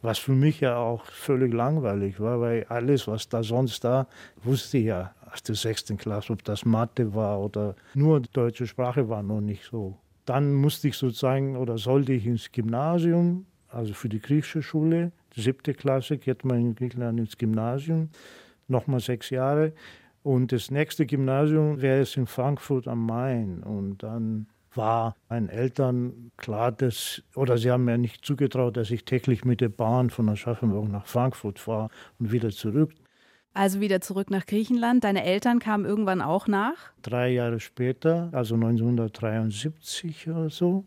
Was 0.00 0.16
für 0.16 0.32
mich 0.32 0.60
ja 0.60 0.78
auch 0.78 1.04
völlig 1.04 1.52
langweilig 1.52 2.18
war, 2.18 2.40
weil 2.40 2.64
alles, 2.70 3.06
was 3.06 3.28
da 3.28 3.42
sonst 3.42 3.84
da, 3.84 4.06
wusste 4.42 4.78
ich 4.78 4.86
ja 4.86 5.14
aus 5.30 5.42
der 5.42 5.54
sechsten 5.54 5.98
Klasse, 5.98 6.32
ob 6.32 6.42
das 6.44 6.64
Mathe 6.64 7.14
war 7.14 7.42
oder 7.42 7.76
nur 7.92 8.20
die 8.20 8.32
deutsche 8.32 8.66
Sprache 8.66 9.06
war 9.06 9.22
noch 9.22 9.42
nicht 9.42 9.64
so. 9.64 9.98
Dann 10.24 10.54
musste 10.54 10.88
ich 10.88 10.96
sozusagen 10.96 11.58
oder 11.58 11.76
sollte 11.76 12.14
ich 12.14 12.24
ins 12.26 12.50
Gymnasium, 12.50 13.44
also 13.68 13.92
für 13.92 14.08
die 14.08 14.20
griechische 14.20 14.62
Schule, 14.62 15.12
siebte 15.34 15.74
Klasse, 15.74 16.16
geht 16.16 16.46
man 16.46 16.58
in 16.58 16.74
Griechenland 16.74 17.20
ins 17.20 17.36
Gymnasium, 17.36 18.08
nochmal 18.66 19.00
sechs 19.00 19.28
Jahre. 19.28 19.74
Und 20.26 20.50
das 20.50 20.72
nächste 20.72 21.06
Gymnasium 21.06 21.80
wäre 21.80 22.00
es 22.00 22.16
in 22.16 22.26
Frankfurt 22.26 22.88
am 22.88 23.06
Main. 23.06 23.62
Und 23.62 24.02
dann 24.02 24.48
war 24.74 25.14
meinen 25.28 25.48
Eltern 25.48 26.32
klar, 26.36 26.72
dass, 26.72 27.22
oder 27.36 27.58
sie 27.58 27.70
haben 27.70 27.84
mir 27.84 27.96
nicht 27.96 28.24
zugetraut, 28.24 28.76
dass 28.76 28.90
ich 28.90 29.04
täglich 29.04 29.44
mit 29.44 29.60
der 29.60 29.68
Bahn 29.68 30.10
von 30.10 30.28
Aschaffenburg 30.28 30.88
nach 30.88 31.06
Frankfurt 31.06 31.60
fahre 31.60 31.90
und 32.18 32.32
wieder 32.32 32.50
zurück. 32.50 32.92
Also 33.54 33.80
wieder 33.80 34.00
zurück 34.00 34.28
nach 34.30 34.46
Griechenland. 34.46 35.04
Deine 35.04 35.22
Eltern 35.22 35.60
kamen 35.60 35.84
irgendwann 35.84 36.20
auch 36.20 36.48
nach? 36.48 36.90
Drei 37.02 37.28
Jahre 37.28 37.60
später, 37.60 38.28
also 38.32 38.56
1973 38.56 40.28
oder 40.28 40.50
so. 40.50 40.86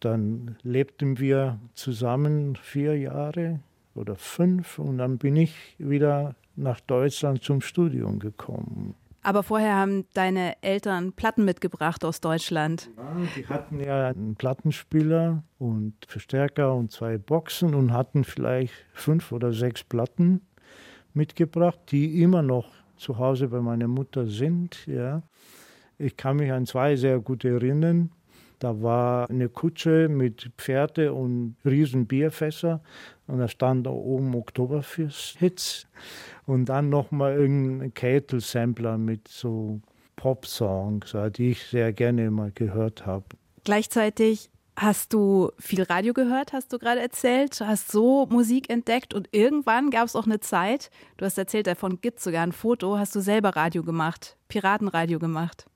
Dann 0.00 0.56
lebten 0.64 1.20
wir 1.20 1.60
zusammen 1.74 2.56
vier 2.56 2.98
Jahre 2.98 3.60
oder 3.94 4.16
fünf 4.16 4.80
und 4.80 4.98
dann 4.98 5.18
bin 5.18 5.36
ich 5.36 5.76
wieder 5.78 6.34
nach 6.56 6.80
Deutschland 6.80 7.42
zum 7.42 7.60
Studium 7.60 8.18
gekommen. 8.18 8.94
Aber 9.22 9.42
vorher 9.42 9.76
haben 9.76 10.06
deine 10.14 10.54
Eltern 10.62 11.12
Platten 11.12 11.44
mitgebracht 11.44 12.04
aus 12.04 12.20
Deutschland. 12.20 12.90
Ja, 12.96 13.16
die 13.36 13.46
hatten 13.46 13.80
ja 13.80 14.08
einen 14.08 14.34
Plattenspieler 14.34 15.42
und 15.58 15.94
Verstärker 16.06 16.74
und 16.74 16.90
zwei 16.90 17.18
Boxen 17.18 17.74
und 17.74 17.92
hatten 17.92 18.24
vielleicht 18.24 18.72
fünf 18.94 19.30
oder 19.32 19.52
sechs 19.52 19.84
Platten 19.84 20.40
mitgebracht, 21.12 21.78
die 21.90 22.22
immer 22.22 22.40
noch 22.40 22.70
zu 22.96 23.18
Hause 23.18 23.48
bei 23.48 23.60
meiner 23.60 23.88
Mutter 23.88 24.26
sind. 24.26 24.86
Ja. 24.86 25.22
Ich 25.98 26.16
kann 26.16 26.36
mich 26.36 26.50
an 26.50 26.64
zwei 26.64 26.96
sehr 26.96 27.18
gut 27.18 27.44
erinnern. 27.44 28.10
Da 28.58 28.82
war 28.82 29.28
eine 29.30 29.48
Kutsche 29.48 30.08
mit 30.08 30.50
Pferde 30.58 31.14
und 31.14 31.56
riesen 31.64 32.06
Bierfässer 32.06 32.82
und 33.26 33.38
da 33.38 33.48
stand 33.48 33.86
da 33.86 33.90
oben 33.90 34.34
Oktoberfest-Hits 34.34 35.86
und 36.50 36.64
dann 36.64 36.88
nochmal 36.88 37.36
irgendein 37.38 37.94
Kätel-Sampler 37.94 38.98
mit 38.98 39.28
so 39.28 39.80
Pop-Songs, 40.16 41.16
die 41.36 41.52
ich 41.52 41.62
sehr 41.62 41.92
gerne 41.92 42.26
immer 42.26 42.50
gehört 42.50 43.06
habe. 43.06 43.24
Gleichzeitig 43.62 44.50
hast 44.76 45.12
du 45.12 45.52
viel 45.58 45.82
Radio 45.82 46.12
gehört, 46.12 46.52
hast 46.52 46.72
du 46.72 46.78
gerade 46.78 47.00
erzählt, 47.00 47.60
hast 47.60 47.92
so 47.92 48.26
Musik 48.26 48.68
entdeckt 48.68 49.14
und 49.14 49.28
irgendwann 49.30 49.90
gab 49.90 50.06
es 50.06 50.16
auch 50.16 50.26
eine 50.26 50.40
Zeit, 50.40 50.90
du 51.18 51.24
hast 51.24 51.38
erzählt, 51.38 51.68
davon 51.68 52.00
gibt 52.00 52.18
es 52.18 52.24
sogar 52.24 52.42
ein 52.42 52.52
Foto, 52.52 52.98
hast 52.98 53.14
du 53.14 53.20
selber 53.20 53.50
Radio 53.50 53.84
gemacht, 53.84 54.36
Piratenradio 54.48 55.20
gemacht. 55.20 55.66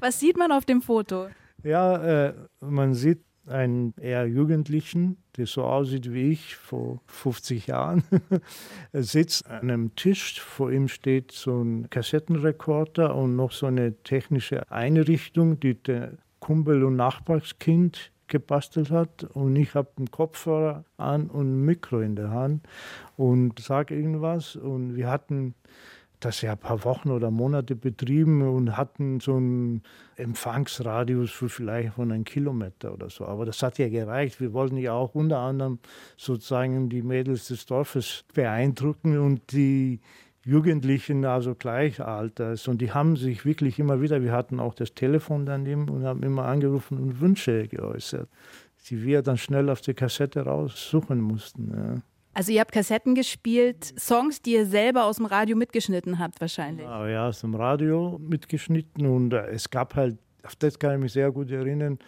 Was 0.00 0.18
sieht 0.18 0.36
man 0.36 0.50
auf 0.50 0.64
dem 0.64 0.82
Foto? 0.82 1.28
Ja, 1.62 2.26
äh, 2.26 2.34
man 2.60 2.94
sieht 2.94 3.24
einen 3.46 3.94
eher 3.98 4.26
Jugendlichen, 4.26 5.16
der 5.36 5.46
so 5.46 5.64
aussieht 5.64 6.12
wie 6.12 6.32
ich 6.32 6.56
vor 6.56 7.00
50 7.06 7.66
Jahren. 7.66 8.04
er 8.92 9.02
sitzt 9.02 9.46
an 9.48 9.70
einem 9.70 9.94
Tisch, 9.96 10.40
vor 10.40 10.70
ihm 10.70 10.88
steht 10.88 11.32
so 11.32 11.62
ein 11.62 11.90
Kassettenrekorder 11.90 13.14
und 13.14 13.36
noch 13.36 13.52
so 13.52 13.66
eine 13.66 13.94
technische 14.02 14.70
Einrichtung, 14.70 15.60
die 15.60 15.74
der 15.74 16.12
Kumpel 16.40 16.84
und 16.84 16.96
Nachbarskind 16.96 18.12
gebastelt 18.26 18.90
hat 18.90 19.24
und 19.24 19.56
ich 19.56 19.74
habe 19.74 19.90
einen 19.96 20.10
Kopfhörer 20.10 20.84
an 20.96 21.28
und 21.28 21.46
ein 21.46 21.64
Mikro 21.64 22.00
in 22.00 22.16
der 22.16 22.30
Hand 22.30 22.66
und 23.16 23.58
sage 23.60 23.94
irgendwas 23.94 24.56
und 24.56 24.96
wir 24.96 25.10
hatten 25.10 25.54
das 26.24 26.40
ja 26.40 26.52
ein 26.52 26.58
paar 26.58 26.84
Wochen 26.84 27.10
oder 27.10 27.30
Monate 27.30 27.76
betrieben 27.76 28.42
und 28.42 28.76
hatten 28.76 29.20
so 29.20 29.36
einen 29.36 29.82
Empfangsradius 30.16 31.30
für 31.30 31.48
vielleicht 31.48 31.94
von 31.94 32.12
einem 32.12 32.24
Kilometer 32.24 32.92
oder 32.94 33.10
so. 33.10 33.26
Aber 33.26 33.44
das 33.44 33.62
hat 33.62 33.78
ja 33.78 33.88
gereicht. 33.88 34.40
Wir 34.40 34.52
wollten 34.52 34.76
ja 34.76 34.92
auch 34.92 35.14
unter 35.14 35.38
anderem 35.38 35.78
sozusagen 36.16 36.88
die 36.88 37.02
Mädels 37.02 37.48
des 37.48 37.66
Dorfes 37.66 38.24
beeindrucken 38.32 39.18
und 39.18 39.52
die 39.52 40.00
Jugendlichen, 40.44 41.24
also 41.24 41.54
Gleichalters. 41.54 42.68
Und 42.68 42.80
die 42.80 42.92
haben 42.92 43.16
sich 43.16 43.44
wirklich 43.44 43.78
immer 43.78 44.00
wieder, 44.00 44.22
wir 44.22 44.32
hatten 44.32 44.60
auch 44.60 44.74
das 44.74 44.94
Telefon 44.94 45.46
daneben 45.46 45.88
und 45.88 46.04
haben 46.04 46.22
immer 46.22 46.44
angerufen 46.44 46.98
und 46.98 47.20
Wünsche 47.20 47.66
geäußert, 47.68 48.28
die 48.88 49.02
wir 49.02 49.22
dann 49.22 49.38
schnell 49.38 49.70
auf 49.70 49.80
der 49.80 49.94
Kassette 49.94 50.42
raussuchen 50.42 51.20
mussten. 51.20 51.72
Ja. 51.74 52.02
Also 52.34 52.50
ihr 52.50 52.60
habt 52.60 52.72
Kassetten 52.72 53.14
gespielt, 53.14 53.94
Songs, 53.98 54.42
die 54.42 54.54
ihr 54.54 54.66
selber 54.66 55.04
aus 55.04 55.16
dem 55.16 55.26
Radio 55.26 55.56
mitgeschnitten 55.56 56.18
habt 56.18 56.40
wahrscheinlich. 56.40 56.84
Ja, 56.84 57.08
ja 57.08 57.28
aus 57.28 57.40
dem 57.40 57.54
Radio 57.54 58.18
mitgeschnitten 58.20 59.06
und 59.06 59.32
äh, 59.32 59.46
es 59.50 59.70
gab 59.70 59.94
halt, 59.94 60.18
auf 60.42 60.56
das 60.56 60.78
kann 60.78 60.94
ich 60.94 61.00
mich 61.00 61.12
sehr 61.12 61.30
gut 61.30 61.50
erinnern, 61.52 61.98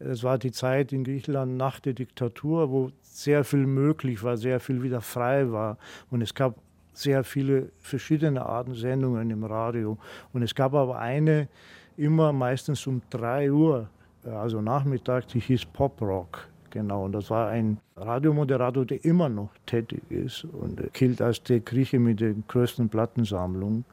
es 0.00 0.24
war 0.24 0.38
die 0.38 0.50
Zeit 0.50 0.92
in 0.92 1.04
Griechenland 1.04 1.56
nach 1.56 1.80
der 1.80 1.94
Diktatur, 1.94 2.70
wo 2.70 2.90
sehr 3.00 3.44
viel 3.44 3.64
möglich 3.66 4.22
war, 4.22 4.36
sehr 4.36 4.58
viel 4.60 4.82
wieder 4.82 5.00
frei 5.00 5.50
war 5.52 5.78
und 6.10 6.20
es 6.20 6.34
gab 6.34 6.56
sehr 6.92 7.22
viele 7.22 7.70
verschiedene 7.78 8.44
Arten 8.44 8.74
Sendungen 8.74 9.30
im 9.30 9.44
Radio 9.44 9.98
und 10.32 10.42
es 10.42 10.54
gab 10.54 10.74
aber 10.74 10.98
eine 10.98 11.48
immer 11.96 12.32
meistens 12.32 12.86
um 12.88 13.02
drei 13.08 13.52
Uhr, 13.52 13.88
äh, 14.24 14.30
also 14.30 14.60
Nachmittag, 14.60 15.28
die 15.28 15.40
hieß 15.40 15.66
Pop 15.66 16.02
Rock. 16.02 16.48
Genau, 16.70 17.04
und 17.04 17.12
das 17.12 17.30
war 17.30 17.48
ein 17.48 17.78
Radiomoderator, 17.96 18.84
der 18.84 19.04
immer 19.04 19.28
noch 19.28 19.50
tätig 19.66 20.02
ist 20.10 20.44
und 20.44 20.80
gilt 20.92 21.22
als 21.22 21.42
der 21.42 21.60
Grieche 21.60 21.98
mit 21.98 22.20
der 22.20 22.34
größten 22.48 22.88
Plattensammlung. 22.88 23.84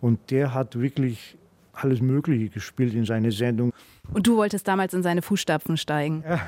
Und 0.00 0.30
der 0.30 0.54
hat 0.54 0.78
wirklich 0.78 1.36
alles 1.72 2.00
Mögliche 2.00 2.48
gespielt 2.48 2.94
in 2.94 3.04
seine 3.04 3.32
Sendung. 3.32 3.72
Und 4.12 4.26
du 4.26 4.36
wolltest 4.36 4.66
damals 4.66 4.94
in 4.94 5.02
seine 5.02 5.22
Fußstapfen 5.22 5.76
steigen? 5.76 6.24
Ja, 6.26 6.40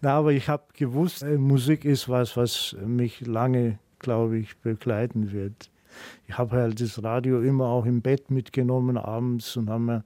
na, 0.00 0.12
aber 0.12 0.32
ich 0.32 0.48
habe 0.48 0.64
gewusst, 0.74 1.22
äh, 1.22 1.36
Musik 1.36 1.84
ist 1.84 2.08
was, 2.08 2.36
was 2.36 2.76
mich 2.84 3.26
lange, 3.26 3.78
glaube 3.98 4.38
ich, 4.38 4.56
begleiten 4.58 5.32
wird. 5.32 5.70
ich 6.26 6.38
habe 6.38 6.56
halt 6.56 6.80
das 6.80 7.02
Radio 7.02 7.40
immer 7.40 7.66
auch 7.66 7.84
im 7.84 8.00
Bett 8.00 8.30
mitgenommen 8.30 8.96
abends 8.96 9.56
und 9.56 9.70
haben 9.70 9.86
mir 9.86 10.04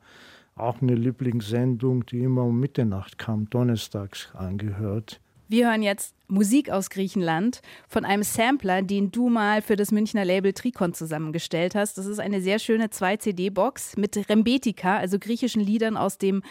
auch 0.57 0.83
eine 0.83 0.95
Lieblingssendung, 0.95 2.07
die 2.07 2.23
immer 2.23 2.45
um 2.45 2.61
Mitternacht 2.61 3.19
kam, 3.19 3.49
donnerstags 3.51 4.31
angehört. 4.35 5.21
Wir 5.49 5.69
hören 5.69 5.83
jetzt 5.83 6.15
Musik 6.29 6.71
aus 6.71 6.89
Griechenland 6.89 7.61
von 7.87 8.07
einem 8.07 8.23
Sampler, 8.23 8.81
den 8.81 9.11
du 9.11 9.29
mal 9.29 9.61
für 9.61 9.77
das 9.77 9.93
Münchner 9.93 10.25
Label 10.25 10.55
Trikon 10.55 10.95
zusammengestellt 10.95 11.75
hast. 11.75 11.99
Das 11.99 12.07
ist 12.07 12.21
eine 12.21 12.41
sehr 12.41 12.59
schöne 12.59 12.87
2-CD-Box 12.87 13.99
mit 13.99 14.31
Rembetika, 14.31 14.97
also 14.97 15.19
griechischen 15.19 15.61
Liedern 15.61 15.99
aus 15.99 16.17
dem 16.17 16.43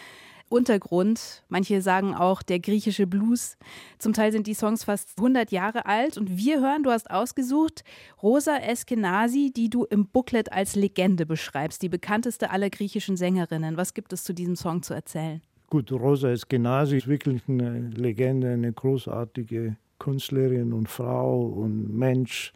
Untergrund. 0.52 1.42
Manche 1.48 1.82
sagen 1.82 2.14
auch 2.14 2.42
der 2.42 2.60
griechische 2.60 3.06
Blues. 3.06 3.56
Zum 3.98 4.12
Teil 4.12 4.30
sind 4.30 4.46
die 4.46 4.54
Songs 4.54 4.84
fast 4.84 5.18
100 5.18 5.50
Jahre 5.50 5.86
alt 5.86 6.18
und 6.18 6.36
wir 6.36 6.60
hören, 6.60 6.82
du 6.82 6.90
hast 6.90 7.10
ausgesucht, 7.10 7.82
Rosa 8.22 8.56
Eskenazi, 8.58 9.52
die 9.54 9.70
du 9.70 9.84
im 9.84 10.06
Booklet 10.06 10.52
als 10.52 10.76
Legende 10.76 11.26
beschreibst, 11.26 11.82
die 11.82 11.88
bekannteste 11.88 12.50
aller 12.50 12.70
griechischen 12.70 13.16
Sängerinnen. 13.16 13.76
Was 13.76 13.94
gibt 13.94 14.12
es 14.12 14.22
zu 14.22 14.32
diesem 14.32 14.54
Song 14.54 14.82
zu 14.82 14.94
erzählen? 14.94 15.40
Gut, 15.70 15.90
Rosa 15.90 16.30
Eskenazi 16.30 16.98
ist 16.98 17.08
wirklich 17.08 17.40
eine 17.48 17.88
Legende, 17.88 18.50
eine 18.50 18.72
großartige 18.72 19.76
Künstlerin 19.98 20.72
und 20.74 20.88
Frau 20.88 21.46
und 21.46 21.96
Mensch. 21.96 22.52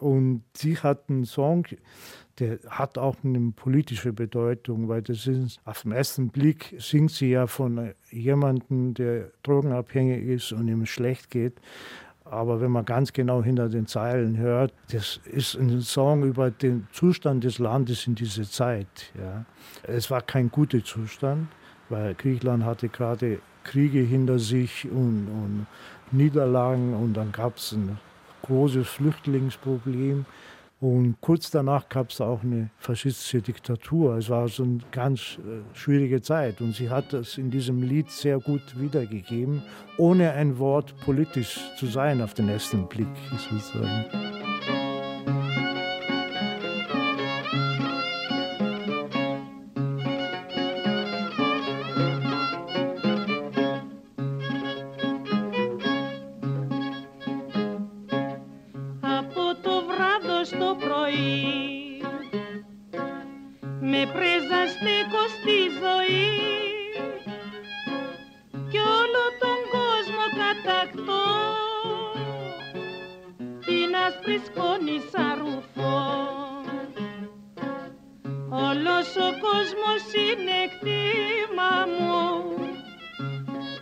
Und 0.00 0.42
sie 0.56 0.76
hat 0.76 1.08
einen 1.08 1.24
Song, 1.24 1.66
der 2.38 2.58
hat 2.68 2.98
auch 2.98 3.16
eine 3.24 3.52
politische 3.54 4.12
Bedeutung, 4.12 4.88
weil 4.88 5.02
das 5.02 5.26
ist, 5.26 5.60
auf 5.64 5.82
den 5.82 5.92
ersten 5.92 6.28
Blick 6.28 6.74
singt 6.78 7.10
sie 7.10 7.30
ja 7.30 7.46
von 7.46 7.92
jemandem, 8.10 8.94
der 8.94 9.30
drogenabhängig 9.42 10.24
ist 10.24 10.52
und 10.52 10.68
ihm 10.68 10.86
schlecht 10.86 11.30
geht. 11.30 11.54
Aber 12.24 12.60
wenn 12.60 12.70
man 12.70 12.84
ganz 12.84 13.12
genau 13.14 13.42
hinter 13.42 13.70
den 13.70 13.86
Zeilen 13.86 14.36
hört, 14.36 14.74
das 14.92 15.18
ist 15.24 15.54
ein 15.54 15.80
Song 15.80 16.24
über 16.24 16.50
den 16.50 16.86
Zustand 16.92 17.44
des 17.44 17.58
Landes 17.58 18.06
in 18.06 18.14
dieser 18.14 18.44
Zeit. 18.44 19.12
Ja. 19.18 19.46
Es 19.82 20.10
war 20.10 20.20
kein 20.20 20.50
guter 20.50 20.84
Zustand 20.84 21.48
weil 21.88 22.14
Griechenland 22.14 22.64
hatte 22.64 22.88
gerade 22.88 23.40
Kriege 23.64 24.00
hinter 24.00 24.38
sich 24.38 24.86
und, 24.90 25.28
und 25.28 25.66
Niederlagen 26.10 26.94
und 26.94 27.14
dann 27.14 27.32
gab 27.32 27.56
es 27.56 27.72
ein 27.72 27.98
großes 28.42 28.88
Flüchtlingsproblem. 28.88 30.24
Und 30.80 31.16
kurz 31.20 31.50
danach 31.50 31.88
gab 31.88 32.10
es 32.10 32.20
auch 32.20 32.44
eine 32.44 32.70
faschistische 32.78 33.42
Diktatur. 33.42 34.16
Es 34.16 34.30
war 34.30 34.46
so 34.48 34.62
eine 34.62 34.78
ganz 34.92 35.38
äh, 35.38 35.76
schwierige 35.76 36.22
Zeit. 36.22 36.60
Und 36.60 36.76
sie 36.76 36.88
hat 36.88 37.12
das 37.12 37.36
in 37.36 37.50
diesem 37.50 37.82
Lied 37.82 38.10
sehr 38.10 38.38
gut 38.38 38.78
wiedergegeben, 38.78 39.62
ohne 39.96 40.32
ein 40.32 40.58
Wort 40.58 40.94
politisch 41.00 41.58
zu 41.76 41.86
sein 41.86 42.22
auf 42.22 42.34
den 42.34 42.48
ersten 42.48 42.86
Blick, 42.86 43.08
sozusagen. 43.30 44.77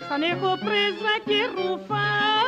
Σαν 0.09 0.23
έχω 0.23 0.53
πρέσβα 0.65 1.15
και 1.25 1.41
ρουφάω 1.55 2.47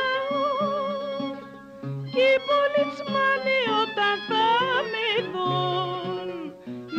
και 2.11 2.25
οι 2.33 2.39
πολιτσμάνοι 2.47 3.59
όταν 3.81 4.15
θα 4.27 4.47
με 4.91 5.07
δουν. 5.31 6.29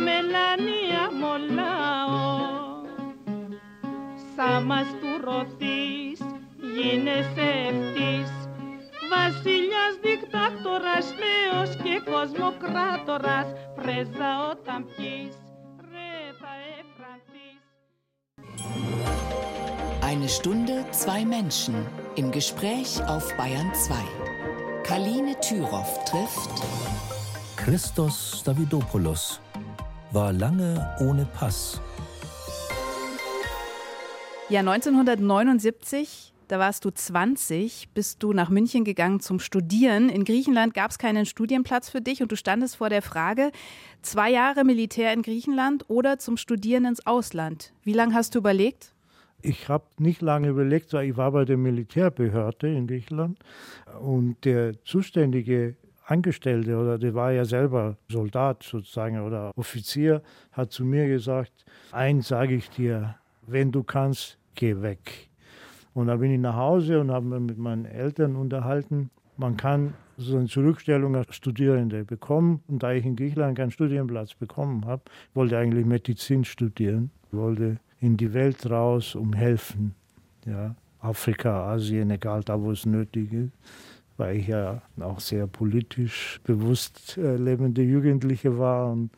Μελανία 0.03 1.03
μολάω. 1.19 2.29
Σαν 4.35 4.63
μας 4.63 4.87
του 4.99 5.11
ρωθείς 5.23 6.19
γίνεσαι 6.75 7.49
ευτής 7.69 8.41
Βασιλιάς, 9.13 9.93
δικτάκτορας, 10.01 11.05
θεός 11.19 11.69
και 11.83 12.01
κοσμοκράτορας. 12.11 13.47
Πρέζα 13.75 14.49
όταν 14.51 14.85
πει, 14.95 15.31
ρε 15.91 16.33
θα 16.39 16.51
Menschen 21.25 21.73
im 22.17 22.31
Gespräch 22.31 23.01
auf 23.05 23.33
Bayern 23.37 23.73
2. 23.73 23.95
Kaline 24.83 25.39
Tyrow 25.39 25.87
trifft 26.03 26.49
Christos 27.55 28.43
Davidopoulos 28.43 29.39
war 30.11 30.33
lange 30.33 30.95
ohne 30.99 31.25
Pass. 31.25 31.79
Ja, 34.49 34.59
1979 34.59 36.33
da 36.49 36.59
warst 36.59 36.83
du 36.83 36.89
20, 36.89 37.93
bist 37.93 38.21
du 38.21 38.33
nach 38.33 38.49
München 38.49 38.83
gegangen 38.83 39.21
zum 39.21 39.39
Studieren. 39.39 40.09
In 40.09 40.25
Griechenland 40.25 40.73
gab 40.73 40.91
es 40.91 40.97
keinen 40.97 41.25
Studienplatz 41.25 41.89
für 41.89 42.01
dich 42.01 42.21
und 42.21 42.29
du 42.29 42.35
standest 42.35 42.75
vor 42.75 42.89
der 42.89 43.01
Frage, 43.01 43.53
zwei 44.01 44.29
Jahre 44.29 44.65
Militär 44.65 45.13
in 45.13 45.21
Griechenland 45.21 45.85
oder 45.87 46.19
zum 46.19 46.35
Studieren 46.35 46.83
ins 46.83 47.07
Ausland. 47.07 47.71
Wie 47.83 47.93
lange 47.93 48.15
hast 48.15 48.35
du 48.35 48.39
überlegt? 48.39 48.93
Ich 49.43 49.69
habe 49.69 49.85
nicht 49.97 50.21
lange 50.21 50.49
überlegt, 50.49 50.93
weil 50.93 51.09
ich 51.09 51.17
war 51.17 51.31
bei 51.31 51.45
der 51.45 51.57
Militärbehörde 51.57 52.73
in 52.73 52.87
Griechenland 52.87 53.39
und 53.99 54.43
der 54.45 54.83
zuständige 54.83 55.75
Angestellte 56.05 56.77
oder 56.77 56.97
der 56.97 57.13
war 57.13 57.31
ja 57.31 57.45
selber 57.45 57.97
Soldat 58.09 58.63
sozusagen 58.63 59.19
oder 59.21 59.51
Offizier, 59.55 60.21
hat 60.51 60.71
zu 60.71 60.83
mir 60.83 61.07
gesagt, 61.07 61.65
eins 61.91 62.27
sage 62.27 62.55
ich 62.55 62.69
dir, 62.69 63.15
wenn 63.47 63.71
du 63.71 63.83
kannst, 63.83 64.37
geh 64.55 64.81
weg. 64.81 65.29
Und 65.93 66.07
da 66.07 66.17
bin 66.17 66.31
ich 66.31 66.39
nach 66.39 66.55
Hause 66.55 66.99
und 66.99 67.11
habe 67.11 67.25
mich 67.25 67.41
mit 67.41 67.57
meinen 67.57 67.85
Eltern 67.85 68.35
unterhalten. 68.35 69.09
Man 69.37 69.57
kann 69.57 69.93
so 70.17 70.37
eine 70.37 70.47
Zurückstellung 70.47 71.15
als 71.15 71.35
Studierende 71.35 72.05
bekommen. 72.05 72.61
Und 72.67 72.83
da 72.83 72.91
ich 72.93 73.05
in 73.05 73.15
Griechenland 73.15 73.57
keinen 73.57 73.71
Studienplatz 73.71 74.35
bekommen 74.35 74.85
habe, 74.85 75.03
wollte 75.33 75.57
eigentlich 75.57 75.85
Medizin 75.85 76.45
studieren, 76.45 77.11
wollte 77.31 77.79
in 78.01 78.17
die 78.17 78.33
Welt 78.33 78.69
raus, 78.69 79.15
um 79.15 79.33
helfen. 79.33 79.95
Ja, 80.45 80.75
Afrika, 80.99 81.71
Asien, 81.71 82.11
egal 82.11 82.43
da, 82.43 82.59
wo 82.59 82.71
es 82.71 82.85
nötig 82.85 83.31
ist, 83.31 83.51
weil 84.17 84.37
ich 84.37 84.47
ja 84.47 84.81
auch 84.99 85.19
sehr 85.19 85.47
politisch 85.47 86.41
bewusst 86.43 87.17
äh, 87.17 87.37
lebende 87.37 87.81
Jugendliche 87.83 88.57
war 88.57 88.91
und 88.91 89.11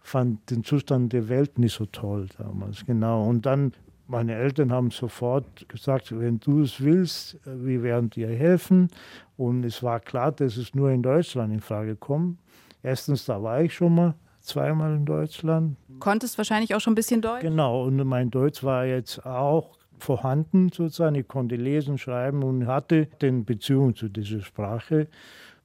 fand 0.00 0.50
den 0.50 0.62
Zustand 0.64 1.12
der 1.12 1.28
Welt 1.28 1.58
nicht 1.58 1.74
so 1.74 1.86
toll 1.86 2.28
damals. 2.38 2.84
Genau. 2.84 3.26
Und 3.26 3.46
dann 3.46 3.72
meine 4.06 4.34
Eltern 4.34 4.70
haben 4.70 4.90
sofort 4.90 5.68
gesagt, 5.68 6.16
wenn 6.18 6.38
du 6.38 6.62
es 6.62 6.80
willst, 6.80 7.34
äh, 7.46 7.64
wir 7.64 7.82
werden 7.82 8.10
dir 8.10 8.28
helfen. 8.28 8.88
Und 9.36 9.64
es 9.64 9.82
war 9.82 10.00
klar, 10.00 10.32
dass 10.32 10.56
es 10.56 10.74
nur 10.74 10.90
in 10.90 11.02
Deutschland 11.02 11.52
in 11.52 11.60
Frage 11.60 11.96
kommt. 11.96 12.38
Erstens, 12.82 13.24
da 13.24 13.42
war 13.42 13.62
ich 13.62 13.74
schon 13.74 13.94
mal 13.94 14.14
zweimal 14.44 14.94
in 14.94 15.04
Deutschland. 15.04 15.76
Konntest 16.00 16.38
wahrscheinlich 16.38 16.74
auch 16.74 16.80
schon 16.80 16.92
ein 16.92 16.96
bisschen 16.96 17.22
Deutsch? 17.22 17.42
Genau, 17.42 17.84
und 17.84 17.96
mein 18.04 18.30
Deutsch 18.30 18.62
war 18.62 18.84
jetzt 18.84 19.24
auch 19.24 19.76
vorhanden 19.98 20.70
sozusagen. 20.72 21.14
Ich 21.14 21.28
konnte 21.28 21.56
lesen, 21.56 21.98
schreiben 21.98 22.42
und 22.42 22.66
hatte 22.66 23.06
den 23.22 23.44
Beziehung 23.44 23.94
zu 23.96 24.08
dieser 24.08 24.40
Sprache. 24.40 25.08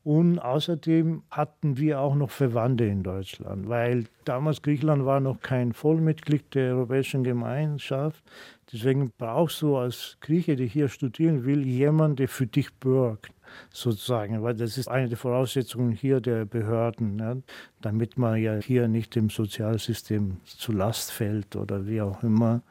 Und 0.04 0.40
außerdem 0.40 1.24
hatten 1.30 1.78
wir 1.78 2.00
auch 2.00 2.16
noch 2.16 2.32
Verwandte 2.32 2.86
in 2.86 3.04
Deutschland, 3.04 3.68
weil 3.68 4.06
damals 4.24 4.62
Griechenland 4.62 5.06
war 5.06 5.20
noch 5.20 5.42
kein 5.42 5.74
Vollmitglied 5.74 6.56
der 6.56 6.76
Europäischen 6.76 7.24
Gemeinschaft. 7.24 8.24
Deswegen 8.72 9.12
brauchst 9.18 9.62
du 9.62 9.76
als 9.76 10.18
Grieche, 10.22 10.56
der 10.56 10.68
hier 10.68 10.88
studieren 10.88 11.44
will, 11.44 11.66
jemanden, 11.68 12.16
der 12.16 12.30
für 12.30 12.48
dich 12.48 12.74
bürgt 12.76 13.32
sozusagen, 13.72 14.42
weil 14.44 14.56
das 14.56 14.78
ist 14.78 14.88
eine 14.88 15.10
der 15.10 15.18
Voraussetzungen 15.18 15.92
hier 15.92 16.22
der 16.22 16.46
Behörden, 16.46 17.16
ne? 17.16 17.44
damit 17.82 18.18
man 18.18 18.42
ja 18.42 18.56
hier 18.56 18.88
nicht 18.88 19.16
dem 19.16 19.30
Sozialsystem 19.30 20.38
zu 20.46 20.72
Last 20.72 21.12
fällt 21.12 21.56
oder 21.56 21.88
wie 21.88 22.02
auch 22.02 22.24
immer. 22.24 22.62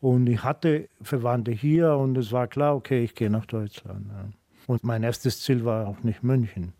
Und 0.00 0.26
ich 0.28 0.42
hatte 0.42 0.88
Verwandte 1.02 1.50
hier 1.50 1.94
und 1.94 2.16
es 2.16 2.32
war 2.32 2.46
klar, 2.46 2.76
okay, 2.76 3.04
ich 3.04 3.14
gehe 3.14 3.30
nach 3.30 3.46
Deutschland. 3.46 4.06
Ne? 4.06 4.32
Und 4.66 4.84
mein 4.84 5.02
erstes 5.02 5.42
Ziel 5.42 5.64
war 5.64 5.88
auch 5.88 6.02
nicht 6.02 6.22
München. 6.22 6.72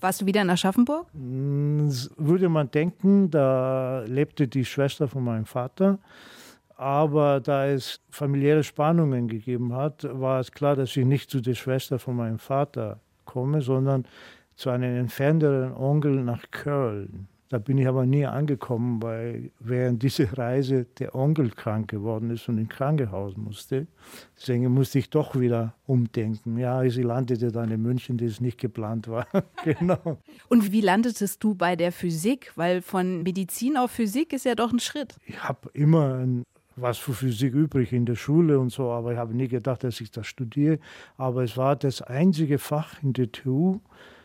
Warst 0.00 0.20
du 0.20 0.26
wieder 0.26 0.42
in 0.42 0.50
Aschaffenburg? 0.50 1.06
Hm, 1.12 1.90
würde 2.16 2.48
man 2.48 2.70
denken, 2.70 3.30
da 3.30 4.04
lebte 4.06 4.46
die 4.46 4.64
Schwester 4.64 5.08
von 5.08 5.24
meinem 5.24 5.46
Vater. 5.46 5.98
Aber 6.76 7.40
da 7.40 7.66
es 7.66 8.00
familiäre 8.10 8.62
Spannungen 8.62 9.28
gegeben 9.28 9.72
hat, 9.74 10.06
war 10.10 10.40
es 10.40 10.52
klar, 10.52 10.76
dass 10.76 10.94
ich 10.96 11.06
nicht 11.06 11.30
zu 11.30 11.40
der 11.40 11.54
Schwester 11.54 11.98
von 11.98 12.16
meinem 12.16 12.38
Vater 12.38 13.00
komme, 13.24 13.62
sondern 13.62 14.06
zu 14.56 14.70
einem 14.70 14.96
entfernteren 14.96 15.72
Onkel 15.74 16.22
nach 16.22 16.50
Köln. 16.50 17.28
Da 17.48 17.58
bin 17.58 17.78
ich 17.78 17.86
aber 17.86 18.06
nie 18.06 18.26
angekommen, 18.26 19.00
weil 19.02 19.52
während 19.60 20.02
dieser 20.02 20.36
Reise 20.36 20.84
der 20.98 21.14
Onkel 21.14 21.50
krank 21.50 21.88
geworden 21.88 22.30
ist 22.30 22.48
und 22.48 22.58
ins 22.58 22.70
Krankenhaus 22.70 23.36
musste. 23.36 23.86
Deswegen 24.36 24.66
musste 24.74 24.98
ich 24.98 25.10
doch 25.10 25.38
wieder 25.38 25.74
umdenken. 25.86 26.58
Ja, 26.58 26.88
sie 26.90 27.02
landete 27.02 27.52
dann 27.52 27.70
in 27.70 27.80
München, 27.80 28.18
das 28.18 28.40
nicht 28.40 28.58
geplant 28.58 29.06
war. 29.06 29.28
genau. 29.64 30.18
Und 30.48 30.72
wie 30.72 30.80
landetest 30.80 31.42
du 31.44 31.54
bei 31.54 31.76
der 31.76 31.92
Physik? 31.92 32.50
Weil 32.56 32.82
von 32.82 33.22
Medizin 33.22 33.76
auf 33.76 33.92
Physik 33.92 34.32
ist 34.32 34.44
ja 34.44 34.56
doch 34.56 34.72
ein 34.72 34.80
Schritt. 34.80 35.14
Ich 35.24 35.40
habe 35.44 35.70
immer 35.72 36.14
ein 36.14 36.42
was 36.76 36.98
für 36.98 37.14
Physik 37.14 37.54
übrig 37.54 37.92
in 37.92 38.04
der 38.04 38.14
Schule 38.14 38.58
und 38.58 38.70
so, 38.70 38.90
aber 38.90 39.12
ich 39.12 39.18
habe 39.18 39.34
nie 39.34 39.48
gedacht, 39.48 39.82
dass 39.82 40.00
ich 40.00 40.10
das 40.10 40.26
studiere. 40.26 40.78
Aber 41.16 41.42
es 41.42 41.56
war 41.56 41.74
das 41.74 42.02
einzige 42.02 42.58
Fach 42.58 43.02
in 43.02 43.14
der 43.14 43.32
TU, 43.32 43.80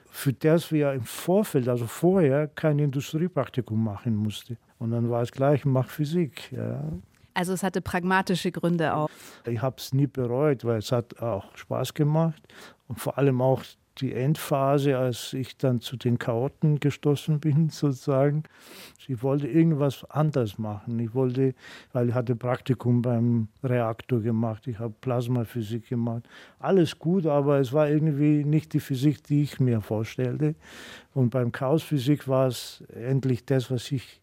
für 0.09 0.33
das 0.33 0.71
wir 0.71 0.91
im 0.91 1.03
Vorfeld, 1.03 1.69
also 1.69 1.87
vorher, 1.87 2.47
kein 2.47 2.79
Industriepraktikum 2.79 3.81
machen 3.81 4.15
mussten. 4.15 4.57
Und 4.77 4.91
dann 4.91 5.09
war 5.09 5.21
es 5.21 5.31
gleich, 5.31 5.63
mach 5.63 5.87
Physik. 5.89 6.51
Ja. 6.51 6.83
Also 7.33 7.53
es 7.53 7.63
hatte 7.63 7.81
pragmatische 7.81 8.51
Gründe 8.51 8.93
auch. 8.93 9.09
Ich 9.45 9.61
habe 9.61 9.77
es 9.77 9.93
nie 9.93 10.07
bereut, 10.07 10.65
weil 10.65 10.79
es 10.79 10.91
hat 10.91 11.21
auch 11.21 11.55
Spaß 11.55 11.93
gemacht 11.93 12.41
und 12.89 12.99
vor 12.99 13.17
allem 13.17 13.41
auch 13.41 13.63
die 13.97 14.13
Endphase, 14.13 14.97
als 14.97 15.33
ich 15.33 15.57
dann 15.57 15.81
zu 15.81 15.97
den 15.97 16.17
Chaoten 16.17 16.79
gestoßen 16.79 17.39
bin, 17.39 17.69
sozusagen. 17.71 18.43
Ich 19.07 19.21
wollte 19.21 19.47
irgendwas 19.47 20.05
anders 20.09 20.57
machen. 20.57 20.99
Ich 20.99 21.13
wollte, 21.13 21.53
weil 21.91 22.09
ich 22.09 22.15
hatte 22.15 22.35
Praktikum 22.35 23.01
beim 23.01 23.49
Reaktor 23.63 24.21
gemacht, 24.21 24.67
ich 24.67 24.79
habe 24.79 24.93
Plasmaphysik 25.01 25.89
gemacht. 25.89 26.23
Alles 26.59 26.97
gut, 26.97 27.25
aber 27.25 27.59
es 27.59 27.73
war 27.73 27.89
irgendwie 27.89 28.45
nicht 28.45 28.73
die 28.73 28.79
Physik, 28.79 29.23
die 29.23 29.43
ich 29.43 29.59
mir 29.59 29.81
vorstellte. 29.81 30.55
Und 31.13 31.31
beim 31.31 31.51
Chaosphysik 31.51 32.27
war 32.27 32.47
es 32.47 32.83
endlich 32.93 33.45
das, 33.45 33.69
was 33.69 33.91
ich 33.91 34.20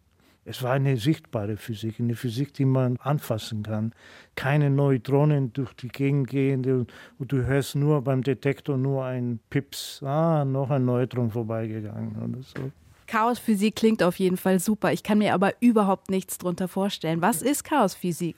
es 0.48 0.62
war 0.62 0.72
eine 0.72 0.96
sichtbare 0.96 1.56
Physik, 1.56 2.00
eine 2.00 2.14
Physik, 2.14 2.54
die 2.54 2.64
man 2.64 2.96
anfassen 3.00 3.62
kann. 3.62 3.92
Keine 4.34 4.70
Neutronen 4.70 5.52
durch 5.52 5.74
die 5.74 5.88
Gegend 5.88 6.28
gehende 6.28 6.86
und 7.18 7.32
du 7.32 7.44
hörst 7.44 7.76
nur 7.76 8.02
beim 8.02 8.22
Detektor 8.22 8.78
nur 8.78 9.04
ein 9.04 9.40
Pips, 9.50 10.02
ah, 10.02 10.44
noch 10.46 10.70
ein 10.70 10.86
Neutron 10.86 11.30
vorbeigegangen 11.30 12.16
oder 12.16 12.42
so. 12.42 12.72
Chaosphysik 13.08 13.74
klingt 13.74 14.02
auf 14.02 14.18
jeden 14.18 14.36
Fall 14.36 14.60
super. 14.60 14.92
Ich 14.92 15.02
kann 15.02 15.18
mir 15.18 15.32
aber 15.32 15.54
überhaupt 15.60 16.10
nichts 16.10 16.36
darunter 16.36 16.68
vorstellen. 16.68 17.22
Was 17.22 17.40
ist 17.40 17.64
Chaosphysik? 17.64 18.36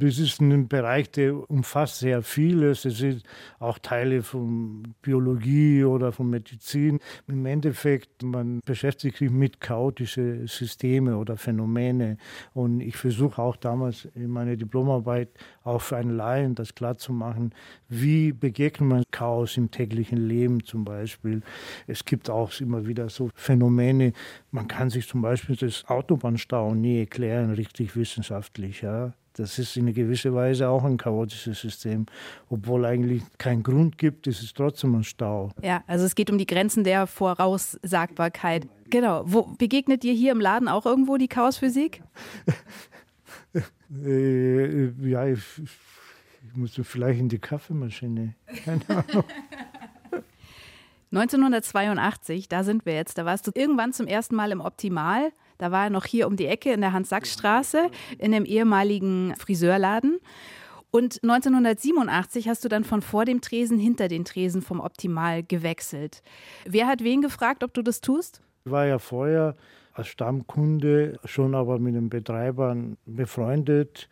Das 0.00 0.18
ist 0.18 0.40
ein 0.40 0.66
Bereich, 0.66 1.10
der 1.12 1.48
umfasst 1.48 2.00
sehr 2.00 2.22
vieles. 2.22 2.84
Es 2.84 2.98
sind 2.98 3.22
auch 3.60 3.78
Teile 3.78 4.22
von 4.22 4.94
Biologie 5.02 5.84
oder 5.84 6.10
von 6.10 6.30
Medizin. 6.30 6.98
Im 7.28 7.46
Endeffekt, 7.46 8.22
man 8.24 8.60
beschäftigt 8.66 9.18
sich 9.18 9.30
mit 9.30 9.60
chaotischen 9.60 10.48
Systemen 10.48 11.14
oder 11.14 11.36
Phänomene. 11.36 12.16
Und 12.54 12.80
ich 12.80 12.96
versuche 12.96 13.40
auch 13.40 13.54
damals 13.54 14.08
in 14.16 14.28
meiner 14.28 14.56
Diplomarbeit 14.56 15.28
auch 15.68 15.82
für 15.82 15.96
einen 15.96 16.16
Laien 16.16 16.54
das 16.54 16.74
klarzumachen, 16.74 17.54
wie 17.88 18.32
begegnet 18.32 18.88
man 18.88 19.02
Chaos 19.10 19.56
im 19.56 19.70
täglichen 19.70 20.28
Leben 20.28 20.64
zum 20.64 20.84
Beispiel. 20.84 21.42
Es 21.86 22.04
gibt 22.04 22.30
auch 22.30 22.52
immer 22.60 22.86
wieder 22.86 23.08
so 23.08 23.30
Phänomene, 23.34 24.12
man 24.50 24.66
kann 24.68 24.90
sich 24.90 25.06
zum 25.06 25.22
Beispiel 25.22 25.56
das 25.56 25.84
Autobahnstau 25.86 26.74
nie 26.74 27.00
erklären, 27.00 27.52
richtig 27.52 27.96
wissenschaftlich. 27.96 28.82
Ja. 28.82 29.12
Das 29.38 29.56
ist 29.60 29.76
in 29.76 29.92
gewisser 29.94 30.34
Weise 30.34 30.68
auch 30.68 30.82
ein 30.82 30.96
chaotisches 30.96 31.60
System. 31.60 32.06
Obwohl 32.48 32.84
eigentlich 32.84 33.22
keinen 33.38 33.62
Grund 33.62 33.96
gibt, 33.96 34.26
ist 34.26 34.42
es 34.42 34.52
trotzdem 34.52 34.96
ein 34.96 35.04
Stau. 35.04 35.52
Ja, 35.62 35.84
also 35.86 36.04
es 36.04 36.16
geht 36.16 36.28
um 36.28 36.38
die 36.38 36.46
Grenzen 36.46 36.82
der 36.82 37.06
Voraussagbarkeit. 37.06 38.66
Genau. 38.90 39.22
Wo 39.26 39.42
begegnet 39.56 40.02
dir 40.02 40.12
hier 40.12 40.32
im 40.32 40.40
Laden 40.40 40.66
auch 40.66 40.86
irgendwo 40.86 41.18
die 41.18 41.28
Chaosphysik? 41.28 42.02
äh, 44.04 44.90
ja, 45.08 45.26
ich, 45.26 45.40
ich 45.62 46.56
muss 46.56 46.78
vielleicht 46.82 47.20
in 47.20 47.28
die 47.28 47.38
Kaffeemaschine. 47.38 48.34
Keine 48.64 48.88
Ahnung. 48.88 49.24
1982, 51.10 52.48
da 52.48 52.62
sind 52.64 52.84
wir 52.84 52.94
jetzt, 52.94 53.16
da 53.16 53.24
warst 53.24 53.46
du 53.46 53.50
irgendwann 53.54 53.92
zum 53.92 54.06
ersten 54.06 54.36
Mal 54.36 54.52
im 54.52 54.60
Optimal. 54.60 55.32
Da 55.56 55.72
war 55.72 55.84
er 55.84 55.90
noch 55.90 56.04
hier 56.04 56.26
um 56.26 56.36
die 56.36 56.46
Ecke 56.46 56.72
in 56.72 56.82
der 56.82 56.92
Hans-Sachs-Straße, 56.92 57.90
in 58.18 58.32
dem 58.32 58.44
ehemaligen 58.44 59.34
Friseurladen. 59.36 60.18
Und 60.90 61.22
1987 61.22 62.48
hast 62.48 62.64
du 62.64 62.68
dann 62.68 62.84
von 62.84 63.02
vor 63.02 63.24
dem 63.24 63.40
Tresen 63.40 63.78
hinter 63.78 64.08
den 64.08 64.24
Tresen 64.24 64.62
vom 64.62 64.80
Optimal 64.80 65.42
gewechselt. 65.42 66.22
Wer 66.64 66.86
hat 66.86 67.02
wen 67.02 67.22
gefragt, 67.22 67.64
ob 67.64 67.74
du 67.74 67.82
das 67.82 68.00
tust? 68.00 68.40
Ich 68.64 68.70
war 68.70 68.86
ja 68.86 68.98
vorher 68.98 69.56
als 69.98 70.08
Stammkunde 70.08 71.18
schon 71.24 71.54
aber 71.56 71.78
mit 71.80 71.96
den 71.96 72.08
Betreibern 72.08 72.96
befreundet 73.04 74.08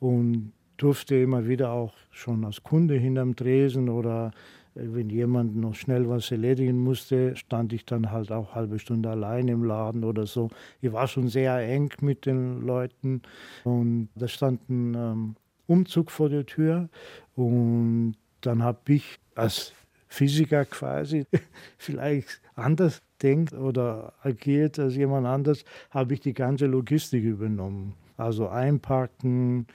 und 0.00 0.52
durfte 0.76 1.14
immer 1.14 1.46
wieder 1.46 1.70
auch 1.70 1.94
schon 2.10 2.44
als 2.44 2.62
Kunde 2.62 2.96
hinterm 2.96 3.36
Tresen 3.36 3.88
oder 3.88 4.32
wenn 4.74 5.08
jemand 5.08 5.56
noch 5.56 5.74
schnell 5.74 6.08
was 6.08 6.30
erledigen 6.30 6.78
musste, 6.78 7.36
stand 7.36 7.72
ich 7.72 7.84
dann 7.84 8.10
halt 8.10 8.32
auch 8.32 8.54
halbe 8.54 8.78
Stunde 8.78 9.10
allein 9.10 9.48
im 9.48 9.64
Laden 9.64 10.04
oder 10.04 10.26
so. 10.26 10.48
Ich 10.80 10.92
war 10.92 11.06
schon 11.06 11.28
sehr 11.28 11.58
eng 11.58 11.92
mit 12.00 12.26
den 12.26 12.62
Leuten 12.62 13.22
und 13.64 14.08
da 14.14 14.26
stand 14.26 14.68
ein 14.68 14.94
ähm, 14.94 15.36
Umzug 15.66 16.10
vor 16.10 16.28
der 16.28 16.46
Tür 16.46 16.88
und 17.36 18.14
dann 18.40 18.62
habe 18.62 18.94
ich 18.94 19.18
als 19.34 19.72
Physiker 20.10 20.64
quasi 20.64 21.24
vielleicht 21.78 22.42
anders 22.56 23.00
denkt 23.22 23.54
oder 23.54 24.12
agiert 24.22 24.78
als 24.78 24.96
jemand 24.96 25.26
anders, 25.26 25.64
habe 25.90 26.14
ich 26.14 26.20
die 26.20 26.34
ganze 26.34 26.66
Logistik 26.66 27.24
übernommen. 27.24 27.94
Also 28.16 28.48
einpacken, 28.48 29.66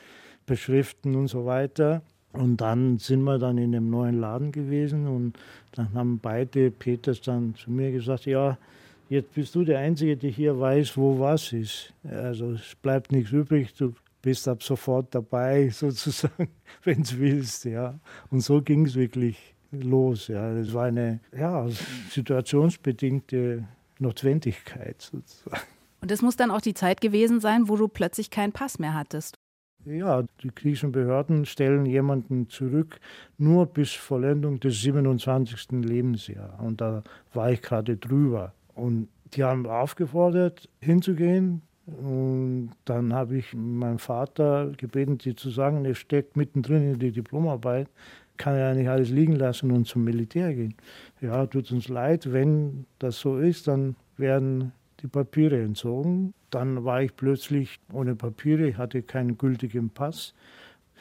beschriften 0.46 1.16
und 1.16 1.30
so 1.30 1.46
weiter. 1.46 2.04
Und 2.34 2.58
dann 2.58 2.98
sind 3.00 3.24
wir 3.24 3.40
dann 3.40 3.58
in 3.58 3.72
dem 3.72 3.90
neuen 3.90 4.20
Laden 4.20 4.52
gewesen 4.52 5.08
und 5.08 5.40
dann 5.72 5.94
haben 5.94 6.20
beide 6.20 6.70
Peters 6.70 7.22
dann 7.22 7.56
zu 7.56 7.72
mir 7.72 7.94
gesagt, 7.94 8.26
ja, 8.26 8.58
jetzt 9.08 9.34
bist 9.34 9.56
du 9.56 9.64
der 9.64 9.80
Einzige, 9.80 10.18
der 10.18 10.32
hier 10.32 10.60
weiß, 10.60 10.98
wo 10.98 11.18
was 11.18 11.54
ist. 11.54 11.94
Also 12.04 12.52
es 12.52 12.76
bleibt 12.82 13.14
nichts 13.14 13.32
übrig, 13.32 13.74
du 13.76 13.94
bist 14.22 14.50
ab 14.50 14.64
sofort 14.64 15.16
dabei, 15.16 15.70
sozusagen, 15.74 16.50
wenn 16.84 17.04
du 17.04 17.20
willst. 17.20 17.64
Ja. 17.64 17.98
Und 18.30 18.42
so 18.42 18.62
ging 18.62 18.86
es 18.86 18.96
wirklich 18.96 19.55
los. 19.72 20.28
Ja. 20.28 20.52
Es 20.52 20.74
war 20.74 20.86
eine 20.86 21.20
ja, 21.38 21.68
situationsbedingte 22.10 23.68
Notwendigkeit 24.00 25.02
sozusagen. 25.02 25.62
Und 26.02 26.12
es 26.12 26.22
muss 26.22 26.36
dann 26.36 26.52
auch 26.52 26.62
die 26.62 26.74
Zeit 26.74 27.02
gewesen 27.02 27.40
sein, 27.40 27.68
wo 27.68 27.78
du 27.78 27.88
plötzlich 27.88 28.30
keinen 28.30 28.52
Pass 28.52 28.80
mehr 28.80 28.94
hattest. 28.94 29.36
Ja, 29.86 30.24
die 30.42 30.50
griechischen 30.54 30.92
Behörden 30.92 31.46
stellen 31.46 31.86
jemanden 31.86 32.50
zurück 32.50 33.00
nur 33.38 33.68
bis 33.68 33.94
Vollendung 33.94 34.60
des 34.60 34.82
27. 34.82 35.84
Lebensjahres. 35.84 36.60
Und 36.60 36.82
da 36.82 37.04
war 37.34 37.52
ich 37.52 37.62
gerade 37.62 37.96
drüber. 37.96 38.54
Und 38.74 39.10
die 39.34 39.44
haben 39.44 39.68
aufgefordert, 39.68 40.70
hinzugehen. 40.82 41.62
Und 41.86 42.72
dann 42.86 43.14
habe 43.14 43.38
ich 43.38 43.54
meinen 43.54 44.00
Vater 44.00 44.72
gebeten, 44.76 45.20
die 45.20 45.36
zu 45.36 45.52
sagen, 45.52 45.86
er 45.86 45.94
steckt 45.94 46.36
mittendrin 46.36 46.94
in 46.94 47.00
die 47.00 47.12
Diplomarbeit, 47.12 47.88
kann 48.38 48.58
ja 48.58 48.74
nicht 48.74 48.90
alles 48.90 49.10
liegen 49.10 49.36
lassen 49.36 49.72
und 49.72 49.86
zum 49.88 50.04
Militär 50.04 50.54
gehen. 50.54 50.76
Ja, 51.22 51.46
tut 51.46 51.72
uns 51.72 51.88
leid, 51.88 52.32
wenn 52.32 52.86
das 53.00 53.20
so 53.20 53.38
ist, 53.38 53.68
dann 53.68 53.96
werden 54.18 54.72
die 55.02 55.08
Papiere 55.08 55.62
entzogen. 55.62 56.34
Dann 56.50 56.84
war 56.86 57.02
ich 57.02 57.16
plötzlich 57.16 57.80
ohne 57.92 58.16
Papiere, 58.16 58.68
ich 58.68 58.78
hatte 58.78 59.02
keinen 59.02 59.38
gültigen 59.38 59.90
Pass. 59.90 60.34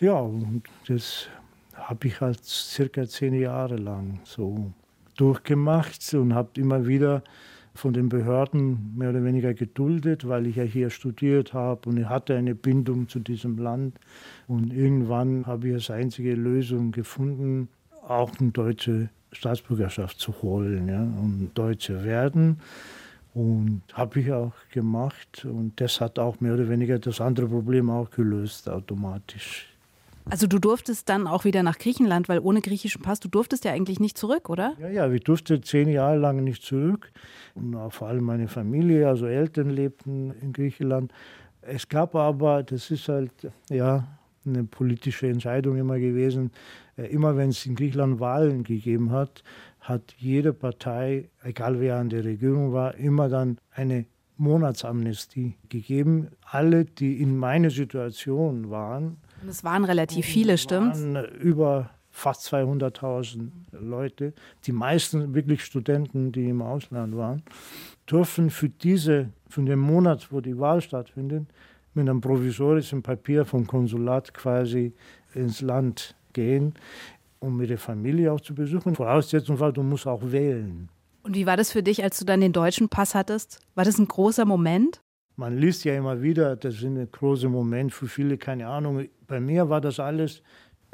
Ja, 0.01 0.15
und 0.19 0.63
das 0.89 1.29
habe 1.75 2.09
ich 2.09 2.21
halt 2.21 2.45
circa 2.45 3.07
zehn 3.07 3.35
Jahre 3.35 3.77
lang 3.77 4.21
so 4.25 4.73
durchgemacht 5.17 6.15
und 6.15 6.35
habe 6.35 6.61
immer 6.61 6.87
wieder 6.87 7.23
von 7.75 7.93
den 7.93 8.09
Behörden 8.09 8.95
mehr 8.97 9.11
oder 9.11 9.25
weniger 9.25 9.53
geduldet, 9.53 10.29
weil 10.29 10.47
ich 10.47 10.57
ja 10.57 10.63
hier 10.63 10.91
studiert 10.91 11.53
habe 11.53 11.89
und 11.89 11.99
ich 11.99 12.09
hatte 12.09 12.37
eine 12.37 12.55
Bindung 12.55 13.09
zu 13.09 13.19
diesem 13.19 13.59
Land. 13.59 13.99
Und 14.47 14.73
irgendwann 14.73 15.47
habe 15.47 15.69
ich 15.69 15.75
als 15.75 15.91
einzige 15.91 16.35
Lösung 16.35 16.93
gefunden, 16.93 17.69
auch 18.07 18.31
eine 18.39 18.53
deutsche 18.53 19.11
Staatsbürgerschaft 19.33 20.21
zu 20.21 20.43
holen 20.43 20.89
ja, 20.89 21.03
und 21.03 21.51
Deutsche 21.55 22.05
werden. 22.05 22.61
Und 23.35 23.83
habe 23.93 24.21
ich 24.21 24.33
auch 24.33 24.53
gemacht. 24.71 25.45
Und 25.45 25.81
das 25.81 26.01
hat 26.01 26.21
auch 26.21 26.41
mehr 26.41 26.55
oder 26.55 26.69
weniger 26.69 27.01
das 27.01 27.21
andere 27.21 27.49
Problem 27.49 27.91
auch 27.91 28.11
gelöst, 28.11 28.69
automatisch. 28.69 29.74
Also 30.29 30.47
du 30.47 30.59
durftest 30.59 31.09
dann 31.09 31.27
auch 31.27 31.45
wieder 31.45 31.63
nach 31.63 31.79
Griechenland, 31.79 32.29
weil 32.29 32.39
ohne 32.39 32.61
griechischen 32.61 33.03
Pass, 33.03 33.21
du 33.21 33.29
durftest 33.29 33.65
ja 33.65 33.73
eigentlich 33.73 34.01
nicht 34.01 34.17
zurück, 34.17 34.49
oder? 34.49 34.75
Ja, 34.81 34.89
ja, 34.89 35.11
ich 35.11 35.23
durfte 35.23 35.61
zehn 35.61 35.89
Jahre 35.89 36.17
lang 36.17 36.43
nicht 36.43 36.63
zurück. 36.63 37.13
Und 37.55 37.77
vor 37.91 38.09
allem 38.09 38.25
meine 38.25 38.49
Familie, 38.49 39.07
also 39.07 39.27
Eltern 39.27 39.71
lebten 39.71 40.33
in 40.41 40.53
Griechenland. 40.53 41.13
Es 41.61 41.89
gab 41.89 42.15
aber, 42.15 42.63
das 42.63 42.91
ist 42.91 43.09
halt, 43.09 43.33
ja, 43.71 44.07
eine 44.47 44.65
politische 44.65 45.29
Entscheidung 45.29 45.77
immer 45.77 45.99
gewesen. 45.99 46.51
Äh, 46.97 47.07
immer 47.07 47.37
wenn 47.37 47.51
es 47.51 47.65
in 47.67 47.75
Griechenland 47.75 48.21
Wahlen 48.21 48.63
gegeben 48.65 49.11
hat, 49.11 49.43
hat 49.81 50.15
jede 50.19 50.53
Partei, 50.53 51.29
egal 51.43 51.81
wer 51.81 51.97
an 51.97 52.09
der 52.09 52.25
Regierung 52.25 52.73
war, 52.73 52.95
immer 52.95 53.29
dann 53.29 53.59
eine 53.73 54.07
Monatsamnestie 54.37 55.57
gegeben. 55.69 56.29
Alle, 56.45 56.85
die 56.85 57.21
in 57.21 57.37
meiner 57.37 57.71
Situation 57.71 58.71
waren. 58.71 59.19
Es 59.49 59.65
waren 59.65 59.85
relativ 59.85 60.27
viele, 60.27 60.59
stimmt? 60.59 60.97
Über 61.41 61.91
fast 62.11 62.53
200.000 62.53 63.51
Leute, 63.73 64.33
die 64.65 64.73
meisten 64.73 65.35
wirklich 65.35 65.65
Studenten, 65.65 66.31
die 66.31 66.49
im 66.49 66.63
Ausland 66.63 67.17
waren, 67.17 67.43
dürfen 68.09 68.51
für 68.51 68.69
diese, 68.69 69.31
für 69.49 69.63
den 69.63 69.81
Monat, 69.81 70.31
wo 70.31 70.41
die 70.41 70.59
Wahl 70.59 70.81
stattfindet, 70.81 71.47
mit 71.93 72.09
einem 72.09 72.21
provisorischen 72.21 73.03
Papier 73.03 73.45
vom 73.45 73.67
Konsulat 73.67 74.33
quasi 74.33 74.93
ins 75.35 75.61
Land 75.61 76.15
gehen, 76.33 76.75
um 77.41 77.61
ihre 77.61 77.77
Familie 77.77 78.33
auch 78.33 78.41
zu 78.41 78.55
besuchen. 78.55 78.95
Voraussetzung 78.95 79.59
war, 79.59 79.73
du 79.73 79.83
musst 79.83 80.07
auch 80.07 80.23
wählen. 80.23 80.89
Und 81.25 81.35
wie 81.35 81.47
war 81.47 81.57
das 81.57 81.73
für 81.73 81.83
dich, 81.83 82.03
als 82.03 82.19
du 82.19 82.25
dann 82.25 82.41
den 82.41 82.53
deutschen 82.53 82.89
Pass 82.89 83.15
hattest? 83.15 83.61
War 83.75 83.85
das 83.85 83.99
ein 83.99 84.07
großer 84.07 84.45
Moment? 84.45 85.01
Man 85.37 85.59
liest 85.59 85.85
ja 85.85 85.97
immer 85.97 86.23
wieder, 86.23 86.57
das 86.57 86.77
ist 86.77 86.85
ein 86.85 87.09
großer 87.11 87.49
Moment, 87.49 87.93
für 87.93 88.07
viele 88.07 88.39
keine 88.39 88.69
Ahnung. 88.69 89.09
Bei 89.27 89.41
mir 89.41 89.69
war 89.69 89.81
das 89.81 89.99
alles 89.99 90.43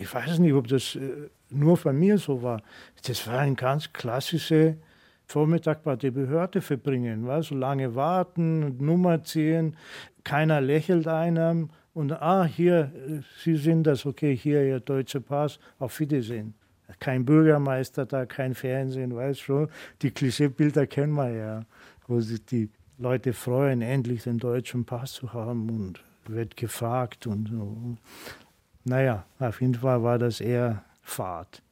ich 0.00 0.14
weiß 0.14 0.38
nicht, 0.38 0.54
ob 0.54 0.66
das 0.66 0.96
äh, 0.96 1.28
nur 1.50 1.76
bei 1.76 1.92
mir 1.92 2.16
so 2.16 2.42
war. 2.42 2.62
Das 3.06 3.26
war 3.26 3.40
ein 3.40 3.54
ganz 3.54 3.92
klassischer 3.92 4.74
Vormittag 5.26 5.82
bei 5.82 5.94
der 5.94 6.10
Behörde 6.10 6.62
verbringen. 6.62 7.26
War 7.26 7.42
so 7.42 7.54
lange 7.54 7.94
warten, 7.94 8.78
Nummer 8.78 9.22
ziehen, 9.22 9.76
keiner 10.24 10.60
lächelt 10.60 11.06
einem 11.06 11.68
und 11.92 12.12
ah, 12.12 12.44
hier, 12.44 12.92
äh, 12.94 13.20
Sie 13.44 13.56
sind 13.56 13.84
das, 13.84 14.06
okay, 14.06 14.34
hier 14.34 14.64
Ihr 14.64 14.80
deutscher 14.80 15.20
Pass, 15.20 15.60
auf 15.78 16.00
Wiedersehen. 16.00 16.54
Kein 16.98 17.24
Bürgermeister 17.24 18.06
da, 18.06 18.24
kein 18.24 18.54
Fernsehen, 18.54 19.14
weiß 19.14 19.38
schon. 19.38 19.68
Die 20.02 20.10
Klischeebilder 20.10 20.86
kennen 20.86 21.12
wir 21.12 21.30
ja, 21.30 21.66
wo 22.08 22.20
sich 22.20 22.44
die 22.46 22.70
Leute 23.00 23.32
freuen, 23.32 23.80
endlich 23.80 24.24
den 24.24 24.36
deutschen 24.36 24.84
Pass 24.84 25.14
zu 25.14 25.32
haben 25.32 25.70
und 25.70 26.02
wird 26.26 26.58
gefragt 26.58 27.26
und 27.26 27.48
so. 27.48 27.96
Naja, 28.84 29.24
auf 29.38 29.62
jeden 29.62 29.74
Fall 29.74 30.02
war 30.02 30.18
das 30.18 30.40
eher 30.40 30.84
Fahrt. 31.02 31.62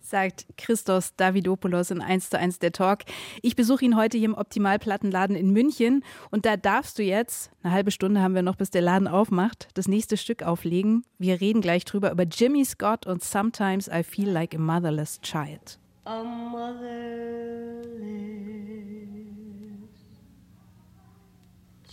Sagt 0.00 0.46
Christos 0.58 1.14
Davidopoulos 1.16 1.92
in 1.92 2.02
1 2.02 2.30
zu 2.30 2.38
1 2.38 2.58
der 2.58 2.72
Talk. 2.72 3.04
Ich 3.40 3.54
besuche 3.54 3.84
ihn 3.84 3.96
heute 3.96 4.18
hier 4.18 4.28
im 4.28 4.34
Optimalplattenladen 4.34 5.36
in 5.36 5.52
München 5.52 6.04
und 6.32 6.44
da 6.44 6.56
darfst 6.56 6.98
du 6.98 7.04
jetzt, 7.04 7.52
eine 7.62 7.72
halbe 7.72 7.92
Stunde 7.92 8.20
haben 8.20 8.34
wir 8.34 8.42
noch, 8.42 8.56
bis 8.56 8.70
der 8.70 8.82
Laden 8.82 9.06
aufmacht, 9.06 9.68
das 9.74 9.86
nächste 9.86 10.16
Stück 10.16 10.42
auflegen. 10.42 11.04
Wir 11.18 11.40
reden 11.40 11.60
gleich 11.60 11.84
drüber 11.84 12.10
über 12.10 12.24
Jimmy 12.24 12.64
Scott 12.64 13.06
und 13.06 13.22
Sometimes 13.22 13.86
I 13.88 14.02
Feel 14.02 14.28
Like 14.28 14.56
a 14.56 14.58
Motherless 14.58 15.20
Child. 15.20 15.78
A 16.04 16.24
motherless 16.24 17.86
child. 17.96 19.31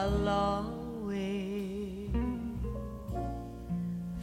A 0.00 0.08
long 0.08 1.06
way 1.06 2.08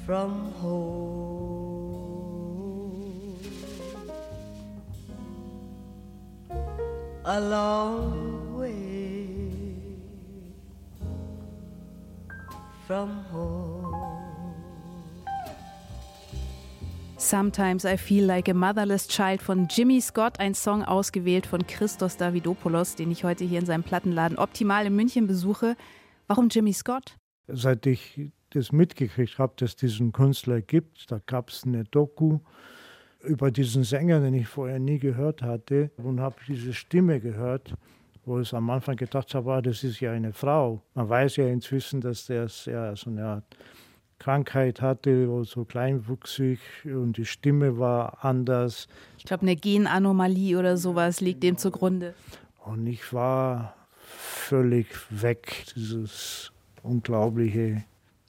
from 0.07 0.51
home. 0.53 2.17
A 7.25 7.39
long 7.39 8.57
way 8.57 9.29
from 12.87 13.09
home. 13.31 13.66
Sometimes 17.29 17.83
I 17.83 17.97
Feel 17.97 18.23
Like 18.23 18.47
a 18.47 18.53
Motherless 18.53 19.05
Child 19.05 19.41
von 19.41 19.67
Jimmy 19.69 19.99
Scott, 19.99 20.39
ein 20.39 20.53
Song 20.53 20.81
ausgewählt 20.81 21.45
von 21.45 21.67
Christos 21.67 22.15
Davidopoulos, 22.15 22.95
den 22.95 23.11
ich 23.11 23.25
heute 23.25 23.43
hier 23.43 23.59
in 23.59 23.65
seinem 23.65 23.83
Plattenladen 23.83 24.37
Optimal 24.37 24.85
in 24.85 24.95
München 24.95 25.27
besuche. 25.27 25.75
Warum 26.27 26.47
Jimmy 26.47 26.71
Scott? 26.71 27.17
Seit 27.47 27.85
ich 27.85 28.31
das 28.51 28.71
mitgekriegt 28.71 29.39
habe, 29.39 29.51
dass 29.57 29.71
es 29.71 29.75
diesen 29.75 30.13
Künstler 30.13 30.61
gibt. 30.61 31.11
Da 31.11 31.19
gab 31.25 31.49
es 31.49 31.65
eine 31.65 31.83
Doku 31.83 32.39
über 33.19 33.51
diesen 33.51 33.83
Sänger, 33.83 34.21
den 34.21 34.33
ich 34.33 34.47
vorher 34.47 34.79
nie 34.79 34.97
gehört 34.97 35.41
hatte 35.41 35.91
und 35.97 36.21
habe 36.21 36.37
diese 36.47 36.73
Stimme 36.73 37.19
gehört, 37.19 37.73
wo 38.23 38.39
ich 38.39 38.53
am 38.53 38.69
Anfang 38.69 38.95
gedacht 38.95 39.35
habe, 39.35 39.51
ah, 39.51 39.61
das 39.61 39.83
ist 39.83 39.99
ja 39.99 40.13
eine 40.13 40.31
Frau. 40.31 40.81
Man 40.93 41.09
weiß 41.09 41.35
ja 41.35 41.47
inzwischen, 41.49 41.99
dass 41.99 42.27
der 42.27 42.47
ja 42.67 42.95
so 42.95 43.09
eine 43.09 43.25
Art 43.25 43.57
Krankheit 44.19 44.81
hatte, 44.81 45.43
so 45.45 45.65
kleinwüchsig 45.65 46.59
und 46.85 47.17
die 47.17 47.25
Stimme 47.25 47.77
war 47.77 48.25
anders. 48.25 48.87
Ich 49.17 49.25
glaube, 49.25 49.43
eine 49.43 49.55
Genanomalie 49.55 50.57
oder 50.57 50.77
sowas 50.77 51.21
liegt 51.21 51.43
dem 51.43 51.57
zugrunde. 51.57 52.13
Und 52.65 52.87
ich 52.87 53.13
war 53.13 53.75
völlig 54.07 54.87
weg, 55.09 55.65
dieses 55.75 56.51
unglaubliche 56.83 57.83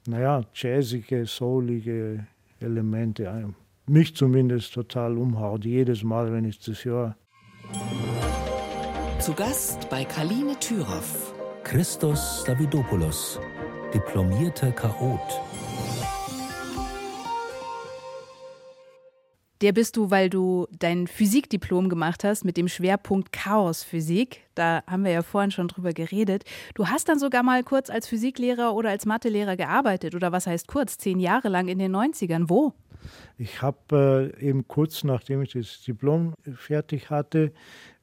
naja, 0.09 0.43
jazzige, 0.53 1.25
soulige 1.25 2.25
Elemente. 2.59 3.53
Mich 3.85 4.15
zumindest 4.15 4.73
total 4.73 5.17
umhaut, 5.17 5.65
jedes 5.65 6.03
Mal, 6.03 6.31
wenn 6.31 6.45
ich 6.45 6.59
das 6.59 6.83
höre. 6.83 7.15
Zu 9.19 9.33
Gast 9.33 9.89
bei 9.89 10.03
Kaline 10.05 10.57
Thüroff. 10.59 11.33
Christos 11.63 12.43
Davidopoulos, 12.45 13.39
diplomierter 13.93 14.71
Chaot. 14.71 15.19
Der 19.61 19.73
bist 19.73 19.97
du, 19.97 20.09
weil 20.09 20.29
du 20.29 20.67
dein 20.71 21.05
Physikdiplom 21.07 21.89
gemacht 21.89 22.23
hast 22.23 22.45
mit 22.45 22.55
dem 22.55 22.69
Schwerpunkt 22.69 23.33
Chaosphysik. 23.33 24.41
Da 24.55 24.83
haben 24.87 25.03
wir 25.03 25.11
ja 25.11 25.21
vorhin 25.21 25.51
schon 25.51 25.67
drüber 25.67 25.91
geredet. 25.91 26.45
Du 26.75 26.87
hast 26.87 27.09
dann 27.09 27.19
sogar 27.19 27.43
mal 27.43 27.63
kurz 27.63 27.89
als 27.89 28.07
Physiklehrer 28.07 28.73
oder 28.73 28.89
als 28.89 29.05
Mathelehrer 29.05 29.57
gearbeitet. 29.57 30.15
Oder 30.15 30.31
was 30.31 30.47
heißt 30.47 30.67
kurz? 30.67 30.97
Zehn 30.97 31.19
Jahre 31.19 31.49
lang 31.49 31.67
in 31.67 31.77
den 31.77 31.93
90ern. 31.93 32.45
Wo? 32.47 32.73
Ich 33.37 33.61
habe 33.61 34.33
äh, 34.39 34.47
eben 34.47 34.67
kurz 34.67 35.03
nachdem 35.03 35.41
ich 35.41 35.53
das 35.53 35.81
Diplom 35.81 36.33
fertig 36.55 37.09
hatte, 37.09 37.51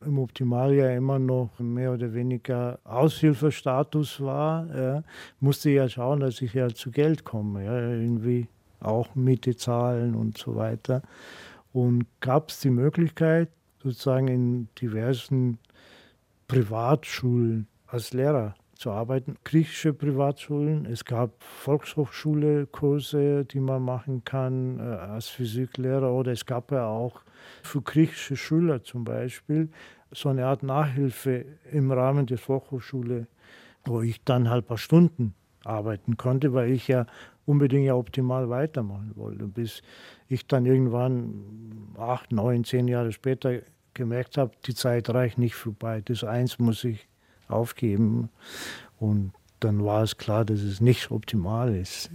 im 0.05 0.19
Optimaljahr 0.19 0.93
immer 0.93 1.19
noch 1.19 1.59
mehr 1.59 1.93
oder 1.93 2.13
weniger 2.13 2.79
Aushilfestatus 2.85 4.21
war, 4.21 4.67
ja, 4.75 5.03
musste 5.41 5.71
ja 5.71 5.89
schauen, 5.89 6.21
dass 6.21 6.41
ich 6.43 6.55
ja 6.55 6.69
zu 6.69 6.91
Geld 6.91 7.25
komme. 7.25 7.65
Ja, 7.65 7.91
irgendwie 7.91 8.49
auch 8.87 9.15
Miete 9.15 9.57
zahlen 9.57 10.15
und 10.15 10.39
so 10.39 10.57
weiter. 10.57 11.03
Und 11.73 12.07
gab 12.21 12.51
es 12.51 12.61
die 12.61 12.71
Möglichkeit, 12.71 13.51
sozusagen 13.83 14.29
in 14.29 14.69
diversen 14.81 15.59
Privatschulen 16.49 17.67
als 17.87 18.13
Lehrer 18.13 18.55
zu 18.75 18.91
arbeiten. 18.91 19.37
Griechische 19.45 19.93
Privatschulen, 19.93 20.87
es 20.87 21.05
gab 21.05 21.43
Volkshochschule-Kurse, 21.43 23.45
die 23.45 23.61
man 23.61 23.83
machen 23.83 24.25
kann 24.25 24.79
äh, 24.79 24.83
als 24.83 25.29
Physiklehrer 25.29 26.13
oder 26.13 26.33
es 26.33 26.47
gab 26.47 26.73
ja 26.73 26.87
auch 26.87 27.23
für 27.63 27.81
griechische 27.81 28.37
Schüler 28.37 28.83
zum 28.83 29.05
Beispiel 29.05 29.71
so 30.13 30.29
eine 30.29 30.47
Art 30.47 30.63
Nachhilfe 30.63 31.45
im 31.73 31.91
Rahmen 31.91 32.27
der 32.27 32.39
Volkshochschule, 32.39 33.27
wo 33.85 34.03
ich 34.03 34.23
dann 34.25 34.47
ein 34.47 34.63
paar 34.63 34.79
Stunden 34.79 35.35
arbeiten 35.65 36.17
konnte, 36.17 36.53
weil 36.53 36.71
ich 36.71 36.89
ja 36.89 37.07
unbedingt 37.47 37.87
ja 37.87 37.95
optimal 37.95 38.51
weitermachen 38.51 39.13
wollte. 39.15 39.47
Bis 39.47 39.83
ich 40.29 40.47
dann 40.47 40.67
irgendwann 40.67 41.95
acht, 41.97 42.33
neun, 42.33 42.65
zehn 42.65 42.89
Jahre 42.89 43.13
später 43.13 43.61
gemerkt 43.95 44.37
habe, 44.37 44.53
die 44.67 44.75
Zeit 44.75 45.09
reicht 45.09 45.39
nicht 45.39 45.55
vorbei. 45.55 46.03
Das 46.05 46.23
eins 46.25 46.59
muss 46.59 46.85
ich 46.85 47.09
aufgeben. 47.49 48.29
Und 48.99 49.33
dann 49.61 49.85
war 49.85 50.03
es 50.03 50.19
klar, 50.19 50.45
dass 50.45 50.61
es 50.61 50.81
nicht 50.81 51.11
optimal 51.11 51.75
ist. 51.75 52.11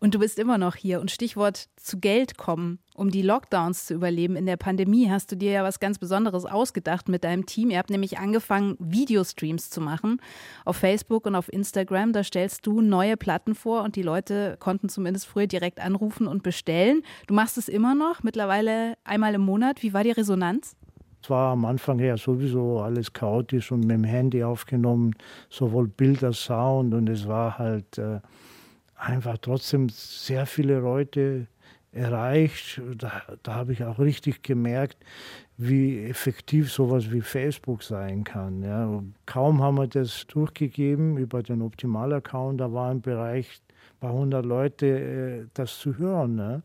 Und 0.00 0.14
du 0.14 0.20
bist 0.20 0.38
immer 0.38 0.58
noch 0.58 0.76
hier. 0.76 1.00
Und 1.00 1.10
Stichwort 1.10 1.68
zu 1.76 1.98
Geld 1.98 2.38
kommen. 2.38 2.78
Um 2.94 3.10
die 3.10 3.22
Lockdowns 3.22 3.86
zu 3.86 3.94
überleben 3.94 4.36
in 4.36 4.46
der 4.46 4.56
Pandemie 4.56 5.10
hast 5.10 5.30
du 5.30 5.36
dir 5.36 5.52
ja 5.52 5.64
was 5.64 5.80
ganz 5.80 5.98
Besonderes 5.98 6.44
ausgedacht 6.44 7.08
mit 7.08 7.24
deinem 7.24 7.46
Team. 7.46 7.70
Ihr 7.70 7.78
habt 7.78 7.90
nämlich 7.90 8.18
angefangen, 8.18 8.76
Videostreams 8.80 9.70
zu 9.70 9.80
machen 9.80 10.20
auf 10.64 10.76
Facebook 10.76 11.26
und 11.26 11.34
auf 11.34 11.52
Instagram. 11.52 12.12
Da 12.12 12.24
stellst 12.24 12.66
du 12.66 12.80
neue 12.80 13.16
Platten 13.16 13.54
vor 13.54 13.82
und 13.82 13.96
die 13.96 14.02
Leute 14.02 14.56
konnten 14.58 14.88
zumindest 14.88 15.26
früher 15.26 15.46
direkt 15.46 15.80
anrufen 15.80 16.26
und 16.26 16.42
bestellen. 16.42 17.02
Du 17.26 17.34
machst 17.34 17.56
es 17.56 17.68
immer 17.68 17.94
noch, 17.94 18.22
mittlerweile 18.22 18.94
einmal 19.04 19.34
im 19.34 19.42
Monat. 19.42 19.82
Wie 19.82 19.92
war 19.92 20.02
die 20.02 20.12
Resonanz? 20.12 20.76
Es 21.22 21.30
war 21.30 21.52
am 21.52 21.64
Anfang 21.64 21.98
her 21.98 22.16
sowieso 22.16 22.80
alles 22.80 23.12
chaotisch 23.12 23.72
und 23.72 23.80
mit 23.80 23.90
dem 23.90 24.04
Handy 24.04 24.44
aufgenommen, 24.44 25.14
sowohl 25.50 25.88
Bild 25.88 26.22
als 26.22 26.44
Sound. 26.44 26.94
Und 26.94 27.08
es 27.08 27.26
war 27.26 27.58
halt 27.58 27.98
äh, 27.98 28.20
einfach 28.98 29.38
trotzdem 29.38 29.88
sehr 29.88 30.46
viele 30.46 30.80
Leute 30.80 31.46
erreicht. 31.92 32.80
Da, 32.96 33.22
da 33.42 33.54
habe 33.54 33.72
ich 33.72 33.84
auch 33.84 33.98
richtig 33.98 34.42
gemerkt, 34.42 34.98
wie 35.56 36.04
effektiv 36.04 36.70
sowas 36.70 37.10
wie 37.10 37.20
Facebook 37.20 37.82
sein 37.82 38.24
kann. 38.24 38.62
Ja. 38.62 39.02
Kaum 39.26 39.62
haben 39.62 39.76
wir 39.76 39.88
das 39.88 40.26
durchgegeben 40.26 41.16
über 41.16 41.42
den 41.42 41.62
Optimal-Account, 41.62 42.60
da 42.60 42.72
war 42.72 42.92
im 42.92 43.00
Bereich 43.00 43.60
paar 44.00 44.12
hundert 44.12 44.46
Leute 44.46 44.86
äh, 44.86 45.46
das 45.54 45.78
zu 45.78 45.98
hören. 45.98 46.36
Ne? 46.36 46.62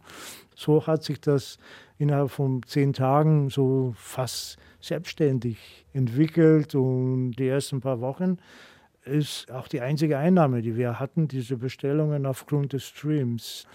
So 0.56 0.86
hat 0.86 1.04
sich 1.04 1.20
das 1.20 1.58
innerhalb 1.98 2.32
von 2.32 2.62
zehn 2.64 2.94
Tagen 2.94 3.50
so 3.50 3.94
fast 3.98 4.58
selbstständig 4.80 5.86
entwickelt 5.94 6.76
und 6.76 7.32
die 7.34 7.48
ersten 7.48 7.82
paar 7.82 8.02
Wochen 8.02 8.38
ist 9.06 9.52
auch 9.52 9.68
die 9.68 9.82
einzige 9.82 10.18
Einnahme, 10.18 10.62
die 10.62 10.76
wir 10.76 11.00
hatten, 11.00 11.28
diese 11.28 11.58
Bestellungen 11.58 12.26
aufgrund 12.26 12.74
des 12.74 12.84
Streams. 12.84 13.66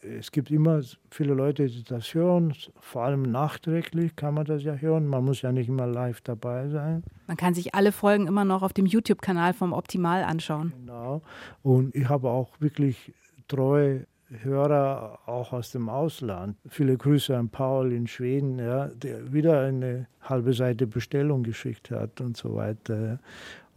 Es 0.00 0.30
gibt 0.30 0.50
immer 0.50 0.80
viele 1.10 1.34
Leute, 1.34 1.66
die 1.66 1.82
das 1.82 2.14
hören, 2.14 2.54
vor 2.80 3.02
allem 3.02 3.22
nachträglich 3.22 4.16
kann 4.16 4.34
man 4.34 4.44
das 4.44 4.62
ja 4.62 4.74
hören. 4.74 5.06
Man 5.06 5.24
muss 5.24 5.42
ja 5.42 5.52
nicht 5.52 5.68
immer 5.68 5.86
live 5.86 6.20
dabei 6.20 6.68
sein. 6.68 7.02
Man 7.26 7.36
kann 7.36 7.54
sich 7.54 7.74
alle 7.74 7.92
Folgen 7.92 8.26
immer 8.26 8.44
noch 8.44 8.62
auf 8.62 8.72
dem 8.72 8.86
YouTube-Kanal 8.86 9.54
vom 9.54 9.72
Optimal 9.72 10.22
anschauen. 10.22 10.72
Genau. 10.78 11.22
Und 11.62 11.94
ich 11.94 12.08
habe 12.08 12.30
auch 12.30 12.60
wirklich 12.60 13.12
treue 13.48 14.06
Hörer 14.30 15.20
auch 15.26 15.52
aus 15.52 15.72
dem 15.72 15.88
Ausland. 15.88 16.56
Viele 16.68 16.96
Grüße 16.98 17.34
an 17.34 17.48
Paul 17.48 17.92
in 17.92 18.06
Schweden, 18.06 18.58
ja, 18.58 18.88
der 18.88 19.32
wieder 19.32 19.62
eine 19.62 20.06
halbe 20.20 20.52
Seite 20.52 20.86
Bestellung 20.86 21.42
geschickt 21.42 21.90
hat 21.90 22.20
und 22.20 22.36
so 22.36 22.54
weiter. 22.54 23.20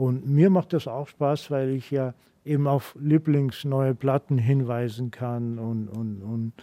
Und 0.02 0.28
mir 0.28 0.50
macht 0.50 0.74
das 0.74 0.88
auch 0.88 1.08
Spaß, 1.08 1.52
weil 1.52 1.70
ich 1.70 1.92
ja 1.92 2.16
eben 2.44 2.66
auf 2.66 2.96
Lieblingsneue 3.00 3.94
Platten 3.94 4.40
hinweisen 4.40 5.12
kann 5.12 5.60
und, 5.60 5.90
und, 5.90 6.24
und 6.24 6.54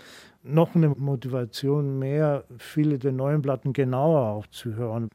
noch 0.43 0.75
eine 0.75 0.89
Motivation 0.89 2.01
mehr, 2.01 2.43
viele 2.59 2.99
der 2.99 3.13
neuen 3.13 3.41
Platten 3.41 3.73
genauer 3.73 4.23
auch 4.23 4.49
zu 4.49 4.75
hören. 4.75 5.09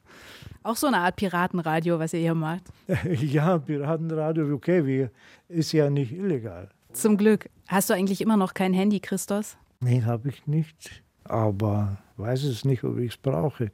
Auch 0.62 0.76
so 0.76 0.86
eine 0.86 1.00
Art 1.00 1.16
Piratenradio, 1.16 1.98
was 1.98 2.14
ihr 2.14 2.20
hier 2.20 2.34
macht. 2.34 2.62
ja, 3.20 3.58
Piratenradio, 3.58 4.54
okay, 4.54 4.86
wie, 4.86 5.06
ist 5.54 5.72
ja 5.72 5.90
nicht 5.90 6.12
illegal. 6.12 6.70
Zum 6.94 7.18
Glück. 7.18 7.50
Hast 7.68 7.90
du 7.90 7.94
eigentlich 7.94 8.22
immer 8.22 8.38
noch 8.38 8.54
kein 8.54 8.72
Handy, 8.72 9.00
Christos? 9.00 9.58
Nee, 9.80 10.02
habe 10.02 10.30
ich 10.30 10.46
nicht. 10.46 11.02
Aber 11.24 11.98
weiß 12.16 12.44
es 12.44 12.64
nicht, 12.64 12.84
ob 12.84 12.96
ich 12.96 13.12
es 13.12 13.16
brauche. 13.18 13.70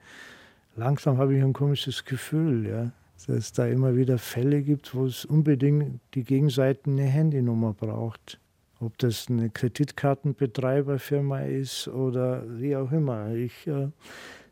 Langsam 0.75 1.19
habe 1.19 1.37
ich 1.37 1.43
ein 1.45 1.53
komisches 1.53 2.05
Gefühl, 2.05 2.67
ja, 2.67 2.91
dass 3.27 3.37
es 3.37 3.53
da 3.53 3.67
immer 3.67 3.97
wieder 3.97 4.19
Fälle 4.19 4.63
gibt, 4.63 4.95
wo 4.95 5.07
es 5.07 5.25
unbedingt 5.25 6.01
die 6.15 6.25
Gegenseite 6.25 6.91
eine 6.91 7.05
Handynummer 7.05 7.75
braucht. 7.75 8.39
Ob 8.81 8.97
das 8.99 9.29
eine 9.29 9.51
Kreditkartenbetreiberfirma 9.51 11.41
ist 11.41 11.89
oder 11.89 12.45
wie 12.59 12.75
auch 12.77 12.91
immer. 12.93 13.35
Ich 13.35 13.67
äh, 13.67 13.89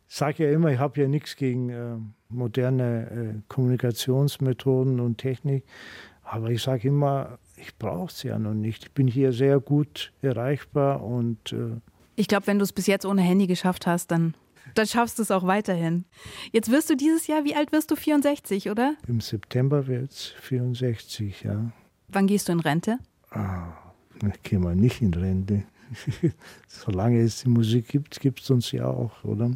sage 0.06 0.44
ja 0.44 0.52
immer, 0.52 0.70
ich 0.70 0.78
habe 0.78 1.00
ja 1.00 1.08
nichts 1.08 1.36
gegen 1.36 1.70
äh, 1.70 1.96
moderne 2.28 3.10
äh, 3.10 3.40
Kommunikationsmethoden 3.48 5.00
und 5.00 5.16
Technik. 5.16 5.64
Aber 6.22 6.50
ich 6.50 6.62
sage 6.62 6.88
immer, 6.88 7.38
ich 7.56 7.76
brauche 7.78 8.12
es 8.12 8.22
ja 8.22 8.38
noch 8.38 8.52
nicht. 8.52 8.84
Ich 8.84 8.92
bin 8.92 9.08
hier 9.08 9.32
sehr 9.32 9.60
gut 9.60 10.12
erreichbar 10.20 11.02
und. 11.02 11.52
Äh 11.54 11.80
ich 12.16 12.28
glaube, 12.28 12.46
wenn 12.48 12.58
du 12.58 12.64
es 12.64 12.72
bis 12.72 12.86
jetzt 12.86 13.06
ohne 13.06 13.22
Handy 13.22 13.46
geschafft 13.46 13.86
hast, 13.86 14.10
dann, 14.10 14.34
dann 14.74 14.86
schaffst 14.86 15.18
du 15.18 15.22
es 15.22 15.30
auch 15.30 15.46
weiterhin. 15.46 16.04
Jetzt 16.52 16.70
wirst 16.70 16.90
du 16.90 16.96
dieses 16.96 17.26
Jahr, 17.26 17.44
wie 17.44 17.54
alt 17.54 17.72
wirst 17.72 17.90
du? 17.90 17.96
64, 17.96 18.70
oder? 18.70 18.94
Im 19.06 19.20
September 19.20 19.86
wird 19.86 20.10
es 20.10 20.26
64, 20.40 21.42
ja. 21.42 21.72
Wann 22.08 22.26
gehst 22.26 22.48
du 22.48 22.52
in 22.52 22.60
Rente? 22.60 22.98
Ah, 23.30 23.72
ich 24.22 24.42
gehe 24.42 24.58
mal 24.58 24.74
nicht 24.74 25.02
in 25.02 25.12
Rente. 25.14 25.64
Solange 26.68 27.20
es 27.20 27.42
die 27.42 27.48
Musik 27.48 27.88
gibt, 27.88 28.20
gibt 28.20 28.40
es 28.40 28.50
uns 28.50 28.72
ja 28.72 28.86
auch, 28.86 29.24
oder? 29.24 29.50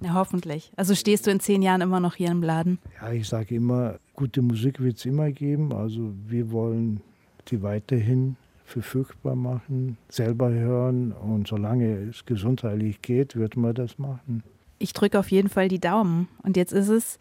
Ja, 0.00 0.14
hoffentlich. 0.14 0.72
Also 0.76 0.94
stehst 0.94 1.26
du 1.26 1.30
in 1.30 1.40
zehn 1.40 1.62
Jahren 1.62 1.80
immer 1.80 2.00
noch 2.00 2.16
hier 2.16 2.30
im 2.30 2.42
Laden? 2.42 2.78
Ja, 3.00 3.12
ich 3.12 3.28
sage 3.28 3.54
immer, 3.54 3.98
gute 4.14 4.42
Musik 4.42 4.80
wird 4.80 4.96
es 4.98 5.04
immer 5.04 5.30
geben. 5.30 5.72
Also 5.72 6.12
wir 6.26 6.50
wollen 6.50 7.00
die 7.48 7.62
weiterhin 7.62 8.36
verfügbar 8.72 9.36
machen, 9.36 9.96
selber 10.08 10.50
hören 10.50 11.12
und 11.12 11.46
solange 11.46 12.08
es 12.08 12.24
gesundheitlich 12.24 13.02
geht, 13.02 13.36
wird 13.36 13.56
man 13.56 13.74
das 13.74 13.98
machen. 13.98 14.42
Ich 14.78 14.92
drücke 14.92 15.18
auf 15.18 15.30
jeden 15.30 15.48
Fall 15.48 15.68
die 15.68 15.78
Daumen. 15.78 16.28
Und 16.42 16.56
jetzt 16.56 16.72
ist 16.72 16.88
es 16.88 17.18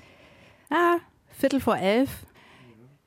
ah, 0.70 0.98
Viertel 1.28 1.60
vor 1.60 1.78
elf. 1.78 2.26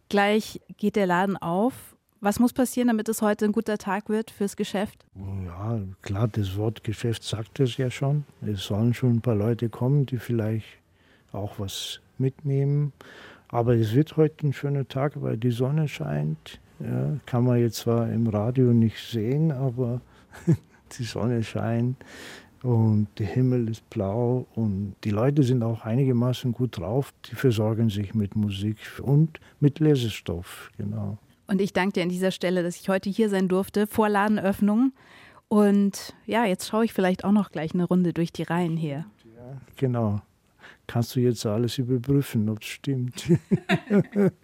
Gleich 0.09 0.61
geht 0.77 0.97
der 0.97 1.07
Laden 1.07 1.37
auf. 1.37 1.97
Was 2.21 2.39
muss 2.39 2.53
passieren, 2.53 2.89
damit 2.89 3.09
es 3.09 3.21
heute 3.21 3.45
ein 3.45 3.53
guter 3.53 3.79
Tag 3.79 4.09
wird 4.09 4.31
fürs 4.31 4.57
Geschäft? 4.57 5.05
Ja, 5.47 5.81
klar, 6.03 6.29
das 6.29 6.57
Wort 6.57 6.83
Geschäft 6.85 7.23
sagt 7.23 7.61
es 7.61 7.77
ja 7.77 7.91
schon. 7.91 8.25
Es 8.41 8.65
sollen 8.65 8.95
schon 8.95 9.17
ein 9.17 9.21
paar 9.21 9.35
Leute 9.35 9.69
kommen, 9.69 10.07
die 10.07 10.19
vielleicht 10.19 10.67
auch 11.33 11.59
was 11.59 12.01
mitnehmen. 12.17 12.93
Aber 13.49 13.75
es 13.75 13.95
wird 13.95 14.17
heute 14.17 14.47
ein 14.47 14.53
schöner 14.53 14.89
Tag, 14.89 15.21
weil 15.21 15.37
die 15.37 15.51
Sonne 15.51 15.87
scheint. 15.87 16.61
Ja, 16.87 17.16
kann 17.26 17.45
man 17.45 17.61
jetzt 17.61 17.76
zwar 17.76 18.11
im 18.11 18.26
Radio 18.26 18.72
nicht 18.72 18.99
sehen, 18.99 19.53
aber 19.53 20.01
die 20.99 21.05
Sonne 21.05 21.43
scheint 21.43 21.97
und 22.62 23.09
der 23.18 23.26
Himmel 23.26 23.68
ist 23.68 23.89
blau 23.91 24.47
und 24.55 24.95
die 25.05 25.11
Leute 25.11 25.43
sind 25.43 25.62
auch 25.62 25.82
einigermaßen 25.82 26.53
gut 26.53 26.78
drauf. 26.78 27.12
Die 27.26 27.35
versorgen 27.35 27.91
sich 27.91 28.14
mit 28.14 28.37
Musik 28.37 28.78
und 29.03 29.39
mit 29.61 29.80
Lesestoff, 29.80 30.70
genau. 30.78 31.18
Und 31.47 31.61
ich 31.61 31.74
danke 31.74 31.93
dir 31.95 32.03
an 32.03 32.09
dieser 32.09 32.30
Stelle, 32.30 32.62
dass 32.62 32.80
ich 32.80 32.89
heute 32.89 33.11
hier 33.11 33.28
sein 33.28 33.49
durfte, 33.49 33.87
vor 33.87 34.09
Ladenöffnung. 34.09 34.93
Und 35.49 36.14
ja, 36.24 36.47
jetzt 36.47 36.68
schaue 36.68 36.87
ich 36.87 36.95
vielleicht 36.95 37.24
auch 37.24 37.32
noch 37.32 37.51
gleich 37.51 37.74
eine 37.74 37.85
Runde 37.85 38.14
durch 38.14 38.32
die 38.32 38.45
Reihen 38.45 38.78
hier. 38.78 39.05
Ja, 39.37 39.61
genau. 39.76 40.22
Kannst 40.87 41.14
du 41.16 41.20
jetzt 41.20 41.45
alles 41.45 41.76
überprüfen, 41.76 42.49
ob 42.49 42.62
es 42.62 42.68
stimmt. 42.68 43.30